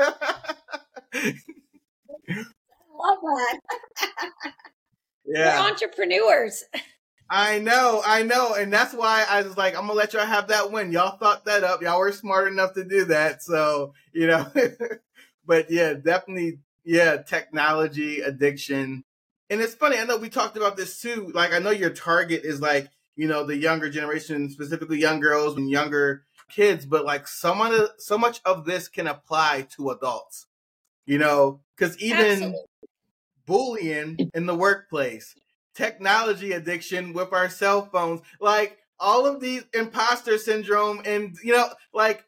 Love 3.02 3.18
that. 3.22 3.60
yeah, 5.26 5.60
We're 5.60 5.70
entrepreneurs. 5.70 6.64
I 7.34 7.60
know, 7.60 8.02
I 8.04 8.24
know, 8.24 8.54
and 8.54 8.70
that's 8.70 8.92
why 8.92 9.24
I 9.28 9.42
was 9.42 9.56
like, 9.56 9.74
I'm 9.74 9.86
gonna 9.86 9.94
let 9.94 10.12
y'all 10.12 10.26
have 10.26 10.48
that 10.48 10.70
win. 10.70 10.92
Y'all 10.92 11.16
thought 11.16 11.46
that 11.46 11.64
up. 11.64 11.80
Y'all 11.80 11.98
were 11.98 12.12
smart 12.12 12.48
enough 12.48 12.74
to 12.74 12.84
do 12.84 13.06
that. 13.06 13.42
So, 13.42 13.94
you 14.12 14.26
know, 14.26 14.52
but 15.46 15.70
yeah, 15.70 15.94
definitely, 15.94 16.58
yeah, 16.84 17.22
technology 17.22 18.20
addiction. 18.20 19.04
And 19.52 19.60
it's 19.60 19.74
funny, 19.74 19.98
I 19.98 20.04
know 20.04 20.16
we 20.16 20.30
talked 20.30 20.56
about 20.56 20.78
this 20.78 20.98
too. 20.98 21.30
Like, 21.34 21.52
I 21.52 21.58
know 21.58 21.68
your 21.68 21.90
target 21.90 22.40
is 22.42 22.62
like, 22.62 22.88
you 23.16 23.28
know, 23.28 23.44
the 23.44 23.54
younger 23.54 23.90
generation, 23.90 24.48
specifically 24.48 24.98
young 24.98 25.20
girls 25.20 25.58
and 25.58 25.68
younger 25.68 26.24
kids, 26.48 26.86
but 26.86 27.04
like 27.04 27.28
someone, 27.28 27.88
so 27.98 28.16
much 28.16 28.40
of 28.46 28.64
this 28.64 28.88
can 28.88 29.06
apply 29.06 29.66
to 29.76 29.90
adults, 29.90 30.46
you 31.04 31.18
know, 31.18 31.60
because 31.76 31.98
even 31.98 32.28
Absolutely. 32.28 32.60
bullying 33.44 34.30
in 34.32 34.46
the 34.46 34.54
workplace, 34.54 35.34
technology 35.74 36.52
addiction 36.52 37.12
with 37.12 37.34
our 37.34 37.50
cell 37.50 37.84
phones, 37.92 38.22
like 38.40 38.78
all 38.98 39.26
of 39.26 39.42
these 39.42 39.66
imposter 39.74 40.38
syndrome 40.38 41.02
and, 41.04 41.36
you 41.44 41.52
know, 41.52 41.68
like 41.92 42.24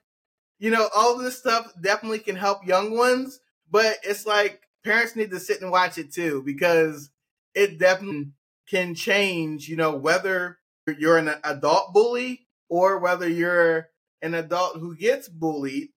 you 0.58 0.70
know, 0.70 0.88
all 0.94 1.16
this 1.16 1.38
stuff 1.38 1.72
definitely 1.80 2.18
can 2.18 2.36
help 2.36 2.66
young 2.66 2.96
ones, 2.96 3.40
but 3.70 3.96
it's 4.02 4.26
like 4.26 4.60
parents 4.84 5.16
need 5.16 5.30
to 5.30 5.40
sit 5.40 5.62
and 5.62 5.70
watch 5.70 5.98
it 5.98 6.12
too 6.12 6.42
because 6.44 7.10
it 7.54 7.78
definitely 7.78 8.32
can 8.68 8.94
change, 8.94 9.68
you 9.68 9.76
know, 9.76 9.96
whether 9.96 10.58
you're 10.98 11.18
an 11.18 11.30
adult 11.44 11.92
bully 11.92 12.46
or 12.68 12.98
whether 12.98 13.28
you're 13.28 13.88
an 14.22 14.34
adult 14.34 14.76
who 14.76 14.96
gets 14.96 15.28
bullied, 15.28 15.88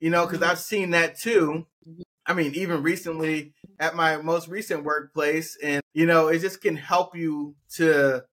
you 0.00 0.10
know, 0.10 0.24
because 0.24 0.40
mm-hmm. 0.40 0.50
I've 0.50 0.58
seen 0.58 0.90
that 0.90 1.18
too. 1.18 1.66
Mm-hmm. 1.88 2.02
I 2.26 2.34
mean, 2.34 2.54
even 2.54 2.82
recently 2.82 3.54
at 3.80 3.96
my 3.96 4.16
most 4.18 4.48
recent 4.48 4.84
workplace, 4.84 5.58
and, 5.62 5.82
you 5.92 6.06
know, 6.06 6.28
it 6.28 6.38
just 6.38 6.60
can 6.60 6.76
help 6.76 7.16
you 7.16 7.56
to 7.74 8.24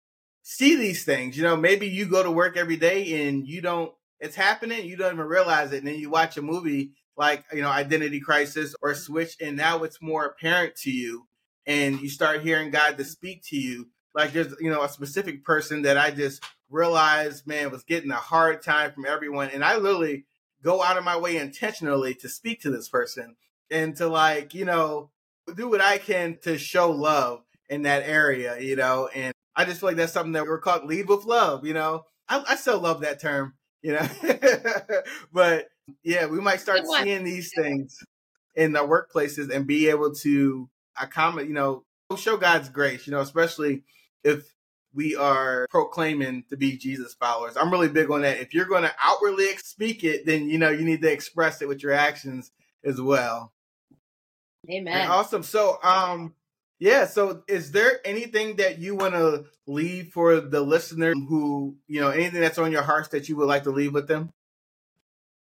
see 0.44 0.76
these 0.76 1.04
things. 1.04 1.36
You 1.36 1.44
know, 1.44 1.58
maybe 1.58 1.88
you 1.88 2.06
go 2.06 2.22
to 2.22 2.32
work 2.32 2.56
every 2.58 2.78
day 2.78 3.28
and 3.28 3.48
you 3.48 3.62
don't 3.62 3.92
it's 4.20 4.36
happening, 4.36 4.86
you 4.86 4.98
don't 4.98 5.14
even 5.14 5.26
realize 5.26 5.72
it. 5.72 5.78
And 5.78 5.88
then 5.88 5.96
you 5.96 6.10
watch 6.10 6.38
a 6.38 6.42
movie 6.42 6.92
like, 7.16 7.46
you 7.54 7.62
know, 7.62 7.70
Identity 7.70 8.20
Crisis 8.20 8.76
or 8.82 8.92
mm-hmm. 8.92 9.00
Switch, 9.00 9.36
and 9.42 9.58
now 9.58 9.84
it's 9.84 10.02
more 10.02 10.26
apparent 10.26 10.76
to 10.78 10.92
you. 10.92 11.28
And 11.66 12.02
you 12.02 12.10
start 12.10 12.42
hearing 12.42 12.72
God 12.72 12.98
to 12.98 13.04
speak 13.04 13.44
to 13.50 13.58
you. 13.58 13.90
Like 14.16 14.34
there's, 14.34 14.56
you 14.60 14.70
know, 14.70 14.84
a 14.84 14.90
specific 14.90 15.44
person 15.44 15.84
that 15.84 15.98
I 15.98 16.12
just 16.12 16.44
realized, 16.70 17.46
man, 17.46 17.72
was 17.72 17.84
getting 17.84 18.12
a 18.12 18.16
hard 18.16 18.62
time 18.62 18.92
from 18.92 19.06
everyone. 19.06 19.50
And 19.50 19.64
I 19.64 19.78
literally 19.78 20.26
go 20.64 20.82
out 20.82 20.98
of 20.98 21.04
my 21.04 21.18
way 21.18 21.38
intentionally 21.38 22.16
to 22.16 22.30
speak 22.30 22.62
to 22.62 22.72
this 22.72 22.90
person 22.90 23.36
and 23.70 23.96
to 23.98 24.08
like, 24.08 24.54
you 24.54 24.66
know, 24.66 25.12
do 25.56 25.70
what 25.70 25.82
I 25.82 26.00
can 26.00 26.38
to 26.44 26.58
show 26.58 26.92
love 26.92 27.44
in 27.70 27.84
that 27.84 28.04
area, 28.04 28.60
you 28.60 28.76
know. 28.76 29.10
And 29.14 29.34
I 29.56 29.66
just 29.66 29.80
feel 29.80 29.90
like 29.90 29.98
that's 29.98 30.14
something 30.14 30.34
that 30.34 30.46
we're 30.46 30.60
called 30.60 30.86
lead 30.86 31.08
with 31.08 31.26
love, 31.26 31.66
you 31.66 31.74
know. 31.74 32.06
I, 32.28 32.44
I 32.50 32.56
still 32.56 32.80
love 32.80 33.02
that 33.02 33.22
term 33.22 33.54
you 33.82 33.94
know. 33.94 34.08
but 35.34 35.68
yeah, 36.04 36.26
we 36.28 36.40
might 36.40 36.60
start 36.60 36.82
seeing 36.86 37.24
these 37.24 37.52
things 37.56 37.98
in 38.56 38.74
the 38.74 38.80
workplaces 38.80 39.54
and 39.54 39.68
be 39.68 39.90
able 39.90 40.14
to 40.14 40.70
accommodate, 41.00 41.48
you 41.48 41.54
know, 41.54 41.84
show 42.18 42.38
God's 42.38 42.70
grace, 42.70 43.06
you 43.08 43.12
know, 43.12 43.22
especially 43.22 43.84
if 44.24 44.54
we 44.94 45.16
are 45.16 45.68
proclaiming 45.70 46.44
to 46.50 46.58
be 46.58 46.78
Jesus 46.78 47.14
followers. 47.14 47.56
I'm 47.56 47.72
really 47.72 47.90
big 47.90 48.10
on 48.10 48.22
that. 48.22 48.40
If 48.40 48.54
you're 48.54 48.66
going 48.66 48.84
to 48.84 48.94
outwardly 49.02 49.46
speak 49.58 50.04
it, 50.04 50.26
then 50.26 50.50
you 50.50 50.58
know 50.58 50.70
you 50.70 50.86
need 50.86 51.02
to 51.02 51.12
express 51.12 51.62
it 51.62 51.68
with 51.68 51.84
your 51.84 51.94
actions 51.94 52.52
as 52.84 53.00
well. 53.00 53.54
Amen. 54.70 54.94
And 54.94 55.12
awesome. 55.12 55.44
So, 55.44 55.78
um, 55.84 56.34
yeah. 56.80 57.06
So, 57.06 57.44
is 57.48 57.72
there 57.72 58.00
anything 58.06 58.58
that 58.58 58.80
you 58.80 58.96
want 58.96 59.14
to 59.14 59.46
leave 59.68 60.12
for 60.12 60.40
the 60.40 60.62
listener 60.62 61.14
who, 61.14 61.76
you 61.88 62.02
know, 62.02 62.10
anything 62.10 62.42
that's 62.42 62.58
on 62.58 62.72
your 62.72 62.82
hearts 62.82 63.10
that 63.10 63.30
you 63.30 63.36
would 63.38 63.48
like 63.48 63.64
to 63.64 63.72
leave 63.72 63.94
with 63.94 64.08
them? 64.08 64.32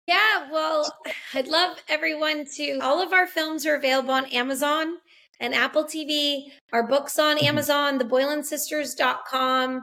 Yeah, 0.06 0.50
well, 0.50 0.92
I'd 1.34 1.48
love 1.48 1.76
everyone 1.88 2.46
to. 2.56 2.78
All 2.80 3.00
of 3.00 3.12
our 3.12 3.26
films 3.26 3.66
are 3.66 3.76
available 3.76 4.12
on 4.12 4.26
Amazon 4.26 4.96
and 5.40 5.54
Apple 5.54 5.84
TV. 5.84 6.52
Our 6.72 6.86
books 6.86 7.18
on 7.18 7.36
mm-hmm. 7.36 7.46
Amazon, 7.46 7.98
theboylansisters.com. 7.98 9.82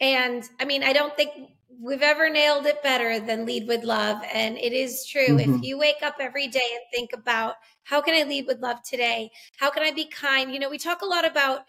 And 0.00 0.48
I 0.60 0.64
mean, 0.64 0.82
I 0.82 0.92
don't 0.92 1.16
think 1.16 1.30
we've 1.80 2.02
ever 2.02 2.30
nailed 2.30 2.66
it 2.66 2.82
better 2.82 3.18
than 3.18 3.46
lead 3.46 3.66
with 3.66 3.82
love. 3.82 4.22
And 4.32 4.56
it 4.56 4.72
is 4.72 5.06
true. 5.06 5.36
Mm-hmm. 5.36 5.56
If 5.56 5.62
you 5.62 5.78
wake 5.78 6.02
up 6.02 6.16
every 6.20 6.48
day 6.48 6.60
and 6.72 6.82
think 6.92 7.10
about 7.12 7.54
how 7.84 8.00
can 8.00 8.14
I 8.14 8.28
lead 8.28 8.46
with 8.46 8.60
love 8.60 8.82
today? 8.82 9.30
How 9.58 9.70
can 9.70 9.82
I 9.82 9.90
be 9.90 10.06
kind? 10.06 10.52
You 10.52 10.60
know, 10.60 10.70
we 10.70 10.78
talk 10.78 11.02
a 11.02 11.06
lot 11.06 11.26
about, 11.26 11.62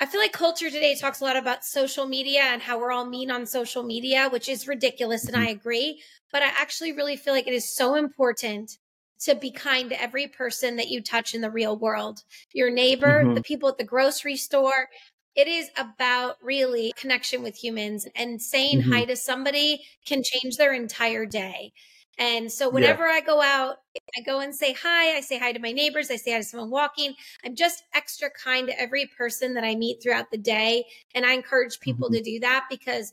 I 0.00 0.06
feel 0.06 0.20
like 0.20 0.32
culture 0.32 0.70
today 0.70 0.94
talks 0.94 1.20
a 1.20 1.24
lot 1.24 1.36
about 1.36 1.64
social 1.64 2.06
media 2.06 2.42
and 2.42 2.60
how 2.60 2.78
we're 2.78 2.92
all 2.92 3.06
mean 3.06 3.30
on 3.30 3.46
social 3.46 3.82
media, 3.82 4.28
which 4.30 4.48
is 4.48 4.68
ridiculous. 4.68 5.26
And 5.26 5.36
I 5.36 5.46
mm-hmm. 5.46 5.58
agree. 5.58 6.02
But 6.30 6.42
I 6.42 6.48
actually 6.48 6.92
really 6.92 7.16
feel 7.16 7.32
like 7.32 7.46
it 7.46 7.54
is 7.54 7.74
so 7.74 7.94
important 7.94 8.78
to 9.24 9.34
be 9.34 9.50
kind 9.50 9.90
to 9.90 10.00
every 10.00 10.26
person 10.26 10.76
that 10.76 10.88
you 10.88 11.02
touch 11.02 11.34
in 11.34 11.40
the 11.40 11.50
real 11.50 11.76
world 11.76 12.22
your 12.52 12.70
neighbor, 12.70 13.22
mm-hmm. 13.24 13.34
the 13.34 13.42
people 13.42 13.68
at 13.68 13.78
the 13.78 13.84
grocery 13.84 14.36
store, 14.36 14.88
it 15.34 15.48
is 15.48 15.68
about 15.76 16.36
really 16.42 16.92
connection 16.96 17.42
with 17.42 17.56
humans 17.56 18.06
and 18.14 18.40
saying 18.40 18.80
mm-hmm. 18.80 18.92
hi 18.92 19.04
to 19.04 19.16
somebody 19.16 19.82
can 20.06 20.22
change 20.22 20.56
their 20.56 20.72
entire 20.72 21.26
day. 21.26 21.72
And 22.16 22.52
so 22.52 22.70
whenever 22.70 23.04
yeah. 23.04 23.14
I 23.14 23.20
go 23.22 23.42
out, 23.42 23.78
I 24.16 24.20
go 24.20 24.38
and 24.38 24.54
say 24.54 24.72
hi. 24.72 25.16
I 25.16 25.20
say 25.20 25.36
hi 25.38 25.52
to 25.52 25.58
my 25.58 25.72
neighbors. 25.72 26.12
I 26.12 26.16
say 26.16 26.30
hi 26.30 26.38
to 26.38 26.44
someone 26.44 26.70
walking. 26.70 27.14
I'm 27.44 27.56
just 27.56 27.82
extra 27.92 28.30
kind 28.30 28.68
to 28.68 28.80
every 28.80 29.10
person 29.18 29.54
that 29.54 29.64
I 29.64 29.74
meet 29.74 30.00
throughout 30.00 30.30
the 30.30 30.38
day. 30.38 30.84
And 31.14 31.26
I 31.26 31.32
encourage 31.32 31.80
people 31.80 32.08
mm-hmm. 32.08 32.18
to 32.18 32.22
do 32.22 32.40
that 32.40 32.66
because 32.70 33.12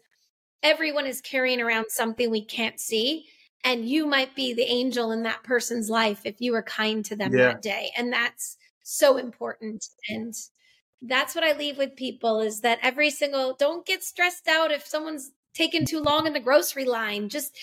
everyone 0.62 1.08
is 1.08 1.22
carrying 1.22 1.62
around 1.62 1.86
something 1.90 2.30
we 2.30 2.46
can't 2.46 2.80
see. 2.80 3.26
And 3.64 3.88
you 3.88 4.06
might 4.06 4.36
be 4.36 4.54
the 4.54 4.64
angel 4.64 5.12
in 5.12 5.24
that 5.24 5.44
person's 5.44 5.90
life 5.90 6.22
if 6.26 6.40
you 6.40 6.52
were 6.52 6.64
kind 6.64 7.06
to 7.06 7.16
them 7.16 7.34
yeah. 7.34 7.48
that 7.48 7.62
day. 7.62 7.92
And 7.98 8.12
that's 8.12 8.58
so 8.84 9.18
important. 9.18 9.86
And 10.10 10.34
that's 11.02 11.36
what 11.36 11.44
I 11.44 11.58
leave 11.58 11.78
with 11.78 11.96
people 11.96 12.42
is 12.42 12.62
that 12.62 12.80
every 12.82 13.10
single 13.10 13.56
don't 13.58 13.86
get 13.86 14.04
stressed 14.04 14.48
out 14.48 14.72
if 14.72 14.86
someone's 14.86 15.32
taken 15.54 15.86
too 15.86 16.00
long 16.00 16.28
in 16.28 16.34
the 16.34 16.40
grocery 16.40 16.86
line. 16.86 17.30
Just 17.30 17.56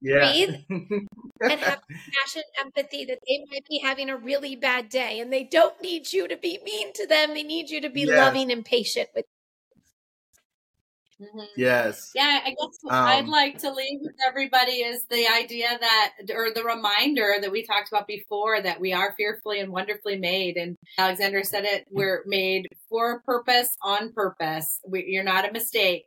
yeah. 0.00 0.18
breathe 0.18 0.54
and 0.68 1.60
have 1.60 1.82
compassion, 1.88 2.42
empathy 2.60 3.04
that 3.06 3.20
they 3.26 3.44
might 3.50 3.66
be 3.68 3.78
having 3.78 4.10
a 4.10 4.16
really 4.16 4.56
bad 4.56 4.88
day 4.88 5.20
and 5.20 5.32
they 5.32 5.44
don't 5.44 5.80
need 5.80 6.12
you 6.12 6.28
to 6.28 6.36
be 6.36 6.58
mean 6.64 6.92
to 6.94 7.06
them. 7.06 7.34
They 7.34 7.42
need 7.42 7.70
you 7.70 7.80
to 7.80 7.90
be 7.90 8.02
yes. 8.02 8.10
loving 8.10 8.52
and 8.52 8.64
patient 8.64 9.08
with 9.14 9.26
Mm-hmm. 11.20 11.44
Yes. 11.56 12.10
Yeah, 12.14 12.40
I 12.44 12.50
guess 12.50 12.78
what 12.82 12.94
um, 12.94 13.04
I'd 13.04 13.28
like 13.28 13.58
to 13.58 13.70
leave 13.70 14.00
with 14.02 14.16
everybody 14.26 14.72
is 14.72 15.04
the 15.08 15.28
idea 15.28 15.68
that, 15.80 16.12
or 16.34 16.52
the 16.52 16.64
reminder 16.64 17.34
that 17.40 17.52
we 17.52 17.64
talked 17.64 17.88
about 17.88 18.06
before 18.06 18.60
that 18.60 18.80
we 18.80 18.92
are 18.92 19.14
fearfully 19.16 19.60
and 19.60 19.70
wonderfully 19.70 20.18
made. 20.18 20.56
And 20.56 20.76
Alexandra 20.98 21.44
said 21.44 21.64
it, 21.64 21.86
we're 21.90 22.24
made 22.26 22.66
for 22.88 23.12
a 23.12 23.20
purpose, 23.22 23.68
on 23.82 24.12
purpose. 24.12 24.80
We, 24.88 25.04
you're 25.06 25.24
not 25.24 25.48
a 25.48 25.52
mistake. 25.52 26.04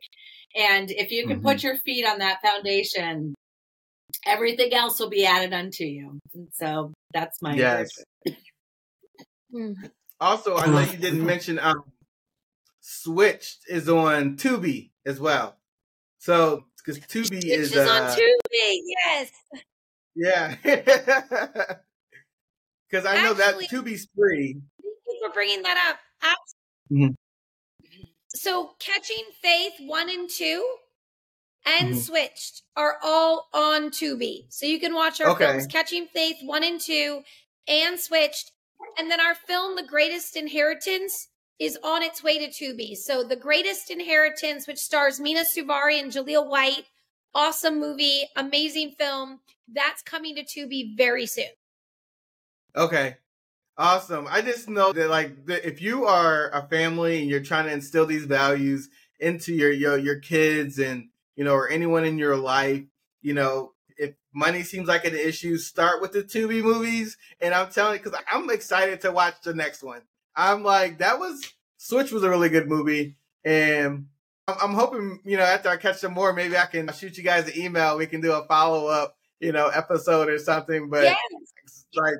And 0.54 0.90
if 0.90 1.10
you 1.10 1.26
can 1.26 1.38
mm-hmm. 1.38 1.46
put 1.46 1.62
your 1.62 1.76
feet 1.76 2.06
on 2.06 2.18
that 2.18 2.42
foundation, 2.42 3.34
everything 4.26 4.74
else 4.74 5.00
will 5.00 5.10
be 5.10 5.24
added 5.24 5.52
unto 5.52 5.84
you. 5.84 6.18
And 6.34 6.48
so 6.52 6.92
that's 7.12 7.40
my 7.40 7.54
yes. 7.54 7.88
also, 10.20 10.56
I 10.56 10.66
know 10.66 10.80
you 10.80 10.98
didn't 10.98 11.24
mention 11.24 11.58
um, 11.58 11.82
Switched 12.90 13.58
is 13.68 13.86
on 13.86 14.36
Tubi 14.36 14.92
as 15.08 15.18
well. 15.18 15.56
So 16.18 16.66
because 16.76 17.00
Tubi 17.00 17.44
is, 17.44 17.72
is 17.72 17.76
uh, 17.76 17.90
on 17.90 18.16
Tubi, 18.16 18.80
yes. 19.04 19.32
Yeah, 20.14 20.54
because 20.62 20.86
I 23.06 23.22
know 23.22 23.32
Actually, 23.32 23.36
that 23.36 23.54
Tubi's 23.70 24.08
free. 24.16 24.60
Thank 24.82 24.96
you 25.06 25.20
for 25.24 25.32
bringing 25.32 25.62
that 25.62 25.90
up. 25.90 25.98
Mm-hmm. 26.92 27.12
So, 28.28 28.70
Catching 28.78 29.24
Faith 29.42 29.74
one 29.80 30.08
and 30.08 30.28
two 30.28 30.64
and 31.66 31.90
mm-hmm. 31.90 31.98
Switched 31.98 32.62
are 32.76 32.98
all 33.02 33.48
on 33.52 33.90
Tubi, 33.90 34.46
so 34.48 34.66
you 34.66 34.80
can 34.80 34.94
watch 34.94 35.20
our 35.20 35.30
okay. 35.30 35.46
films 35.46 35.66
Catching 35.66 36.06
Faith 36.06 36.36
one 36.42 36.64
and 36.64 36.80
two 36.80 37.22
and 37.66 37.98
Switched, 37.98 38.52
and 38.98 39.10
then 39.10 39.20
our 39.20 39.34
film 39.34 39.76
The 39.76 39.86
Greatest 39.86 40.36
Inheritance 40.36 41.28
is 41.58 41.78
on 41.82 42.02
its 42.02 42.22
way 42.22 42.38
to 42.38 42.48
Tubi. 42.48 42.96
So 42.96 43.22
The 43.24 43.36
Greatest 43.36 43.90
Inheritance, 43.90 44.66
which 44.66 44.78
stars 44.78 45.18
Mina 45.18 45.40
Suvari 45.40 46.00
and 46.00 46.12
Jaleel 46.12 46.48
White, 46.48 46.84
awesome 47.34 47.80
movie, 47.80 48.28
amazing 48.36 48.92
film. 48.92 49.40
That's 49.72 50.02
coming 50.02 50.36
to 50.36 50.44
Tubi 50.44 50.96
very 50.96 51.26
soon. 51.26 51.46
Okay. 52.76 53.16
Awesome. 53.76 54.26
I 54.28 54.40
just 54.40 54.68
know 54.68 54.92
that 54.92 55.08
like 55.08 55.36
if 55.46 55.80
you 55.80 56.04
are 56.06 56.50
a 56.50 56.66
family 56.66 57.20
and 57.20 57.30
you're 57.30 57.40
trying 57.40 57.66
to 57.66 57.72
instill 57.72 58.06
these 58.06 58.24
values 58.24 58.88
into 59.20 59.54
your 59.54 59.70
your 59.70 59.96
your 59.96 60.18
kids 60.18 60.78
and 60.78 61.08
you 61.36 61.44
know 61.44 61.54
or 61.54 61.68
anyone 61.68 62.04
in 62.04 62.18
your 62.18 62.36
life, 62.36 62.82
you 63.22 63.34
know, 63.34 63.72
if 63.96 64.14
money 64.34 64.64
seems 64.64 64.88
like 64.88 65.04
an 65.04 65.14
issue, 65.14 65.56
start 65.58 66.02
with 66.02 66.12
the 66.12 66.24
Tubi 66.24 66.60
movies. 66.60 67.16
And 67.40 67.54
I'm 67.54 67.70
telling 67.70 67.98
you, 67.98 68.04
because 68.04 68.20
I'm 68.28 68.50
excited 68.50 69.00
to 69.02 69.12
watch 69.12 69.40
the 69.42 69.54
next 69.54 69.84
one. 69.84 70.02
I'm 70.38 70.62
like, 70.62 70.98
that 70.98 71.18
was 71.18 71.52
Switch 71.78 72.12
was 72.12 72.22
a 72.22 72.30
really 72.30 72.48
good 72.48 72.68
movie, 72.68 73.16
and 73.44 74.06
I'm, 74.46 74.56
I'm 74.62 74.74
hoping 74.74 75.20
you 75.24 75.36
know 75.36 75.42
after 75.42 75.68
I 75.68 75.76
catch 75.76 75.98
some 75.98 76.14
more, 76.14 76.32
maybe 76.32 76.56
I 76.56 76.66
can 76.66 76.90
shoot 76.92 77.18
you 77.18 77.24
guys 77.24 77.48
an 77.48 77.60
email. 77.60 77.98
We 77.98 78.06
can 78.06 78.20
do 78.20 78.32
a 78.32 78.46
follow 78.46 78.86
up, 78.86 79.16
you 79.40 79.50
know, 79.50 79.68
episode 79.68 80.28
or 80.28 80.38
something. 80.38 80.88
But 80.88 81.02
yes. 81.04 81.16
like, 81.94 82.14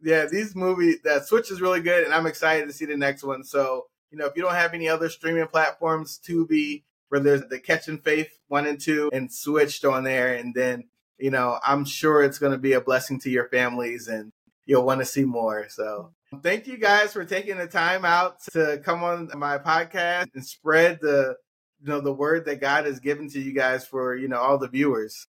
yeah, 0.00 0.26
these 0.26 0.54
movies 0.54 0.98
that 1.02 1.26
Switch 1.26 1.50
is 1.50 1.60
really 1.60 1.80
good, 1.80 2.04
and 2.04 2.14
I'm 2.14 2.26
excited 2.26 2.68
to 2.68 2.72
see 2.72 2.84
the 2.84 2.96
next 2.96 3.24
one. 3.24 3.42
So 3.42 3.86
you 4.12 4.18
know, 4.18 4.26
if 4.26 4.36
you 4.36 4.42
don't 4.42 4.54
have 4.54 4.72
any 4.72 4.88
other 4.88 5.08
streaming 5.08 5.48
platforms, 5.48 6.20
Tubi, 6.24 6.84
where 7.08 7.20
there's 7.20 7.42
the 7.48 7.58
Catching 7.58 7.98
Faith 7.98 8.38
one 8.46 8.68
and 8.68 8.80
two, 8.80 9.10
and 9.12 9.32
Switched 9.32 9.84
on 9.84 10.04
there, 10.04 10.32
and 10.34 10.54
then 10.54 10.84
you 11.18 11.32
know, 11.32 11.58
I'm 11.66 11.84
sure 11.84 12.22
it's 12.22 12.38
going 12.38 12.52
to 12.52 12.58
be 12.58 12.74
a 12.74 12.80
blessing 12.80 13.18
to 13.20 13.30
your 13.30 13.48
families, 13.48 14.06
and 14.06 14.32
you'll 14.64 14.86
want 14.86 15.00
to 15.00 15.04
see 15.04 15.24
more. 15.24 15.66
So 15.68 16.12
Thank 16.40 16.66
you 16.66 16.78
guys 16.78 17.12
for 17.12 17.24
taking 17.24 17.58
the 17.58 17.66
time 17.66 18.04
out 18.04 18.42
to 18.52 18.80
come 18.84 19.02
on 19.02 19.30
my 19.36 19.58
podcast 19.58 20.28
and 20.34 20.44
spread 20.44 20.98
the 21.00 21.36
you 21.82 21.88
know 21.88 22.00
the 22.00 22.12
word 22.12 22.46
that 22.46 22.60
God 22.60 22.86
has 22.86 23.00
given 23.00 23.28
to 23.30 23.40
you 23.40 23.52
guys 23.52 23.86
for 23.86 24.16
you 24.16 24.28
know 24.28 24.38
all 24.38 24.58
the 24.58 24.68
viewers. 24.68 25.26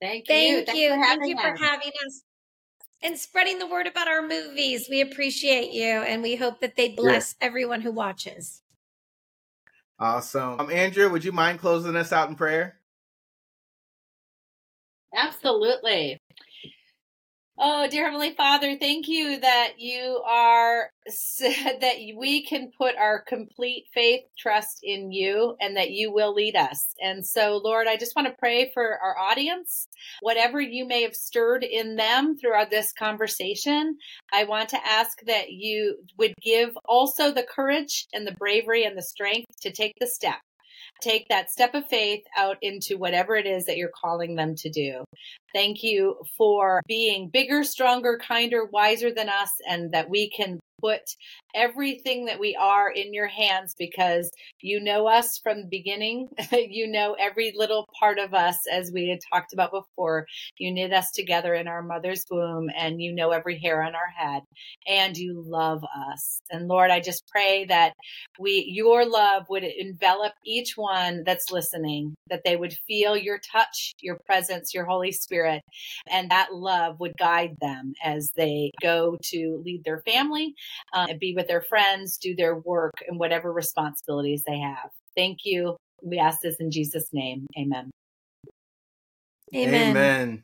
Thank 0.00 0.28
you. 0.28 0.64
Thank 0.64 0.78
you. 0.78 0.90
Thank 0.90 1.26
you 1.26 1.36
for 1.36 1.56
having 1.56 1.92
us 2.06 2.22
and 3.02 3.18
spreading 3.18 3.58
the 3.58 3.66
word 3.66 3.86
about 3.86 4.08
our 4.08 4.22
movies. 4.22 4.88
We 4.90 5.00
appreciate 5.00 5.72
you 5.72 5.84
and 5.84 6.22
we 6.22 6.36
hope 6.36 6.60
that 6.60 6.76
they 6.76 6.90
bless 6.90 7.34
yeah. 7.40 7.46
everyone 7.46 7.80
who 7.80 7.92
watches. 7.92 8.62
Awesome. 9.98 10.60
Um, 10.60 10.70
Andrea, 10.70 11.08
would 11.08 11.24
you 11.24 11.32
mind 11.32 11.58
closing 11.58 11.96
us 11.96 12.12
out 12.12 12.28
in 12.28 12.34
prayer? 12.34 12.80
Absolutely. 15.14 16.18
Oh, 17.58 17.88
dear 17.88 18.04
Heavenly 18.04 18.34
Father, 18.34 18.76
thank 18.76 19.08
you 19.08 19.40
that 19.40 19.74
you 19.78 20.22
are 20.26 20.90
that 21.40 21.94
we 22.14 22.44
can 22.44 22.70
put 22.76 22.96
our 22.96 23.22
complete 23.22 23.86
faith, 23.94 24.24
trust 24.36 24.80
in 24.82 25.10
you, 25.10 25.56
and 25.58 25.74
that 25.74 25.90
you 25.90 26.12
will 26.12 26.34
lead 26.34 26.54
us. 26.54 26.94
And 27.00 27.26
so, 27.26 27.56
Lord, 27.64 27.86
I 27.86 27.96
just 27.96 28.14
want 28.14 28.28
to 28.28 28.34
pray 28.38 28.70
for 28.74 28.98
our 29.02 29.18
audience, 29.18 29.88
whatever 30.20 30.60
you 30.60 30.86
may 30.86 31.00
have 31.00 31.14
stirred 31.14 31.64
in 31.64 31.96
them 31.96 32.36
throughout 32.36 32.68
this 32.68 32.92
conversation. 32.92 33.96
I 34.30 34.44
want 34.44 34.68
to 34.70 34.86
ask 34.86 35.22
that 35.26 35.50
you 35.50 35.96
would 36.18 36.34
give 36.42 36.76
also 36.86 37.32
the 37.32 37.42
courage 37.42 38.06
and 38.12 38.26
the 38.26 38.32
bravery 38.32 38.84
and 38.84 38.98
the 38.98 39.02
strength 39.02 39.46
to 39.62 39.72
take 39.72 39.94
the 39.98 40.06
step 40.06 40.40
take 41.00 41.28
that 41.28 41.50
step 41.50 41.74
of 41.74 41.86
faith 41.88 42.24
out 42.36 42.56
into 42.62 42.96
whatever 42.96 43.36
it 43.36 43.46
is 43.46 43.66
that 43.66 43.76
you're 43.76 43.90
calling 43.94 44.34
them 44.34 44.54
to 44.56 44.70
do. 44.70 45.04
Thank 45.52 45.82
you 45.82 46.16
for 46.36 46.82
being 46.86 47.30
bigger, 47.30 47.64
stronger, 47.64 48.18
kinder, 48.18 48.64
wiser 48.64 49.12
than 49.12 49.28
us, 49.28 49.50
and 49.68 49.92
that 49.92 50.10
we 50.10 50.30
can 50.30 50.60
put 50.80 51.00
everything 51.54 52.26
that 52.26 52.38
we 52.38 52.56
are 52.56 52.90
in 52.90 53.14
your 53.14 53.26
hands 53.26 53.74
because 53.78 54.30
you 54.60 54.80
know 54.80 55.06
us 55.06 55.38
from 55.38 55.62
the 55.62 55.68
beginning. 55.68 56.28
you 56.52 56.86
know 56.86 57.16
every 57.18 57.52
little 57.56 57.88
part 57.98 58.18
of 58.18 58.34
us, 58.34 58.56
as 58.70 58.90
we 58.92 59.08
had 59.08 59.20
talked 59.32 59.52
about 59.52 59.72
before. 59.72 60.26
You 60.58 60.72
knit 60.72 60.92
us 60.92 61.10
together 61.10 61.54
in 61.54 61.68
our 61.68 61.82
mother's 61.82 62.24
womb, 62.30 62.68
and 62.76 63.00
you 63.00 63.12
know 63.12 63.30
every 63.30 63.58
hair 63.58 63.82
on 63.82 63.94
our 63.94 64.08
head, 64.14 64.42
and 64.86 65.16
you 65.16 65.42
love 65.46 65.84
us. 66.12 66.40
And 66.50 66.68
Lord, 66.68 66.90
I 66.90 67.00
just 67.00 67.26
pray 67.28 67.64
that 67.66 67.94
we, 68.38 68.66
your 68.68 69.08
love 69.08 69.44
would 69.48 69.64
envelop 69.64 70.32
each 70.44 70.76
one 70.76 71.22
that's 71.24 71.50
listening, 71.50 72.14
that 72.28 72.42
they 72.44 72.56
would 72.56 72.74
feel 72.86 73.16
your 73.16 73.38
touch, 73.38 73.94
your 74.00 74.18
presence, 74.26 74.74
your 74.74 74.84
Holy 74.84 75.12
Spirit, 75.12 75.62
and 76.10 76.30
that 76.30 76.54
love 76.54 77.00
would 77.00 77.16
guide 77.18 77.56
them 77.60 77.94
as 78.02 78.32
they 78.36 78.70
go 78.82 79.16
to 79.22 79.62
lead 79.64 79.82
their 79.84 80.00
family 80.00 80.54
uh, 80.92 81.06
be 81.18 81.34
with 81.34 81.48
their 81.48 81.62
friends, 81.62 82.18
do 82.18 82.34
their 82.34 82.56
work, 82.56 82.94
and 83.08 83.18
whatever 83.18 83.52
responsibilities 83.52 84.42
they 84.46 84.58
have. 84.58 84.90
Thank 85.16 85.38
you. 85.44 85.76
We 86.02 86.18
ask 86.18 86.40
this 86.40 86.56
in 86.60 86.70
Jesus' 86.70 87.08
name. 87.12 87.46
Amen. 87.58 87.90
Amen. 89.54 89.90
Amen. 89.90 90.42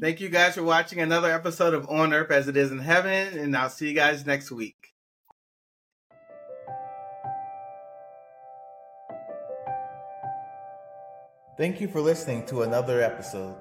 Thank 0.00 0.20
you 0.20 0.28
guys 0.28 0.54
for 0.54 0.62
watching 0.62 1.00
another 1.00 1.30
episode 1.30 1.72
of 1.72 1.88
On 1.88 2.12
Earth 2.12 2.30
as 2.30 2.48
It 2.48 2.56
Is 2.56 2.72
in 2.72 2.80
Heaven, 2.80 3.38
and 3.38 3.56
I'll 3.56 3.70
see 3.70 3.88
you 3.88 3.94
guys 3.94 4.26
next 4.26 4.50
week. 4.50 4.74
Thank 11.56 11.80
you 11.80 11.86
for 11.86 12.00
listening 12.00 12.44
to 12.46 12.62
another 12.62 13.00
episode. 13.00 13.54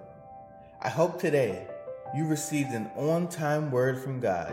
I 0.81 0.89
hope 0.89 1.19
today 1.19 1.67
you 2.15 2.25
received 2.25 2.71
an 2.71 2.89
on 2.95 3.27
time 3.27 3.69
word 3.69 3.99
from 3.99 4.19
God 4.19 4.51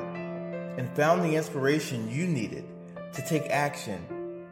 and 0.77 0.95
found 0.97 1.23
the 1.23 1.37
inspiration 1.37 2.11
you 2.11 2.27
needed 2.27 2.65
to 3.13 3.23
take 3.27 3.45
action 3.51 4.05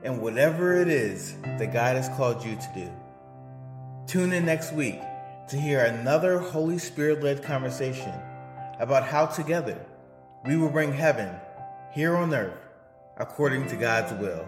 in 0.02 0.20
whatever 0.20 0.80
it 0.80 0.88
is 0.88 1.34
that 1.42 1.72
God 1.72 1.96
has 1.96 2.08
called 2.16 2.44
you 2.44 2.56
to 2.56 2.72
do. 2.74 2.90
Tune 4.06 4.32
in 4.32 4.46
next 4.46 4.72
week 4.72 5.00
to 5.48 5.60
hear 5.60 5.84
another 5.84 6.38
Holy 6.38 6.78
Spirit 6.78 7.22
led 7.22 7.42
conversation 7.42 8.14
about 8.78 9.04
how 9.04 9.26
together 9.26 9.84
we 10.46 10.56
will 10.56 10.70
bring 10.70 10.92
heaven 10.92 11.34
here 11.92 12.16
on 12.16 12.34
earth 12.34 12.58
according 13.16 13.66
to 13.68 13.76
God's 13.76 14.12
will. 14.20 14.46